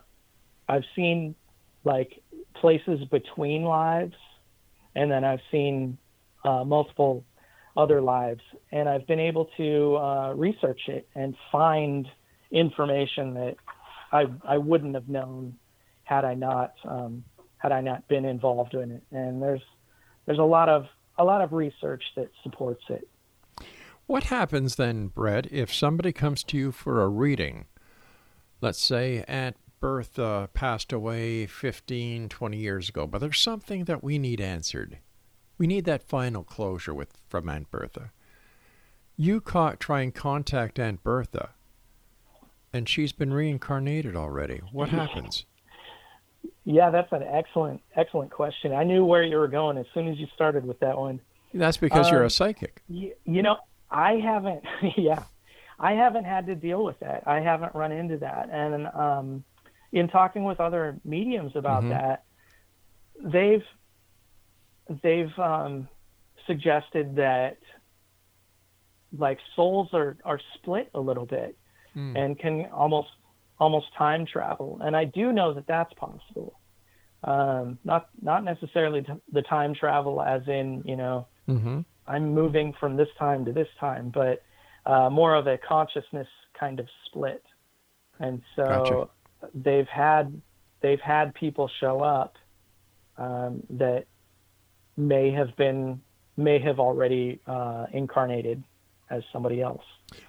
I've 0.68 0.84
seen 0.94 1.34
like 1.84 2.20
places 2.54 3.04
between 3.10 3.62
lives, 3.62 4.16
and 4.94 5.10
then 5.10 5.24
I've 5.24 5.40
seen 5.50 5.98
uh, 6.44 6.64
multiple 6.64 7.24
other 7.76 8.00
lives, 8.00 8.40
and 8.72 8.88
I've 8.88 9.06
been 9.06 9.20
able 9.20 9.50
to 9.56 9.96
uh, 9.96 10.32
research 10.34 10.80
it 10.88 11.08
and 11.14 11.36
find 11.52 12.08
information 12.50 13.34
that 13.34 13.56
I 14.12 14.24
I 14.44 14.58
wouldn't 14.58 14.94
have 14.94 15.08
known 15.08 15.56
had 16.04 16.24
I 16.24 16.34
not 16.34 16.74
um, 16.84 17.24
had 17.66 17.72
I 17.72 17.80
not 17.80 18.06
been 18.06 18.24
involved 18.24 18.74
in 18.74 18.92
it. 18.92 19.02
And 19.10 19.42
there's 19.42 19.62
there's 20.24 20.38
a 20.38 20.44
lot 20.44 20.68
of 20.68 20.86
a 21.18 21.24
lot 21.24 21.40
of 21.40 21.52
research 21.52 22.04
that 22.14 22.30
supports 22.44 22.84
it. 22.88 23.08
What 24.06 24.24
happens 24.24 24.76
then, 24.76 25.08
Brett, 25.08 25.50
if 25.50 25.74
somebody 25.74 26.12
comes 26.12 26.44
to 26.44 26.56
you 26.56 26.70
for 26.70 27.02
a 27.02 27.08
reading? 27.08 27.66
Let's 28.60 28.80
say 28.80 29.24
Aunt 29.26 29.56
Bertha 29.80 30.48
passed 30.54 30.92
away 30.92 31.46
15, 31.46 32.28
20 32.28 32.56
years 32.56 32.88
ago, 32.88 33.06
but 33.08 33.18
there's 33.18 33.40
something 33.40 33.84
that 33.86 34.04
we 34.04 34.18
need 34.18 34.40
answered. 34.40 34.98
We 35.58 35.66
need 35.66 35.86
that 35.86 36.04
final 36.04 36.44
closure 36.44 36.94
with 36.94 37.14
from 37.28 37.48
Aunt 37.48 37.68
Bertha. 37.72 38.12
You 39.16 39.40
caught, 39.40 39.80
try 39.80 40.02
and 40.02 40.14
contact 40.14 40.78
Aunt 40.78 41.02
Bertha, 41.02 41.50
and 42.72 42.88
she's 42.88 43.12
been 43.12 43.34
reincarnated 43.34 44.14
already. 44.14 44.60
What 44.70 44.88
happens? 44.90 45.46
Yeah, 46.68 46.90
that's 46.90 47.12
an 47.12 47.22
excellent 47.22 47.80
excellent 47.94 48.32
question. 48.32 48.72
I 48.74 48.82
knew 48.82 49.04
where 49.04 49.22
you 49.22 49.36
were 49.38 49.46
going 49.48 49.78
as 49.78 49.86
soon 49.94 50.08
as 50.08 50.18
you 50.18 50.26
started 50.34 50.66
with 50.66 50.80
that 50.80 50.98
one. 50.98 51.20
That's 51.54 51.76
because 51.76 52.10
you're 52.10 52.20
Um, 52.20 52.26
a 52.26 52.30
psychic. 52.30 52.82
You, 52.88 53.14
you 53.24 53.42
know, 53.42 53.56
I 53.90 54.14
haven't. 54.16 54.64
Yeah, 54.96 55.22
I 55.78 55.92
haven't 55.92 56.24
had 56.24 56.46
to 56.46 56.56
deal 56.56 56.82
with 56.84 56.98
that. 57.00 57.22
I 57.26 57.38
haven't 57.40 57.74
run 57.74 57.92
into 57.92 58.18
that. 58.18 58.48
And 58.50 58.88
um, 58.88 59.44
in 59.92 60.08
talking 60.08 60.42
with 60.44 60.58
other 60.60 60.98
mediums 61.04 61.54
about 61.54 61.84
Mhm. 61.84 61.90
that, 61.90 62.24
they've 63.22 63.64
they've 65.02 65.38
um, 65.38 65.88
suggested 66.48 67.14
that 67.16 67.58
like 69.16 69.38
souls 69.54 69.88
are 69.92 70.16
are 70.24 70.40
split 70.54 70.90
a 70.94 71.00
little 71.00 71.26
bit 71.26 71.56
Hmm. 71.94 72.14
and 72.16 72.38
can 72.38 72.66
almost 72.72 73.08
almost 73.58 73.86
time 73.96 74.26
travel. 74.26 74.80
And 74.82 74.96
I 74.96 75.04
do 75.04 75.32
know 75.32 75.54
that 75.54 75.66
that's 75.66 75.92
possible. 75.94 76.58
Um, 77.24 77.78
not 77.84 78.08
not 78.20 78.44
necessarily 78.44 79.02
t- 79.02 79.12
the 79.32 79.42
time 79.42 79.74
travel 79.74 80.22
as 80.22 80.42
in 80.46 80.82
you 80.84 80.96
know 80.96 81.26
Mm-hmm. 81.48 81.80
I'm 82.06 82.34
moving 82.34 82.72
from 82.78 82.96
this 82.96 83.08
time 83.18 83.44
to 83.44 83.52
this 83.52 83.68
time, 83.78 84.10
but 84.12 84.42
uh, 84.84 85.10
more 85.10 85.34
of 85.34 85.46
a 85.46 85.58
consciousness 85.58 86.28
kind 86.58 86.80
of 86.80 86.86
split. 87.06 87.42
And 88.18 88.42
so 88.54 89.10
Gotcha. 89.42 89.50
they've 89.54 89.88
had 89.88 90.40
they've 90.80 91.00
had 91.00 91.34
people 91.34 91.70
show 91.80 92.00
up 92.00 92.36
um, 93.18 93.62
that 93.70 94.06
may 94.96 95.30
have 95.30 95.56
been 95.56 96.00
may 96.36 96.58
have 96.60 96.78
already 96.78 97.40
uh, 97.46 97.86
incarnated 97.92 98.62
as 99.10 99.22
somebody 99.32 99.60
else. 99.60 99.82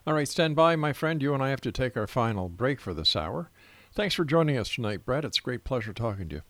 All 0.05 0.13
right, 0.13 0.27
stand 0.27 0.55
by, 0.55 0.75
my 0.75 0.93
friend. 0.93 1.21
You 1.21 1.33
and 1.33 1.43
I 1.43 1.49
have 1.49 1.61
to 1.61 1.71
take 1.71 1.95
our 1.95 2.07
final 2.07 2.49
break 2.49 2.79
for 2.79 2.93
this 2.93 3.15
hour. 3.15 3.49
Thanks 3.93 4.15
for 4.15 4.25
joining 4.25 4.57
us 4.57 4.69
tonight, 4.69 5.05
Brett. 5.05 5.25
It's 5.25 5.39
a 5.39 5.41
great 5.41 5.63
pleasure 5.63 5.93
talking 5.93 6.29
to 6.29 6.35
you. 6.35 6.41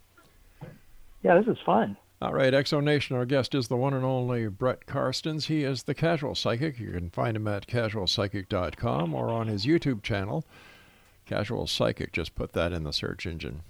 Yeah, 1.24 1.40
this 1.40 1.48
is 1.48 1.58
fun. 1.66 1.98
All 2.22 2.34
right, 2.34 2.54
Exo 2.54 2.84
Nation, 2.84 3.16
our 3.16 3.26
guest 3.26 3.54
is 3.54 3.68
the 3.68 3.78
one 3.78 3.94
and 3.94 4.04
only 4.04 4.48
Brett 4.48 4.88
Carstens. 4.88 5.46
He 5.46 5.64
is 5.64 5.84
the 5.84 5.94
Casual 5.94 6.34
Psychic. 6.34 6.80
You 6.80 6.92
can 6.92 7.12
find 7.12 7.38
him 7.38 7.48
at 7.48 7.68
casualpsychic.com 7.68 9.14
or 9.14 9.30
on 9.30 9.48
his 9.48 9.68
YouTube 9.68 10.02
channel, 10.02 10.44
Casual 11.28 11.68
Psychic. 11.68 12.12
Just 12.12 12.34
put 12.34 12.54
that 12.54 12.74
in 12.74 12.84
the 12.84 12.94
search 12.94 13.28
engine. 13.28 13.62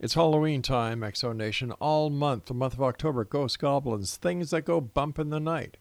It's 0.00 0.14
Halloween 0.14 0.60
time, 0.60 1.02
Exo 1.02 1.34
Nation, 1.34 1.70
all 1.72 2.10
month, 2.10 2.46
the 2.46 2.54
month 2.54 2.74
of 2.74 2.82
October. 2.82 3.24
Ghost 3.24 3.60
Goblins, 3.60 4.16
things 4.16 4.50
that 4.50 4.62
go 4.62 4.80
bump 4.80 5.20
in 5.20 5.30
the 5.30 5.38
night. 5.38 5.76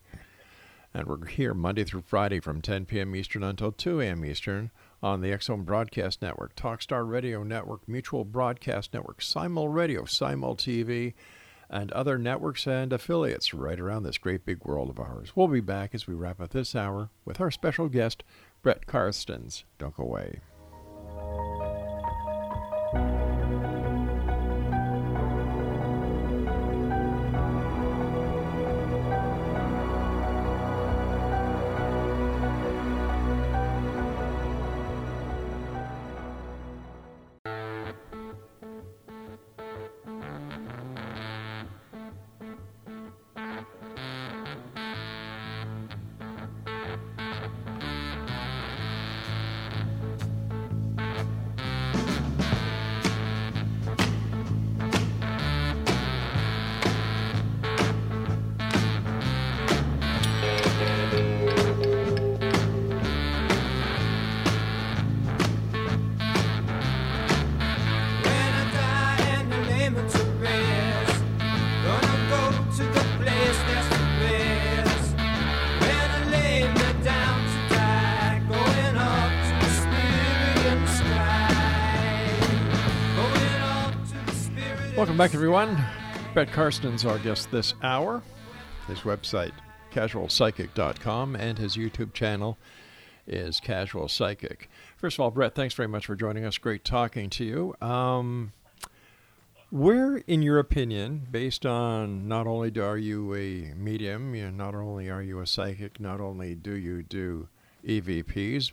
And 0.95 1.07
we're 1.07 1.25
here 1.25 1.55
Monday 1.55 1.83
through 1.83 2.03
Friday 2.05 2.39
from 2.39 2.61
10 2.61 2.85
p.m. 2.85 3.15
Eastern 3.15 3.43
until 3.43 3.71
2 3.71 3.99
a.m. 4.01 4.23
Eastern 4.23 4.69
on 5.01 5.21
the 5.21 5.31
X 5.31 5.47
Zone 5.47 5.63
Broadcast 5.63 6.21
Network, 6.21 6.55
Talkstar 6.55 7.09
Radio 7.09 7.41
Network, 7.41 7.87
Mutual 7.87 8.23
Broadcast 8.23 8.93
Network, 8.93 9.21
Simul 9.21 9.69
Radio, 9.69 10.05
Simul 10.05 10.55
TV, 10.55 11.13
and 11.67 11.91
other 11.93 12.19
networks 12.19 12.67
and 12.67 12.93
affiliates 12.93 13.55
right 13.55 13.79
around 13.79 14.03
this 14.03 14.19
great 14.19 14.45
big 14.45 14.63
world 14.63 14.91
of 14.91 14.99
ours. 14.99 15.31
We'll 15.35 15.47
be 15.47 15.61
back 15.61 15.95
as 15.95 16.05
we 16.05 16.13
wrap 16.13 16.39
up 16.39 16.51
this 16.51 16.75
hour 16.75 17.09
with 17.25 17.41
our 17.41 17.49
special 17.49 17.89
guest, 17.89 18.23
Brett 18.61 18.85
Carstens. 18.85 19.63
Don't 19.79 19.97
go 19.97 20.03
away. 20.03 20.41
Welcome 85.13 85.27
back, 85.27 85.35
everyone. 85.35 85.85
Brett 86.33 86.47
Carstens 86.47 87.05
our 87.07 87.19
guest 87.19 87.51
this 87.51 87.75
hour. 87.83 88.23
His 88.87 89.01
website, 89.01 89.51
casualpsychic.com, 89.91 91.35
and 91.35 91.59
his 91.59 91.77
YouTube 91.77 92.13
channel 92.13 92.57
is 93.27 93.59
Casual 93.59 94.07
Psychic. 94.07 94.71
First 94.97 95.17
of 95.17 95.19
all, 95.19 95.29
Brett, 95.29 95.53
thanks 95.53 95.75
very 95.75 95.87
much 95.87 96.07
for 96.07 96.15
joining 96.15 96.45
us. 96.45 96.57
Great 96.57 96.83
talking 96.83 97.29
to 97.29 97.45
you. 97.45 97.75
Um, 97.79 98.53
where, 99.69 100.17
in 100.25 100.41
your 100.41 100.57
opinion, 100.57 101.27
based 101.29 101.63
on 101.63 102.27
not 102.27 102.47
only 102.47 102.75
are 102.81 102.97
you 102.97 103.35
a 103.35 103.71
medium, 103.75 104.33
you 104.33 104.45
know, 104.45 104.49
not 104.49 104.73
only 104.73 105.11
are 105.11 105.21
you 105.21 105.41
a 105.41 105.45
psychic, 105.45 105.99
not 105.99 106.21
only 106.21 106.55
do 106.55 106.73
you 106.73 107.03
do 107.03 107.49
EVPs, 107.85 108.71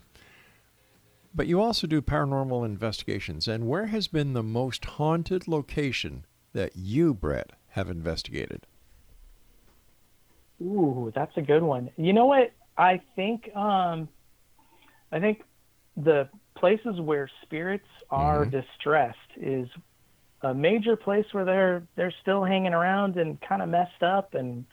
but 1.35 1.45
you 1.45 1.61
also 1.61 1.85
do 1.85 2.01
paranormal 2.01 2.65
investigations. 2.65 3.47
And 3.47 3.67
where 3.67 3.85
has 3.85 4.07
been 4.07 4.33
the 4.33 4.41
most 4.41 4.85
haunted 4.85 5.47
location 5.47 6.25
that 6.53 6.75
you, 6.75 7.13
Brett, 7.13 7.51
have 7.69 7.89
investigated? 7.89 8.65
Ooh, 10.61 11.11
that's 11.15 11.35
a 11.37 11.41
good 11.41 11.63
one. 11.63 11.89
You 11.97 12.13
know 12.13 12.25
what? 12.25 12.51
I 12.77 13.01
think 13.15 13.53
um, 13.55 14.07
I 15.11 15.19
think 15.19 15.43
the 15.97 16.29
places 16.55 16.99
where 16.99 17.29
spirits 17.43 17.87
are 18.09 18.45
distressed 18.45 19.17
is 19.37 19.67
a 20.43 20.53
major 20.53 20.95
place 20.95 21.25
where 21.31 21.45
they're 21.45 21.83
they're 21.95 22.13
still 22.21 22.43
hanging 22.43 22.73
around 22.73 23.17
and 23.17 23.39
kind 23.41 23.61
of 23.61 23.69
messed 23.69 24.03
up 24.03 24.33
and 24.33 24.65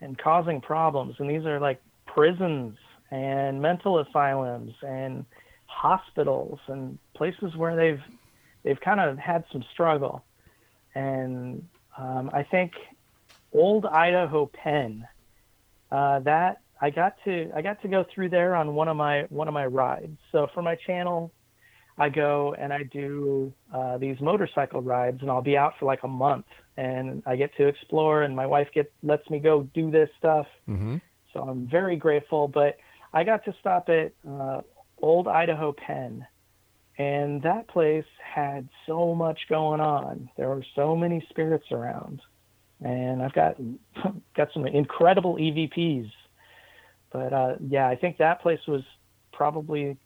and 0.00 0.16
causing 0.18 0.60
problems. 0.60 1.16
And 1.18 1.28
these 1.28 1.44
are 1.44 1.60
like 1.60 1.80
prisons 2.06 2.76
and 3.10 3.60
mental 3.60 3.98
asylums 3.98 4.72
and 4.82 5.24
hospitals 5.66 6.58
and 6.68 6.98
places 7.14 7.54
where 7.56 7.76
they've 7.76 8.02
they've 8.64 8.80
kind 8.80 9.00
of 9.00 9.18
had 9.18 9.44
some 9.52 9.64
struggle. 9.72 10.24
And 10.98 11.64
um, 11.96 12.30
I 12.32 12.42
think 12.42 12.72
old 13.52 13.86
Idaho 13.86 14.46
Pen 14.46 15.06
uh, 15.92 16.18
that 16.20 16.60
I 16.80 16.90
got 16.90 17.14
to 17.24 17.50
I 17.54 17.62
got 17.62 17.80
to 17.82 17.88
go 17.88 18.04
through 18.12 18.30
there 18.30 18.54
on 18.54 18.74
one 18.74 18.88
of 18.88 18.96
my 18.96 19.22
one 19.30 19.48
of 19.48 19.54
my 19.54 19.66
rides. 19.66 20.18
So 20.32 20.48
for 20.54 20.62
my 20.62 20.76
channel, 20.86 21.32
I 21.98 22.08
go 22.08 22.54
and 22.58 22.72
I 22.72 22.82
do 22.82 23.52
uh, 23.72 23.98
these 23.98 24.20
motorcycle 24.20 24.82
rides, 24.82 25.18
and 25.22 25.30
I'll 25.30 25.42
be 25.42 25.56
out 25.56 25.74
for 25.78 25.86
like 25.86 26.02
a 26.02 26.08
month, 26.08 26.46
and 26.76 27.22
I 27.26 27.36
get 27.36 27.56
to 27.56 27.66
explore, 27.66 28.22
and 28.22 28.34
my 28.34 28.46
wife 28.46 28.68
get 28.74 28.92
lets 29.02 29.28
me 29.30 29.38
go 29.38 29.62
do 29.74 29.90
this 29.90 30.10
stuff. 30.18 30.46
Mm-hmm. 30.68 30.96
So 31.32 31.40
I'm 31.42 31.66
very 31.68 31.96
grateful. 31.96 32.48
But 32.48 32.76
I 33.12 33.24
got 33.24 33.44
to 33.44 33.54
stop 33.60 33.88
at 33.88 34.12
uh, 34.28 34.62
Old 35.00 35.28
Idaho 35.28 35.72
Pen, 35.72 36.26
and 36.98 37.42
that 37.42 37.68
place 37.68 38.04
had 38.22 38.68
so 38.86 39.14
much 39.14 39.40
going 39.48 39.80
on. 39.80 40.28
There 40.36 40.48
were 40.48 40.64
so 40.74 40.96
many 40.96 41.24
spirits 41.30 41.70
around, 41.70 42.20
and 42.84 43.22
I've 43.22 43.32
got 43.32 43.56
got 44.36 44.52
some 44.52 44.66
incredible 44.66 45.36
EVPs. 45.36 46.10
But 47.10 47.32
uh, 47.32 47.54
yeah, 47.66 47.88
I 47.88 47.96
think 47.96 48.18
that 48.18 48.42
place 48.42 48.60
was 48.66 48.82
probably 49.32 49.96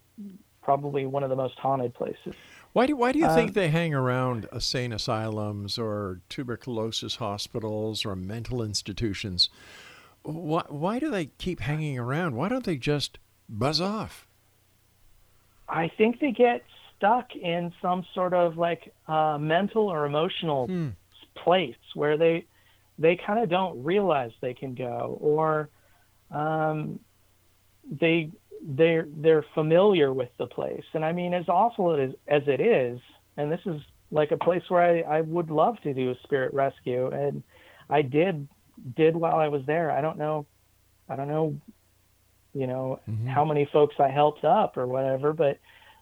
probably 0.62 1.06
one 1.06 1.22
of 1.24 1.30
the 1.30 1.36
most 1.36 1.58
haunted 1.58 1.94
places. 1.94 2.34
Why 2.74 2.86
do 2.86 2.94
why 2.94 3.12
do 3.12 3.18
you 3.18 3.26
Um, 3.26 3.34
think 3.34 3.54
they 3.54 3.68
hang 3.68 3.94
around 3.94 4.46
insane 4.52 4.92
asylums 4.92 5.78
or 5.78 6.20
tuberculosis 6.28 7.16
hospitals 7.16 8.04
or 8.04 8.14
mental 8.14 8.62
institutions? 8.62 9.48
Why 10.22 10.62
why 10.68 10.98
do 10.98 11.10
they 11.10 11.26
keep 11.38 11.60
hanging 11.60 11.98
around? 11.98 12.36
Why 12.36 12.48
don't 12.48 12.64
they 12.64 12.76
just 12.76 13.18
buzz 13.48 13.80
off? 13.80 14.26
I 15.68 15.88
think 15.88 16.20
they 16.20 16.32
get 16.32 16.62
stuck 17.02 17.34
in 17.34 17.72
some 17.82 18.04
sort 18.14 18.32
of 18.32 18.56
like 18.56 18.92
uh, 19.08 19.36
mental 19.38 19.88
or 19.88 20.06
emotional 20.06 20.66
Hmm. 20.66 20.88
place 21.36 21.74
where 21.94 22.16
they 22.16 22.46
they 22.98 23.16
kind 23.26 23.42
of 23.42 23.48
don't 23.48 23.82
realize 23.82 24.30
they 24.40 24.54
can 24.54 24.74
go, 24.74 25.18
or 25.20 25.70
um, 26.30 27.00
they 27.90 28.30
they're 28.64 29.06
they're 29.16 29.44
familiar 29.54 30.12
with 30.12 30.28
the 30.38 30.46
place. 30.46 30.84
And 30.94 31.04
I 31.04 31.12
mean, 31.12 31.34
as 31.34 31.48
awful 31.48 31.94
as 31.96 32.10
as 32.28 32.42
it 32.46 32.60
is, 32.60 33.00
and 33.36 33.50
this 33.50 33.60
is 33.66 33.80
like 34.10 34.30
a 34.30 34.36
place 34.36 34.62
where 34.68 34.82
I, 34.82 35.18
I 35.18 35.20
would 35.22 35.50
love 35.50 35.80
to 35.82 35.94
do 35.94 36.10
a 36.10 36.14
spirit 36.22 36.54
rescue, 36.54 37.08
and 37.08 37.42
I 37.90 38.02
did 38.02 38.48
did 38.96 39.16
while 39.16 39.36
I 39.36 39.48
was 39.48 39.62
there. 39.66 39.90
I 39.90 40.00
don't 40.00 40.18
know, 40.18 40.46
I 41.08 41.16
don't 41.16 41.28
know, 41.28 41.56
you 42.54 42.66
know, 42.66 43.00
how 43.26 43.44
many 43.44 43.68
folks 43.72 43.96
I 43.98 44.08
helped 44.08 44.44
up 44.44 44.76
or 44.76 44.86
whatever, 44.86 45.32
but 45.32 45.58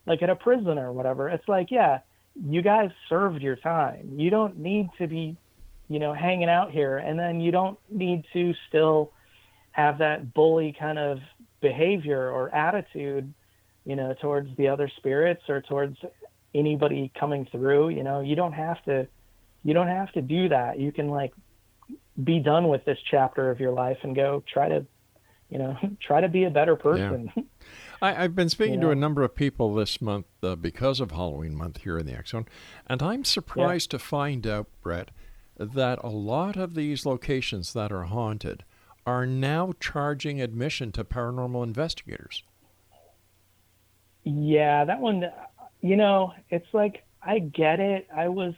like 0.07 0.23
at 0.23 0.31
a 0.31 0.37
prison 0.37 0.79
or 0.79 0.93
whatever, 0.93 1.29
it's 1.29 1.49
like, 1.49 1.71
yeah, 1.71 2.01
you 2.35 2.63
guys 2.63 2.91
served 3.09 3.43
your 3.43 3.57
time. 3.57 4.13
You 4.17 4.31
don't 4.31 4.59
need 4.59 4.89
to 4.99 5.07
be, 5.07 5.37
you 5.89 5.99
know, 5.99 6.15
hanging 6.15 6.49
out 6.49 6.71
here, 6.71 6.99
and 6.99 7.19
then 7.19 7.41
you 7.41 7.51
don't 7.51 7.79
need 7.91 8.25
to 8.33 8.55
still 8.69 9.13
have 9.73 9.99
that 9.99 10.35
bully 10.35 10.75
kind 10.79 10.99
of 10.99 11.19
behavior 11.61 12.31
or 12.31 12.55
attitude, 12.55 13.33
you 13.85 13.97
know, 13.97 14.15
towards 14.21 14.55
the 14.57 14.69
other 14.69 14.91
spirits 14.97 15.43
or 15.49 15.61
towards 15.63 15.97
anybody 16.55 17.13
coming 17.19 17.47
through. 17.51 17.91
You 17.91 18.03
know, 18.03 18.21
you 18.21 18.37
don't 18.37 18.53
have 18.53 18.83
to, 18.85 19.07
you 19.63 19.75
don't 19.75 19.89
have 19.89 20.13
to 20.13 20.23
do 20.23 20.49
that. 20.49 20.79
You 20.79 20.93
can 20.93 21.09
like 21.09 21.33
be 22.23 22.41
done 22.41 22.69
with 22.69 22.85
this 22.85 22.99
chapter 23.11 23.51
of 23.51 23.61
your 23.61 23.73
life 23.73 23.99
and 24.03 24.15
go 24.15 24.43
try 24.53 24.69
to, 24.69 24.87
you 25.49 25.59
know, 25.59 25.77
try 26.01 26.21
to 26.21 26.29
be 26.29 26.45
a 26.45 26.51
better 26.51 26.77
person. 26.77 27.33
I, 28.03 28.25
I've 28.25 28.35
been 28.35 28.49
speaking 28.49 28.75
You 28.75 28.81
to 28.81 28.91
a 28.91 28.97
number 28.97 29.23
of 29.23 29.35
people 29.35 29.75
this 29.75 30.01
month 30.01 30.27
uh, 30.43 30.57
because 30.57 31.01
of 31.01 31.11
Halloween 31.11 31.55
month 31.55 31.83
here 31.83 31.99
in 31.99 32.07
the 32.07 32.15
X 32.15 32.31
Zone, 32.31 32.47
and 32.87 33.03
I'm 33.03 33.25
surprised 33.25 33.91
to 33.91 33.99
find 33.99 34.47
out, 34.47 34.69
Brett, 34.83 35.11
that 35.57 35.99
a 36.03 36.09
lot 36.09 36.57
of 36.57 36.75
these 36.75 37.05
locations 37.05 37.73
that 37.75 37.93
are 37.93 38.05
haunted 38.05 38.65
are 39.07 39.27
now 39.27 39.73
charging 39.81 40.41
admission 40.41 40.93
to 40.93 41.05
paranormal 41.05 41.63
investigators. 41.63 42.43
Yeah, 44.25 44.85
that 44.85 45.01
one, 45.01 45.25
you 45.81 45.97
know, 45.97 46.33
it's 46.51 46.73
like 46.73 47.05
I 47.23 47.39
get 47.39 47.81
it. 47.81 48.07
I 48.15 48.29
was 48.29 48.55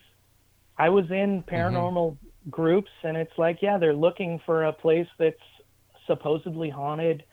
I 0.77 0.89
was 0.89 1.11
in 1.11 1.43
paranormal 1.45 2.17
groups 2.51 2.91
and 3.03 3.17
it's 3.17 3.37
like, 3.39 3.59
yeah, 3.63 3.79
they're 3.79 3.95
looking 3.95 4.41
for 4.45 4.65
a 4.65 4.73
place 4.73 5.07
that's 5.19 5.37
supposedly 6.07 6.71
haunted 6.71 7.25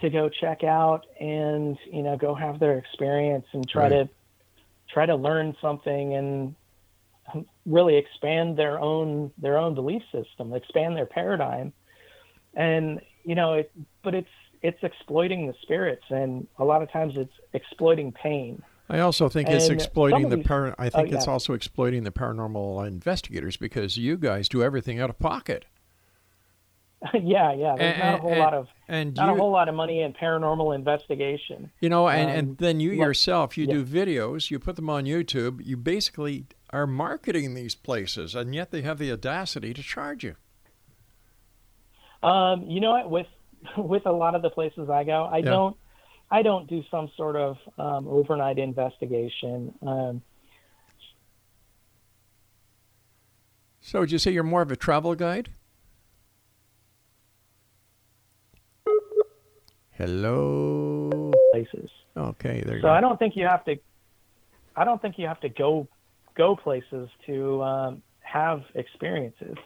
to 0.00 0.10
go 0.10 0.28
check 0.28 0.62
out 0.64 1.06
and, 1.20 1.78
you 1.90 2.02
know, 2.02 2.16
go 2.16 2.34
have 2.34 2.58
their 2.58 2.78
experience 2.78 3.46
and 3.52 3.68
try 3.68 3.84
Right. 3.84 3.88
to 3.90 4.08
try 4.88 5.06
to 5.06 5.16
learn 5.16 5.56
something 5.60 6.14
and 6.14 6.54
really 7.64 7.96
expand 7.96 8.56
their 8.56 8.78
own 8.78 9.32
their 9.38 9.58
own 9.58 9.74
belief 9.74 10.02
system, 10.12 10.52
expand 10.52 10.96
their 10.96 11.06
paradigm. 11.06 11.72
And, 12.54 13.00
you 13.24 13.34
know, 13.34 13.54
it 13.54 13.70
but 14.02 14.14
it's 14.14 14.28
it's 14.62 14.82
exploiting 14.82 15.46
the 15.46 15.54
spirits 15.62 16.04
and 16.10 16.46
a 16.58 16.64
lot 16.64 16.82
of 16.82 16.90
times 16.90 17.14
it's 17.16 17.32
exploiting 17.52 18.12
pain. 18.12 18.62
I 18.88 19.00
also 19.00 19.28
think 19.28 19.48
it's 19.48 19.68
exploiting 19.68 20.28
the 20.28 20.36
these- 20.36 20.46
par- 20.46 20.74
I 20.78 20.86
oh, 20.86 20.90
think 20.90 21.12
it's 21.12 21.26
yeah. 21.26 21.32
also 21.32 21.54
exploiting 21.54 22.04
the 22.04 22.12
paranormal 22.12 22.86
investigators 22.86 23.56
because 23.56 23.96
you 23.96 24.16
guys 24.16 24.48
do 24.48 24.62
everything 24.62 25.00
out 25.00 25.10
of 25.10 25.18
pocket. 25.18 25.64
yeah, 27.14 27.52
yeah. 27.52 27.74
There's 27.76 27.94
And- 27.94 27.98
not 28.00 28.14
a 28.14 28.22
whole 28.22 28.30
and- 28.32 28.40
lot 28.40 28.54
of 28.54 28.68
and 28.88 29.14
not 29.14 29.26
you- 29.28 29.34
a 29.34 29.36
whole 29.36 29.50
lot 29.50 29.68
of 29.68 29.74
money 29.74 30.00
in 30.02 30.12
paranormal 30.14 30.74
investigation. 30.74 31.70
You 31.80 31.88
know, 31.88 32.08
and, 32.08 32.30
Um, 32.30 32.36
and 32.36 32.58
then 32.58 32.80
you 32.80 32.90
like- 32.90 32.98
yourself, 33.00 33.58
you 33.58 33.66
yeah. 33.66 33.74
do 33.74 33.84
videos, 33.84 34.50
you 34.50 34.58
put 34.58 34.76
them 34.76 34.88
on 34.88 35.04
YouTube, 35.04 35.60
you 35.64 35.76
basically 35.76 36.46
are 36.70 36.86
marketing 36.86 37.54
these 37.54 37.74
places, 37.74 38.34
and 38.34 38.54
yet 38.54 38.70
they 38.70 38.82
have 38.82 38.98
the 38.98 39.12
audacity 39.12 39.72
to 39.74 39.82
charge 39.82 40.24
you. 40.24 40.36
Um, 42.22 42.62
you 42.64 42.80
know 42.80 42.92
what? 42.92 43.10
With 43.10 43.26
with 43.76 44.06
a 44.06 44.12
lot 44.12 44.34
of 44.34 44.42
the 44.42 44.50
places 44.50 44.88
I 44.90 45.04
go, 45.04 45.24
I 45.24 45.38
Yeah. 45.38 45.44
don't 45.50 45.76
I 46.30 46.42
don't 46.42 46.66
do 46.66 46.82
some 46.90 47.08
sort 47.16 47.36
of 47.36 47.56
um, 47.78 48.08
overnight 48.08 48.58
investigation. 48.58 49.72
Um, 49.86 50.22
So 53.80 54.00
would 54.00 54.10
you 54.10 54.18
say 54.18 54.32
you're 54.32 54.42
more 54.42 54.62
of 54.62 54.72
a 54.72 54.76
travel 54.76 55.14
guide? 55.14 55.50
Hello. 59.96 61.32
places. 61.52 61.90
Okay, 62.16 62.62
there 62.64 62.76
you 62.76 62.82
go. 62.82 62.88
So 62.88 62.88
go. 62.88 62.90
I 62.90 63.00
don't 63.00 63.18
think 63.18 63.36
you 63.36 63.46
have 63.46 63.64
to. 63.64 63.76
I 64.76 64.84
don't 64.84 65.00
think 65.00 65.18
you 65.18 65.26
have 65.26 65.40
to 65.40 65.48
go 65.48 65.88
go 66.36 66.56
places 66.56 67.08
to 67.26 67.62
um, 67.62 68.02
have 68.20 68.62
experiences. 68.74 69.56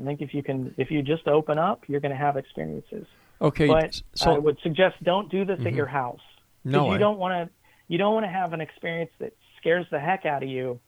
I 0.00 0.04
think 0.04 0.20
if 0.20 0.32
you 0.34 0.42
can, 0.42 0.74
if 0.76 0.90
you 0.90 1.02
just 1.02 1.26
open 1.26 1.58
up, 1.58 1.82
you're 1.88 2.00
going 2.00 2.12
to 2.12 2.18
have 2.18 2.36
experiences. 2.36 3.06
okay, 3.40 3.66
but 3.66 4.00
so 4.14 4.34
I 4.34 4.38
would 4.38 4.58
suggest 4.62 4.96
don't 5.02 5.30
do 5.30 5.44
this 5.44 5.60
at 5.64 5.72
your 5.74 5.86
house. 5.86 6.20
No, 6.64 6.86
you 6.88 6.92
I- 6.94 6.98
don't 6.98 7.18
want 7.18 7.48
to. 7.48 7.54
You 7.88 7.96
don't 7.96 8.12
want 8.12 8.24
to 8.24 8.30
have 8.30 8.52
an 8.52 8.60
experience 8.60 9.10
that 9.18 9.32
scares 9.58 9.86
the 9.90 9.98
heck 9.98 10.26
out 10.26 10.42
of 10.42 10.48
you, 10.48 10.78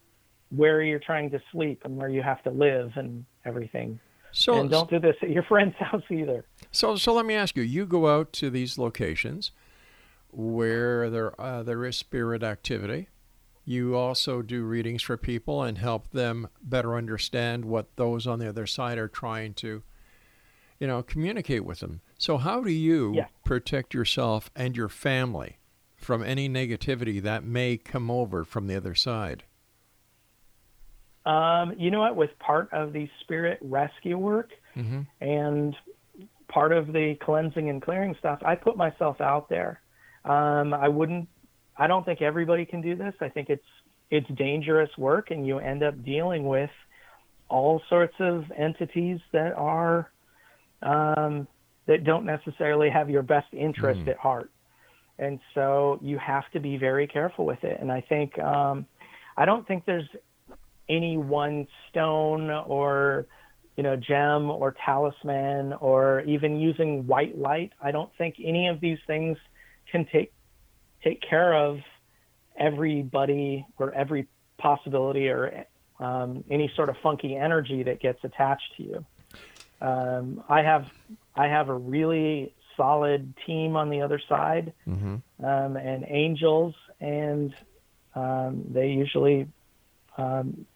where 0.50 0.82
you're 0.82 0.98
trying 0.98 1.30
to 1.30 1.40
sleep 1.50 1.82
and 1.84 1.96
where 1.96 2.10
you 2.10 2.22
have 2.22 2.42
to 2.42 2.50
live 2.50 2.92
and 2.96 3.24
everything. 3.46 3.98
so 4.32 4.60
and 4.60 4.70
don't 4.70 4.90
do 4.90 4.98
this 5.00 5.16
at 5.22 5.30
your 5.30 5.42
friend's 5.44 5.74
house 5.78 6.02
either. 6.10 6.44
So, 6.72 6.96
so 6.96 7.12
let 7.14 7.26
me 7.26 7.34
ask 7.34 7.56
you: 7.56 7.62
You 7.62 7.86
go 7.86 8.08
out 8.08 8.32
to 8.34 8.50
these 8.50 8.78
locations 8.78 9.52
where 10.30 11.10
there 11.10 11.40
uh, 11.40 11.62
there 11.62 11.84
is 11.84 11.96
spirit 11.96 12.42
activity. 12.42 13.08
You 13.64 13.94
also 13.94 14.42
do 14.42 14.64
readings 14.64 15.02
for 15.02 15.16
people 15.16 15.62
and 15.62 15.78
help 15.78 16.10
them 16.10 16.48
better 16.62 16.96
understand 16.96 17.64
what 17.64 17.94
those 17.96 18.26
on 18.26 18.38
the 18.38 18.48
other 18.48 18.66
side 18.66 18.98
are 18.98 19.06
trying 19.06 19.54
to, 19.54 19.82
you 20.80 20.86
know, 20.86 21.02
communicate 21.02 21.64
with 21.64 21.80
them. 21.80 22.00
So, 22.18 22.38
how 22.38 22.62
do 22.62 22.70
you 22.70 23.14
Yeah. 23.14 23.26
protect 23.44 23.94
yourself 23.94 24.50
and 24.56 24.76
your 24.76 24.88
family 24.88 25.58
from 25.96 26.22
any 26.22 26.48
negativity 26.48 27.20
that 27.22 27.44
may 27.44 27.76
come 27.76 28.10
over 28.10 28.44
from 28.44 28.66
the 28.66 28.76
other 28.76 28.94
side? 28.94 29.44
Um, 31.26 31.74
you 31.78 31.90
know 31.90 32.00
what? 32.00 32.16
With 32.16 32.36
part 32.38 32.72
of 32.72 32.92
the 32.92 33.08
spirit 33.20 33.58
rescue 33.60 34.16
work 34.18 34.50
Mm-hmm. 34.76 35.00
and 35.20 35.76
part 36.50 36.72
of 36.72 36.88
the 36.88 37.16
cleansing 37.22 37.70
and 37.70 37.80
clearing 37.80 38.14
stuff, 38.18 38.40
I 38.44 38.54
put 38.54 38.76
myself 38.76 39.20
out 39.20 39.48
there. 39.48 39.80
Um, 40.24 40.74
I 40.74 40.88
wouldn't. 40.88 41.28
I 41.76 41.86
don't 41.86 42.04
think 42.04 42.20
everybody 42.20 42.66
can 42.66 42.82
do 42.82 42.94
this. 42.94 43.14
I 43.20 43.28
think 43.28 43.48
it's 43.48 43.64
it's 44.10 44.28
dangerous 44.36 44.90
work, 44.98 45.30
and 45.30 45.46
you 45.46 45.58
end 45.58 45.82
up 45.82 46.04
dealing 46.04 46.46
with 46.46 46.70
all 47.48 47.80
sorts 47.88 48.14
of 48.18 48.44
entities 48.56 49.18
that 49.32 49.52
are 49.54 50.10
um, 50.82 51.46
that 51.86 52.04
don't 52.04 52.26
necessarily 52.26 52.90
have 52.90 53.08
your 53.08 53.22
best 53.22 53.52
interest 53.52 54.06
at 54.08 54.16
heart. 54.16 54.50
And 55.18 55.38
so 55.54 55.98
you 56.00 56.18
have 56.18 56.44
to 56.52 56.60
be 56.60 56.76
very 56.76 57.06
careful 57.06 57.44
with 57.44 57.62
it. 57.62 57.78
And 57.80 57.92
I 57.92 58.00
think 58.00 58.38
um, 58.38 58.86
I 59.36 59.44
don't 59.44 59.66
think 59.66 59.84
there's 59.84 60.08
any 60.88 61.16
one 61.16 61.66
stone 61.90 62.50
or 62.50 63.26
you 63.80 63.84
know 63.84 63.96
gem 63.96 64.50
or 64.50 64.76
talisman 64.84 65.72
or 65.72 66.20
even 66.26 66.60
using 66.60 67.06
white 67.06 67.38
light. 67.38 67.72
I 67.80 67.92
don't 67.92 68.10
think 68.18 68.34
any 68.38 68.68
of 68.68 68.78
these 68.78 68.98
things 69.06 69.38
can 69.90 70.04
take 70.12 70.34
take 71.02 71.22
care 71.22 71.54
of 71.54 71.78
everybody 72.58 73.64
or 73.78 73.90
every 73.94 74.28
possibility 74.58 75.30
or 75.30 75.64
um, 75.98 76.44
any 76.50 76.70
sort 76.76 76.90
of 76.90 76.96
funky 77.02 77.34
energy 77.34 77.82
that 77.84 78.00
gets 78.00 78.22
attached 78.22 78.70
to 78.76 78.82
you. 78.82 79.06
Um, 79.80 80.44
I 80.46 80.60
have 80.60 80.84
I 81.34 81.46
have 81.46 81.70
a 81.70 81.74
really 81.74 82.52
solid 82.76 83.32
team 83.46 83.76
on 83.76 83.88
the 83.88 84.02
other 84.02 84.20
side, 84.28 84.74
um, 85.42 85.76
and 85.78 86.04
angels, 86.06 86.74
and 87.00 87.54
um, 88.14 88.62
they 88.74 88.88
usually 88.88 89.48
um, 90.18 90.66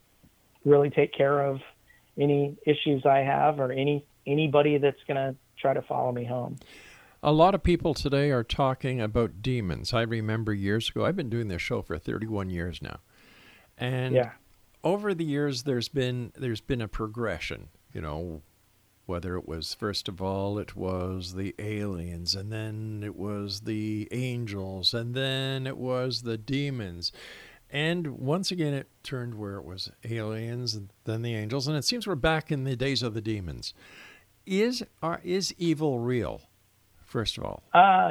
really 0.65 0.89
take 0.89 1.13
care 1.13 1.45
of 1.45 1.61
any 2.19 2.57
issues 2.67 3.05
I 3.07 3.19
have 3.19 3.61
or 3.61 3.73
any 3.73 4.05
anybody 4.27 4.79
that's 4.79 5.03
going 5.07 5.17
to 5.17 5.37
try 5.59 5.75
to 5.75 5.83
follow 5.83 6.11
me 6.13 6.25
home. 6.25 6.57
A 7.23 7.33
lot 7.33 7.55
of 7.55 7.63
people 7.63 7.95
today 7.95 8.31
are 8.31 8.45
talking 8.45 9.01
about 9.01 9.43
demons. 9.43 9.93
I 9.95 10.03
remember 10.03 10.53
years 10.53 10.89
ago, 10.91 11.05
I've 11.05 11.17
been 11.17 11.31
doing 11.31 11.49
this 11.49 11.63
show 11.63 11.83
for 11.83 11.99
31 11.99 12.51
years 12.51 12.81
now. 12.83 12.99
And 13.79 14.15
Yeah. 14.15 14.33
over 14.83 15.15
the 15.15 15.25
years 15.25 15.63
there's 15.65 15.89
been 15.89 16.33
there's 16.37 16.61
been 16.61 16.81
a 16.83 16.89
progression, 16.89 17.69
you 17.93 18.01
know, 18.01 18.43
whether 19.07 19.37
it 19.37 19.47
was 19.47 19.75
first 19.75 20.09
of 20.09 20.23
all 20.23 20.59
it 20.59 20.77
was 20.77 21.35
the 21.35 21.55
aliens 21.59 22.35
and 22.35 22.51
then 22.53 23.03
it 23.05 23.17
was 23.17 23.63
the 23.63 24.09
angels 24.13 24.95
and 24.95 25.15
then 25.15 25.67
it 25.67 25.77
was 25.77 26.23
the 26.23 26.39
demons. 26.39 27.13
And 27.75 28.21
once 28.21 28.53
again 28.53 28.73
it 28.73 28.87
turned 29.03 29.35
where 29.35 29.57
it 29.57 29.65
was 29.65 29.91
aliens 30.09 30.75
and 30.75 30.91
then 31.07 31.23
the 31.23 31.35
angels 31.35 31.67
and 31.67 31.77
it 31.77 31.85
seems 31.85 32.07
we're 32.07 32.15
back 32.15 32.53
in 32.53 32.63
the 32.63 32.77
days 32.77 33.03
of 33.03 33.15
the 33.15 33.21
demons. 33.21 33.75
Is 34.47 34.85
are 35.03 35.21
is 35.25 35.53
evil 35.59 35.99
real? 35.99 36.43
First 37.05 37.37
of 37.37 37.45
all. 37.45 37.65
Uh, 37.75 38.11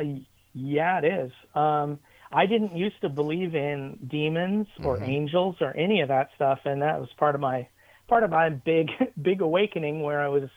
yeah, 0.54 1.00
it 1.00 1.06
is. 1.06 1.32
Um, 1.56 2.00
I 2.30 2.46
didn't 2.46 2.76
used 2.76 3.00
to 3.02 3.10
believe 3.10 3.56
in 3.56 4.00
demons 4.06 4.68
or 4.84 5.02
angels 5.02 5.56
or 5.62 5.76
any 5.78 6.02
of 6.02 6.10
that 6.10 6.30
stuff, 6.36 6.60
and 6.66 6.82
that 6.82 7.00
was 7.00 7.10
part 7.18 7.34
of 7.34 7.40
my 7.40 7.68
part 8.10 8.24
of 8.24 8.32
my 8.32 8.50
big 8.50 8.90
big 9.22 9.40
awakening 9.40 10.02
where 10.02 10.20
I 10.20 10.28
was 10.28 10.50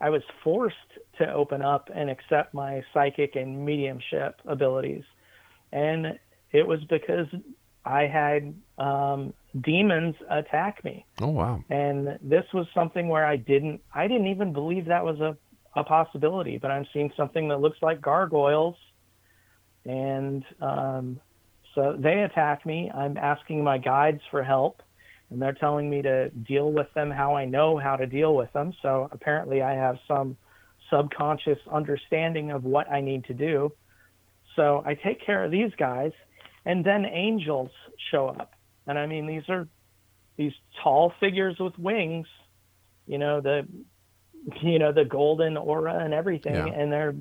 I 0.00 0.08
was 0.08 0.22
forced 0.42 0.76
to 1.18 1.30
open 1.30 1.60
up 1.60 1.90
and 1.94 2.08
accept 2.08 2.54
my 2.54 2.82
psychic 2.94 3.36
and 3.36 3.66
mediumship 3.66 4.40
abilities, 4.46 5.04
and 5.72 6.18
it 6.52 6.66
was 6.66 6.82
because 6.84 7.26
I 7.86 8.06
had 8.06 8.54
um, 8.78 9.32
demons 9.60 10.16
attack 10.28 10.84
me 10.84 11.06
Oh 11.20 11.28
wow. 11.28 11.62
and 11.70 12.18
this 12.20 12.44
was 12.52 12.66
something 12.74 13.08
where 13.08 13.24
I 13.24 13.36
didn't 13.36 13.80
I 13.94 14.06
didn't 14.08 14.26
even 14.28 14.52
believe 14.52 14.86
that 14.86 15.04
was 15.04 15.20
a, 15.20 15.36
a 15.74 15.84
possibility, 15.84 16.58
but 16.58 16.70
I'm 16.70 16.86
seeing 16.92 17.12
something 17.16 17.48
that 17.48 17.60
looks 17.60 17.78
like 17.82 18.00
gargoyles 18.02 18.76
and 19.84 20.44
um, 20.60 21.20
so 21.74 21.94
they 21.98 22.22
attack 22.22 22.66
me. 22.66 22.90
I'm 22.92 23.16
asking 23.16 23.62
my 23.62 23.78
guides 23.78 24.20
for 24.30 24.42
help 24.42 24.82
and 25.30 25.40
they're 25.40 25.52
telling 25.52 25.88
me 25.88 26.02
to 26.02 26.30
deal 26.30 26.72
with 26.72 26.92
them 26.94 27.10
how 27.10 27.34
I 27.36 27.44
know 27.44 27.78
how 27.78 27.96
to 27.96 28.06
deal 28.06 28.34
with 28.34 28.52
them. 28.52 28.72
So 28.82 29.08
apparently 29.12 29.62
I 29.62 29.74
have 29.74 29.98
some 30.08 30.36
subconscious 30.90 31.58
understanding 31.70 32.50
of 32.50 32.64
what 32.64 32.90
I 32.90 33.00
need 33.00 33.24
to 33.24 33.34
do. 33.34 33.72
So 34.54 34.82
I 34.86 34.94
take 34.94 35.24
care 35.24 35.44
of 35.44 35.50
these 35.50 35.72
guys 35.76 36.12
and 36.66 36.84
then 36.84 37.06
angels 37.06 37.70
show 38.10 38.28
up. 38.28 38.52
And 38.86 38.98
I 38.98 39.06
mean 39.06 39.26
these 39.26 39.48
are 39.48 39.66
these 40.36 40.52
tall 40.82 41.12
figures 41.18 41.56
with 41.58 41.78
wings, 41.78 42.26
you 43.06 43.16
know, 43.18 43.40
the 43.40 43.66
you 44.62 44.78
know, 44.78 44.92
the 44.92 45.04
golden 45.04 45.56
aura 45.56 45.98
and 46.04 46.12
everything 46.12 46.54
Yeah. 46.54 46.66
and 46.66 46.92
they're 46.92 47.14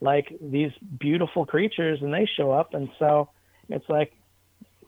like 0.00 0.32
these 0.40 0.72
beautiful 0.98 1.44
creatures 1.46 2.00
and 2.02 2.12
they 2.12 2.26
show 2.36 2.50
up 2.50 2.74
and 2.74 2.88
so 2.98 3.28
it's 3.68 3.88
like 3.88 4.12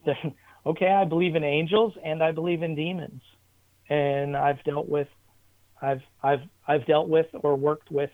okay, 0.66 0.88
I 0.88 1.04
believe 1.04 1.36
in 1.36 1.44
angels 1.44 1.94
and 2.04 2.22
I 2.22 2.32
believe 2.32 2.62
in 2.62 2.74
demons. 2.74 3.22
And 3.88 4.36
I've 4.36 4.62
dealt 4.64 4.88
with 4.88 5.08
I've 5.80 6.02
I've 6.22 6.42
I've 6.66 6.86
dealt 6.86 7.08
with 7.08 7.26
or 7.34 7.56
worked 7.56 7.90
with 7.90 8.10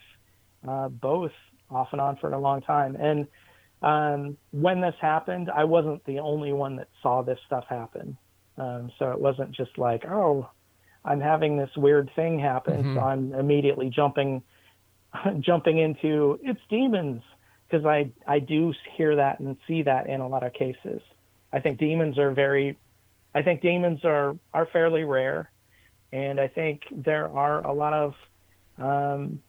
uh, 0.67 0.89
both 0.89 1.33
off 1.71 1.89
and 1.93 2.01
on 2.01 2.17
for 2.17 2.33
a 2.33 2.39
long 2.39 2.63
time. 2.63 2.97
And 2.97 3.27
um, 3.83 4.37
when 4.51 4.81
this 4.81 4.95
happened, 5.01 5.51
I 5.55 5.65
wasn't 5.65 6.05
the 6.05 6.19
only 6.19 6.53
one 6.53 6.77
that 6.77 6.89
saw 7.03 7.23
this 7.23 7.39
stuff 7.47 7.65
happen. 7.69 8.17
Um, 8.57 8.91
so 8.99 9.13
it 9.13 9.21
wasn't 9.21 9.53
just 9.53 9.79
like, 9.79 10.05
oh, 10.07 10.49
I'm 11.05 11.21
having 11.21 11.57
this 11.57 11.71
weird 11.77 12.11
thing 12.17 12.39
happen, 12.41 12.95
so 12.95 13.01
I'm 13.01 13.33
immediately 13.33 13.89
jumping 13.89 14.43
jumping 15.41 15.79
into 15.79 16.39
it's 16.43 16.61
demons 16.69 17.23
because 17.69 17.87
I 17.87 18.11
I 18.27 18.41
do 18.41 18.75
hear 18.97 19.17
that 19.17 19.39
and 19.39 19.57
see 19.67 19.83
that 19.83 20.09
in 20.09 20.21
a 20.21 20.29
lot 20.29 20.43
of 20.43 20.53
cases. 20.53 21.01
I 21.53 21.61
think 21.61 21.79
demons 21.79 22.19
are 22.19 22.33
very 22.33 22.77
I 23.35 23.43
think 23.43 23.63
demons 23.63 24.05
are 24.05 24.37
are 24.53 24.67
fairly 24.67 25.05
rare, 25.05 25.51
and 26.13 26.41
I 26.41 26.49
think 26.49 26.83
there 26.91 27.29
are 27.29 27.65
a 27.65 27.73
lot 27.73 27.93
of 27.93 28.15
um, 28.77 29.41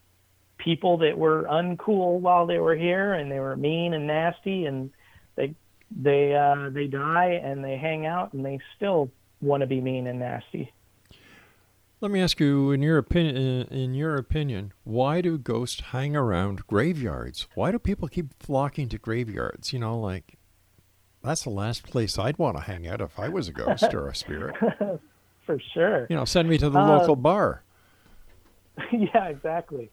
people 0.59 0.97
that 0.99 1.17
were 1.17 1.43
uncool 1.49 2.19
while 2.19 2.45
they 2.45 2.59
were 2.59 2.75
here, 2.75 3.13
and 3.13 3.31
they 3.31 3.39
were 3.39 3.55
mean 3.55 3.93
and 3.93 4.05
nasty, 4.05 4.65
and 4.65 4.91
they 5.35 5.55
they 5.89 6.35
uh, 6.35 6.69
they 6.69 6.85
die 6.85 7.39
and 7.43 7.63
they 7.63 7.77
hang 7.77 8.05
out, 8.05 8.33
and 8.33 8.45
they 8.45 8.59
still 8.75 9.09
want 9.41 9.61
to 9.61 9.67
be 9.67 9.81
mean 9.81 10.05
and 10.05 10.19
nasty. 10.19 10.71
Let 12.01 12.11
me 12.11 12.21
ask 12.21 12.39
you, 12.39 12.71
in 12.71 12.81
your 12.81 12.97
opinion, 12.97 13.67
in 13.71 13.93
your 13.93 14.15
opinion, 14.15 14.71
why 14.85 15.19
do 15.19 15.37
ghosts 15.37 15.81
hang 15.81 16.15
around 16.15 16.65
graveyards? 16.67 17.47
Why 17.55 17.71
do 17.71 17.79
people 17.79 18.07
keep 18.07 18.27
flocking 18.41 18.87
to 18.89 18.97
graveyards? 18.97 19.73
You 19.73 19.79
know, 19.79 19.99
like 19.99 20.37
that's 21.23 21.43
the 21.43 21.49
last 21.49 21.83
place 21.83 22.17
I'd 22.17 22.37
want 22.37 22.55
to 22.55 22.63
hang 22.63 22.87
out 22.87 23.01
if 23.01 23.19
I 23.19 23.27
was 23.27 23.49
a 23.49 23.51
ghost 23.51 23.93
or 23.93 24.07
a 24.07 24.15
spirit. 24.15 24.55
For 25.45 25.59
sure. 25.73 26.05
You 26.09 26.15
know, 26.15 26.25
send 26.25 26.47
me 26.47 26.57
to 26.59 26.69
the 26.69 26.79
Uh, 26.79 26.99
local 26.99 27.15
bar. 27.17 27.63
yeah, 28.93 29.25
exactly. 29.27 29.89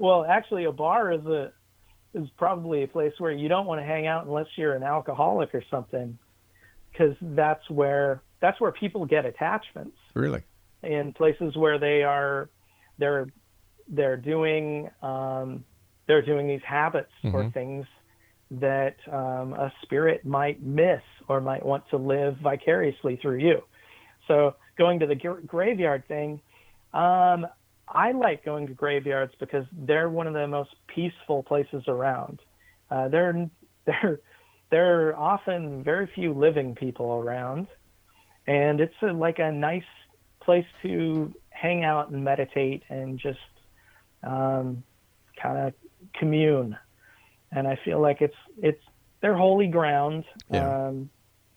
Well, 0.00 0.24
actually, 0.24 0.64
a 0.64 0.72
bar 0.72 1.12
is 1.12 1.24
a 1.26 1.52
is 2.14 2.26
probably 2.38 2.82
a 2.82 2.88
place 2.88 3.12
where 3.18 3.30
you 3.30 3.48
don't 3.48 3.66
want 3.66 3.80
to 3.80 3.84
hang 3.84 4.06
out 4.06 4.26
unless 4.26 4.46
you're 4.56 4.74
an 4.74 4.82
alcoholic 4.82 5.54
or 5.54 5.62
something, 5.70 6.18
because 6.90 7.14
that's 7.20 7.68
where 7.68 8.22
that's 8.40 8.58
where 8.62 8.72
people 8.72 9.04
get 9.04 9.26
attachments 9.26 9.98
Really? 10.14 10.42
in 10.82 11.12
places 11.12 11.54
where 11.54 11.78
they 11.78 12.02
are 12.02 12.48
they're 12.98 13.26
they're 13.88 14.16
doing 14.16 14.88
um, 15.02 15.64
they're 16.06 16.22
doing 16.22 16.48
these 16.48 16.62
habits 16.66 17.12
or 17.22 17.50
things 17.50 17.84
that 18.52 18.96
um, 19.12 19.52
a 19.52 19.70
spirit 19.82 20.24
might 20.24 20.62
miss 20.62 21.02
or 21.28 21.42
might 21.42 21.64
want 21.64 21.84
to 21.90 21.98
live 21.98 22.38
vicariously 22.42 23.16
through 23.20 23.38
you. 23.38 23.62
So 24.26 24.56
going 24.78 25.00
to 25.00 25.06
the 25.06 25.14
gra- 25.14 25.42
graveyard 25.42 26.08
thing, 26.08 26.40
um, 26.94 27.46
I 27.90 28.12
like 28.12 28.44
going 28.44 28.66
to 28.68 28.74
graveyards 28.74 29.32
because 29.40 29.64
they're 29.72 30.08
one 30.08 30.26
of 30.26 30.34
the 30.34 30.46
most 30.46 30.70
peaceful 30.86 31.42
places 31.42 31.82
around. 31.88 32.40
Uh, 32.90 33.08
they're 33.08 33.50
they're 33.86 34.20
there 34.70 35.08
are 35.08 35.16
often 35.16 35.82
very 35.82 36.08
few 36.14 36.32
living 36.32 36.74
people 36.74 37.14
around, 37.14 37.66
and 38.46 38.80
it's 38.80 38.94
a, 39.02 39.06
like 39.06 39.40
a 39.40 39.50
nice 39.50 39.82
place 40.40 40.66
to 40.82 41.34
hang 41.50 41.84
out 41.84 42.10
and 42.10 42.24
meditate 42.24 42.84
and 42.88 43.18
just 43.18 43.38
um, 44.22 44.82
kind 45.40 45.58
of 45.58 45.74
commune. 46.14 46.76
And 47.52 47.66
I 47.66 47.78
feel 47.84 48.00
like 48.00 48.22
it's 48.22 48.36
it's 48.62 48.82
they're 49.20 49.36
holy 49.36 49.66
ground. 49.66 50.24
Yeah. 50.50 50.88
Um, 50.88 51.10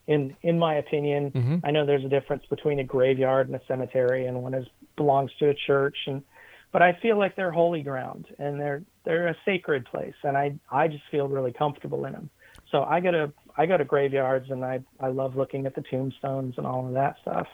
in 0.08 0.36
in 0.41 0.60
my 0.60 0.76
opinion, 0.76 1.32
Mhm. 1.32 1.62
I 1.64 1.72
know 1.72 1.86
there's 1.86 2.06
a 2.06 2.10
difference 2.10 2.45
between 2.45 2.80
a 2.80 2.84
graveyard 2.84 3.47
and 3.47 3.56
a 3.56 3.62
cemetery, 3.66 4.26
and 4.26 4.43
one 4.43 4.54
is 4.54 4.68
belongs 4.95 5.32
to 5.39 5.49
a 5.49 5.54
church, 5.54 5.97
and 6.08 6.24
but 6.72 6.82
I 6.82 6.93
feel 6.93 7.18
like 7.18 7.36
they're 7.36 7.51
holy 7.51 7.84
ground 7.84 8.28
and 8.38 8.60
they're 8.60 8.84
they're 9.06 9.28
a 9.28 9.36
sacred 9.45 9.86
place, 9.86 10.16
and 10.24 10.38
I 10.38 10.56
I 10.72 10.88
just 10.88 11.04
feel 11.10 11.28
really 11.28 11.54
comfortable 11.54 12.06
in 12.06 12.14
them. 12.14 12.30
So 12.70 12.84
I 12.84 12.99
go 12.99 13.12
to 13.12 13.34
I 13.58 13.66
go 13.66 13.78
to 13.78 13.86
graveyards 13.86 14.49
and 14.49 14.66
I 14.66 14.82
I 14.99 15.08
love 15.08 15.36
looking 15.36 15.66
at 15.66 15.76
the 15.76 15.84
tombstones 15.84 16.58
and 16.58 16.68
all 16.68 16.86
of 16.88 16.93
that 16.93 17.18
stuff, 17.22 17.47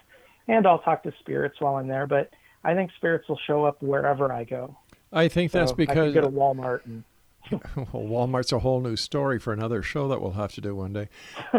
and 0.47 0.65
I'll 0.65 0.79
talk 0.79 1.03
to 1.03 1.13
spirits 1.19 1.59
while 1.61 1.75
I'm 1.75 1.87
there. 1.87 2.07
But 2.07 2.31
I 2.63 2.73
think 2.73 2.91
spirits 2.97 3.29
will 3.29 3.39
show 3.45 3.63
up 3.65 3.81
wherever 3.81 4.31
I 4.31 4.43
go. 4.43 4.75
I 5.11 5.27
think 5.27 5.51
that's 5.51 5.71
because 5.71 6.11
I 6.15 6.19
go 6.19 6.21
to 6.21 6.29
Walmart 6.29 6.85
and 6.85 7.03
well, 7.75 8.27
Walmart's 8.27 8.51
a 8.51 8.59
whole 8.59 8.79
new 8.81 8.95
story 8.95 9.39
for 9.39 9.53
another 9.53 9.81
show 9.81 10.07
that 10.07 10.21
we'll 10.21 10.33
have 10.33 10.53
to 10.53 10.61
do 10.61 10.75
one 10.75 10.93
day. 10.93 11.09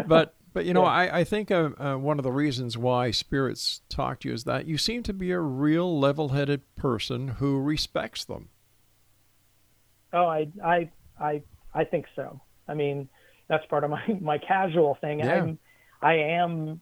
But 0.07 0.33
but 0.53 0.65
you 0.65 0.73
know, 0.73 0.83
I 0.83 1.19
I 1.19 1.23
think 1.23 1.51
uh, 1.51 1.69
uh, 1.79 1.95
one 1.95 2.19
of 2.19 2.23
the 2.23 2.31
reasons 2.31 2.77
why 2.77 3.11
spirits 3.11 3.81
talk 3.89 4.19
to 4.21 4.29
you 4.29 4.33
is 4.33 4.43
that 4.43 4.65
you 4.65 4.77
seem 4.77 5.03
to 5.03 5.13
be 5.13 5.31
a 5.31 5.39
real 5.39 5.99
level-headed 5.99 6.75
person 6.75 7.27
who 7.27 7.59
respects 7.59 8.25
them. 8.25 8.49
Oh, 10.13 10.25
I, 10.25 10.47
I, 10.63 10.89
I, 11.19 11.41
I 11.73 11.83
think 11.85 12.05
so. 12.15 12.41
I 12.67 12.73
mean, 12.73 13.07
that's 13.47 13.65
part 13.67 13.83
of 13.83 13.91
my 13.91 14.03
my 14.21 14.37
casual 14.37 14.97
thing. 15.01 15.19
Yeah. 15.19 15.43
I'm, 15.43 15.59
I 16.01 16.13
am. 16.13 16.81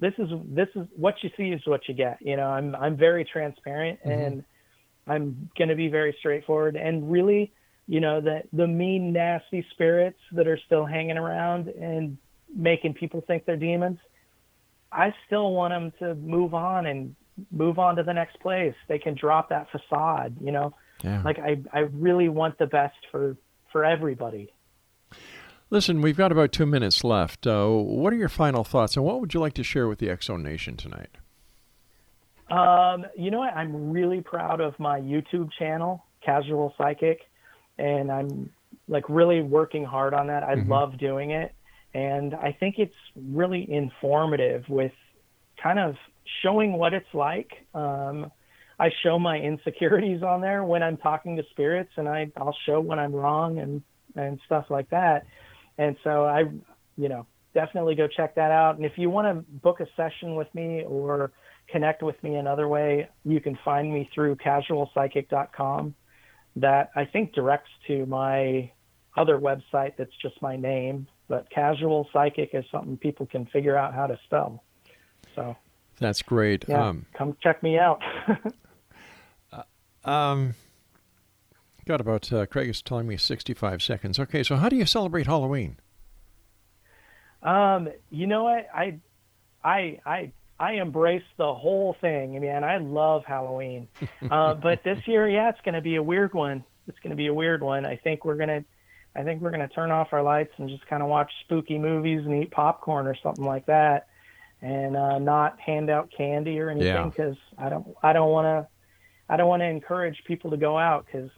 This 0.00 0.14
is 0.18 0.28
this 0.46 0.68
is 0.74 0.86
what 0.96 1.16
you 1.22 1.30
see 1.36 1.50
is 1.50 1.60
what 1.66 1.86
you 1.86 1.94
get. 1.94 2.18
You 2.20 2.36
know, 2.36 2.46
I'm 2.46 2.74
I'm 2.74 2.96
very 2.96 3.24
transparent 3.24 4.00
and 4.02 4.44
I'm 5.06 5.50
going 5.58 5.68
to 5.68 5.74
be 5.74 5.88
very 5.88 6.16
straightforward 6.18 6.76
and 6.76 7.10
really, 7.12 7.52
you 7.86 8.00
know, 8.00 8.20
the 8.20 8.42
the 8.52 8.66
mean 8.66 9.12
nasty 9.12 9.66
spirits 9.72 10.18
that 10.32 10.48
are 10.48 10.58
still 10.66 10.86
hanging 10.86 11.18
around 11.18 11.68
and 11.68 12.16
making 12.54 12.94
people 12.94 13.20
think 13.26 13.44
they're 13.46 13.56
demons. 13.56 13.98
I 14.92 15.14
still 15.26 15.52
want 15.52 15.72
them 15.72 15.92
to 16.00 16.14
move 16.16 16.52
on 16.54 16.86
and 16.86 17.14
move 17.50 17.78
on 17.78 17.96
to 17.96 18.02
the 18.02 18.12
next 18.12 18.40
place. 18.40 18.74
They 18.88 18.98
can 18.98 19.14
drop 19.14 19.48
that 19.50 19.68
facade, 19.70 20.36
you 20.40 20.52
know 20.52 20.74
Yeah. 21.02 21.22
like 21.24 21.38
I, 21.38 21.62
I 21.72 21.80
really 21.80 22.28
want 22.28 22.58
the 22.58 22.66
best 22.66 22.96
for 23.10 23.36
for 23.72 23.84
everybody 23.84 24.52
Listen, 25.72 26.02
we've 26.02 26.16
got 26.16 26.32
about 26.32 26.50
two 26.50 26.66
minutes 26.66 27.04
left. 27.04 27.46
Uh, 27.46 27.68
what 27.68 28.12
are 28.12 28.16
your 28.16 28.28
final 28.28 28.64
thoughts, 28.64 28.96
and 28.96 29.04
what 29.04 29.20
would 29.20 29.32
you 29.32 29.38
like 29.38 29.52
to 29.54 29.62
share 29.62 29.86
with 29.86 30.00
the 30.00 30.08
Exo 30.08 30.40
Nation 30.40 30.76
tonight? 30.76 31.10
um 32.50 33.06
you 33.16 33.30
know 33.30 33.38
what 33.38 33.54
i'm 33.54 33.90
really 33.92 34.20
proud 34.20 34.60
of 34.60 34.76
my 34.80 35.00
youtube 35.00 35.48
channel 35.56 36.04
casual 36.20 36.74
psychic 36.76 37.20
and 37.78 38.10
i'm 38.10 38.50
like 38.88 39.08
really 39.08 39.40
working 39.40 39.84
hard 39.84 40.12
on 40.14 40.26
that 40.26 40.42
i 40.42 40.54
love 40.54 40.98
doing 40.98 41.30
it 41.30 41.54
and 41.94 42.34
i 42.34 42.56
think 42.58 42.76
it's 42.78 42.94
really 43.16 43.70
informative 43.70 44.64
with 44.68 44.92
kind 45.62 45.78
of 45.78 45.96
showing 46.42 46.72
what 46.74 46.94
it's 46.94 47.12
like. 47.12 47.50
Um 47.74 48.30
i 48.78 48.90
show 49.02 49.18
my 49.18 49.36
insecurities 49.38 50.22
on 50.22 50.40
there 50.40 50.64
when 50.64 50.82
i'm 50.82 50.96
talking 50.96 51.36
to 51.36 51.42
spirits 51.50 51.90
and 51.96 52.08
i 52.08 52.30
i'll 52.36 52.56
show 52.66 52.80
when 52.80 52.98
i'm 52.98 53.12
wrong 53.12 53.58
and 53.58 53.82
and 54.16 54.40
stuff 54.46 54.66
like 54.70 54.90
that. 54.90 55.26
And 55.78 55.96
so 56.04 56.24
i 56.24 56.44
you 56.96 57.08
know 57.08 57.26
definitely 57.52 57.96
go 57.96 58.06
check 58.06 58.36
that 58.36 58.52
out. 58.52 58.76
And 58.76 58.84
if 58.84 58.92
you 58.96 59.10
want 59.10 59.26
to 59.26 59.42
book 59.60 59.80
a 59.80 59.86
session 59.96 60.36
with 60.36 60.46
me 60.54 60.84
or 60.86 61.32
connect 61.70 62.02
with 62.02 62.20
me 62.22 62.34
another 62.34 62.68
way 62.68 63.08
you 63.24 63.40
can 63.40 63.58
find 63.64 63.92
me 63.92 64.08
through 64.14 64.36
casualpsychic.com 64.36 65.94
that 66.56 66.90
i 66.96 67.04
think 67.04 67.32
directs 67.32 67.70
to 67.86 68.04
my 68.06 68.70
other 69.16 69.38
website 69.38 69.92
that's 69.96 70.14
just 70.20 70.40
my 70.42 70.56
name 70.56 71.06
but 71.30 71.48
casual 71.48 72.06
psychic 72.12 72.50
is 72.52 72.64
something 72.70 72.98
people 72.98 73.24
can 73.24 73.46
figure 73.46 73.76
out 73.76 73.94
how 73.94 74.06
to 74.06 74.18
spell 74.24 74.62
so 75.34 75.56
That's 75.98 76.20
great. 76.20 76.66
yeah 76.68 76.88
Um, 76.88 77.06
come 77.14 77.36
check 77.42 77.62
me 77.62 77.78
out 77.78 78.02
um, 80.04 80.54
got 81.90 82.00
about 82.00 82.32
uh, 82.32 82.46
Craig 82.46 82.68
is 82.68 82.82
telling 82.82 83.08
me 83.08 83.16
65 83.16 83.82
seconds. 83.82 84.20
Okay, 84.20 84.44
so 84.44 84.54
how 84.56 84.68
do 84.68 84.76
you 84.76 84.86
celebrate 84.86 85.26
Halloween? 85.26 85.76
Um, 87.42 87.88
you 88.10 88.28
know 88.28 88.44
what? 88.44 88.68
I, 88.72 89.00
I, 89.64 89.98
I, 90.06 90.32
I 90.58 90.74
embrace 90.74 91.24
the 91.36 91.52
whole 91.52 91.96
thing, 92.00 92.40
man. 92.40 92.62
I 92.62 92.76
love 92.76 93.24
Halloween. 93.26 93.88
uh, 94.30 94.54
but 94.54 94.84
this 94.84 94.98
year, 95.06 95.28
yeah, 95.28 95.48
it's 95.48 95.60
going 95.64 95.74
to 95.74 95.80
be 95.80 95.96
a 95.96 96.02
weird 96.02 96.32
one. 96.32 96.64
It's 96.86 96.98
going 97.00 97.10
to 97.10 97.16
be 97.16 97.26
a 97.26 97.34
weird 97.34 97.62
one. 97.62 97.84
I 97.84 97.96
think 97.96 98.24
we're 98.24 98.36
gonna, 98.36 98.64
I 99.14 99.22
think 99.22 99.42
we're 99.42 99.50
gonna 99.50 99.68
turn 99.68 99.90
off 99.90 100.08
our 100.12 100.22
lights 100.22 100.52
and 100.58 100.68
just 100.68 100.86
kind 100.86 101.02
of 101.02 101.08
watch 101.08 101.30
spooky 101.44 101.78
movies 101.78 102.24
and 102.24 102.42
eat 102.42 102.50
popcorn 102.50 103.06
or 103.06 103.16
something 103.22 103.44
like 103.44 103.66
that, 103.66 104.06
and 104.62 104.96
uh, 104.96 105.18
not 105.18 105.58
hand 105.58 105.90
out 105.90 106.10
candy 106.16 106.60
or 106.60 106.70
anything 106.70 107.10
because 107.10 107.36
I 107.58 107.68
don't, 107.68 107.86
I 108.02 108.12
don't 108.12 108.30
want 108.30 108.46
to, 108.46 108.68
I 109.28 109.36
don't 109.36 109.48
want 109.48 109.60
to 109.60 109.66
encourage 109.66 110.22
people 110.26 110.50
to 110.50 110.56
go 110.56 110.78
out 110.78 111.06
because 111.06 111.30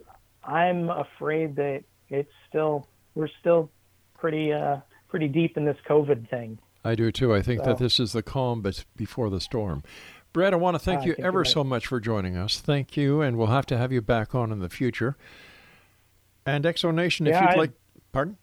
I'm 0.45 0.91
afraid 0.91 1.57
that 1.57 1.85
it's 2.09 2.33
still, 2.49 2.89
we're 3.15 3.29
still 3.41 3.71
pretty, 4.19 4.53
uh, 4.53 4.79
pretty 5.09 5.29
deep 5.29 5.57
in 5.57 5.65
this 5.65 5.77
COVID 5.89 6.29
thing. 6.29 6.59
I 6.85 6.95
do 6.95 7.13
too. 7.13 7.33
I 7.33 7.43
think 7.43 7.63
that 7.65 7.79
this 7.79 8.01
is 8.01 8.13
the 8.13 8.23
calm 8.23 8.61
but 8.61 8.85
before 8.97 9.31
the 9.31 9.41
storm. 9.41 9.83
Brett, 10.33 10.53
I 10.53 10.57
want 10.57 10.75
to 10.75 10.79
thank 10.79 11.03
I 11.03 11.05
you 11.05 11.15
ever 11.19 11.45
so 11.45 11.63
much 11.63 11.87
for 11.87 12.01
joining 12.01 12.37
us. 12.37 12.59
Thank 12.59 12.97
you, 12.97 13.21
and 13.21 13.37
we'll 13.37 13.49
have 13.49 13.67
to 13.67 13.77
have 13.79 13.93
you 13.93 14.01
back 14.01 14.35
on 14.35 14.51
in 14.51 14.61
the 14.61 14.71
future. 14.71 15.17
And 16.47 16.65
Exonation, 16.65 17.23
if 17.27 17.33
Yeah, 17.35 17.43
you'd 17.43 17.51
I- 17.51 17.61
like, 17.61 17.73
pardon. 18.13 18.37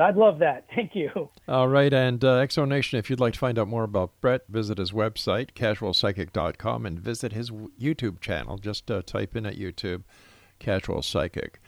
I'd 0.00 0.16
love 0.16 0.38
that. 0.38 0.66
Thank 0.76 0.94
you. 0.94 1.28
All 1.48 1.66
right, 1.66 1.92
and 1.92 2.22
uh, 2.24 2.36
Exo 2.38 2.68
Nation, 2.68 3.00
if 3.00 3.10
you'd 3.10 3.18
like 3.18 3.32
to 3.32 3.38
find 3.40 3.58
out 3.58 3.66
more 3.66 3.82
about 3.82 4.12
Brett, 4.20 4.42
visit 4.48 4.78
his 4.78 4.92
website, 4.92 5.54
casualpsychic.com, 5.54 6.86
and 6.86 7.00
visit 7.00 7.32
his 7.32 7.50
YouTube 7.50 8.20
channel. 8.20 8.58
Just 8.58 8.90
uh, 8.92 9.02
type 9.02 9.34
in 9.34 9.44
at 9.44 9.58
YouTube, 9.58 10.04
Casual 10.60 11.02
Psychic. 11.02 11.60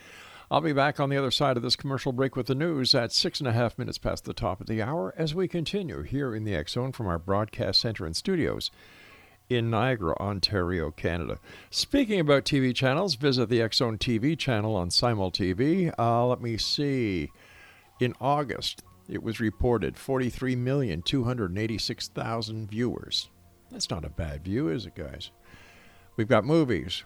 I'll 0.48 0.60
be 0.60 0.72
back 0.72 1.00
on 1.00 1.10
the 1.10 1.16
other 1.16 1.30
side 1.32 1.56
of 1.56 1.62
this 1.64 1.74
commercial 1.76 2.12
break 2.12 2.36
with 2.36 2.46
the 2.46 2.54
news 2.54 2.94
at 2.94 3.12
six 3.12 3.40
and 3.40 3.48
a 3.48 3.52
half 3.52 3.78
minutes 3.78 3.98
past 3.98 4.24
the 4.24 4.32
top 4.32 4.60
of 4.60 4.66
the 4.68 4.82
hour 4.82 5.14
as 5.16 5.34
we 5.34 5.46
continue 5.48 6.02
here 6.02 6.34
in 6.34 6.44
the 6.44 6.62
Zone 6.68 6.92
from 6.92 7.06
our 7.08 7.18
broadcast 7.18 7.80
center 7.80 8.04
and 8.06 8.16
studios 8.16 8.70
in 9.50 9.68
Niagara, 9.68 10.16
Ontario, 10.20 10.92
Canada. 10.92 11.38
Speaking 11.70 12.20
about 12.20 12.44
TV 12.44 12.72
channels, 12.74 13.16
visit 13.16 13.50
the 13.50 13.68
Zone 13.72 13.98
TV 13.98 14.38
channel 14.38 14.76
on 14.76 14.90
Simul 14.90 15.32
TV. 15.32 15.92
Uh, 15.98 16.26
let 16.26 16.40
me 16.40 16.56
see. 16.56 17.30
In 17.98 18.14
August, 18.20 18.84
it 19.08 19.20
was 19.22 19.40
reported 19.40 19.96
43,286,000 19.96 22.68
viewers. 22.68 23.28
That's 23.70 23.90
not 23.90 24.04
a 24.04 24.10
bad 24.10 24.44
view, 24.44 24.68
is 24.68 24.86
it, 24.86 24.94
guys? 24.94 25.32
We've 26.16 26.28
got 26.28 26.44
movies, 26.44 27.04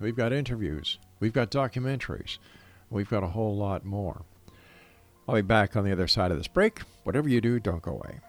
we've 0.00 0.16
got 0.16 0.32
interviews, 0.32 0.98
we've 1.20 1.32
got 1.32 1.50
documentaries, 1.50 2.38
we've 2.90 3.08
got 3.08 3.22
a 3.22 3.28
whole 3.28 3.56
lot 3.56 3.84
more. 3.84 4.22
I'll 5.28 5.36
be 5.36 5.42
back 5.42 5.76
on 5.76 5.84
the 5.84 5.92
other 5.92 6.08
side 6.08 6.30
of 6.30 6.38
this 6.38 6.48
break. 6.48 6.80
Whatever 7.04 7.28
you 7.28 7.40
do, 7.40 7.60
don't 7.60 7.82
go 7.82 7.92
away. 7.92 8.20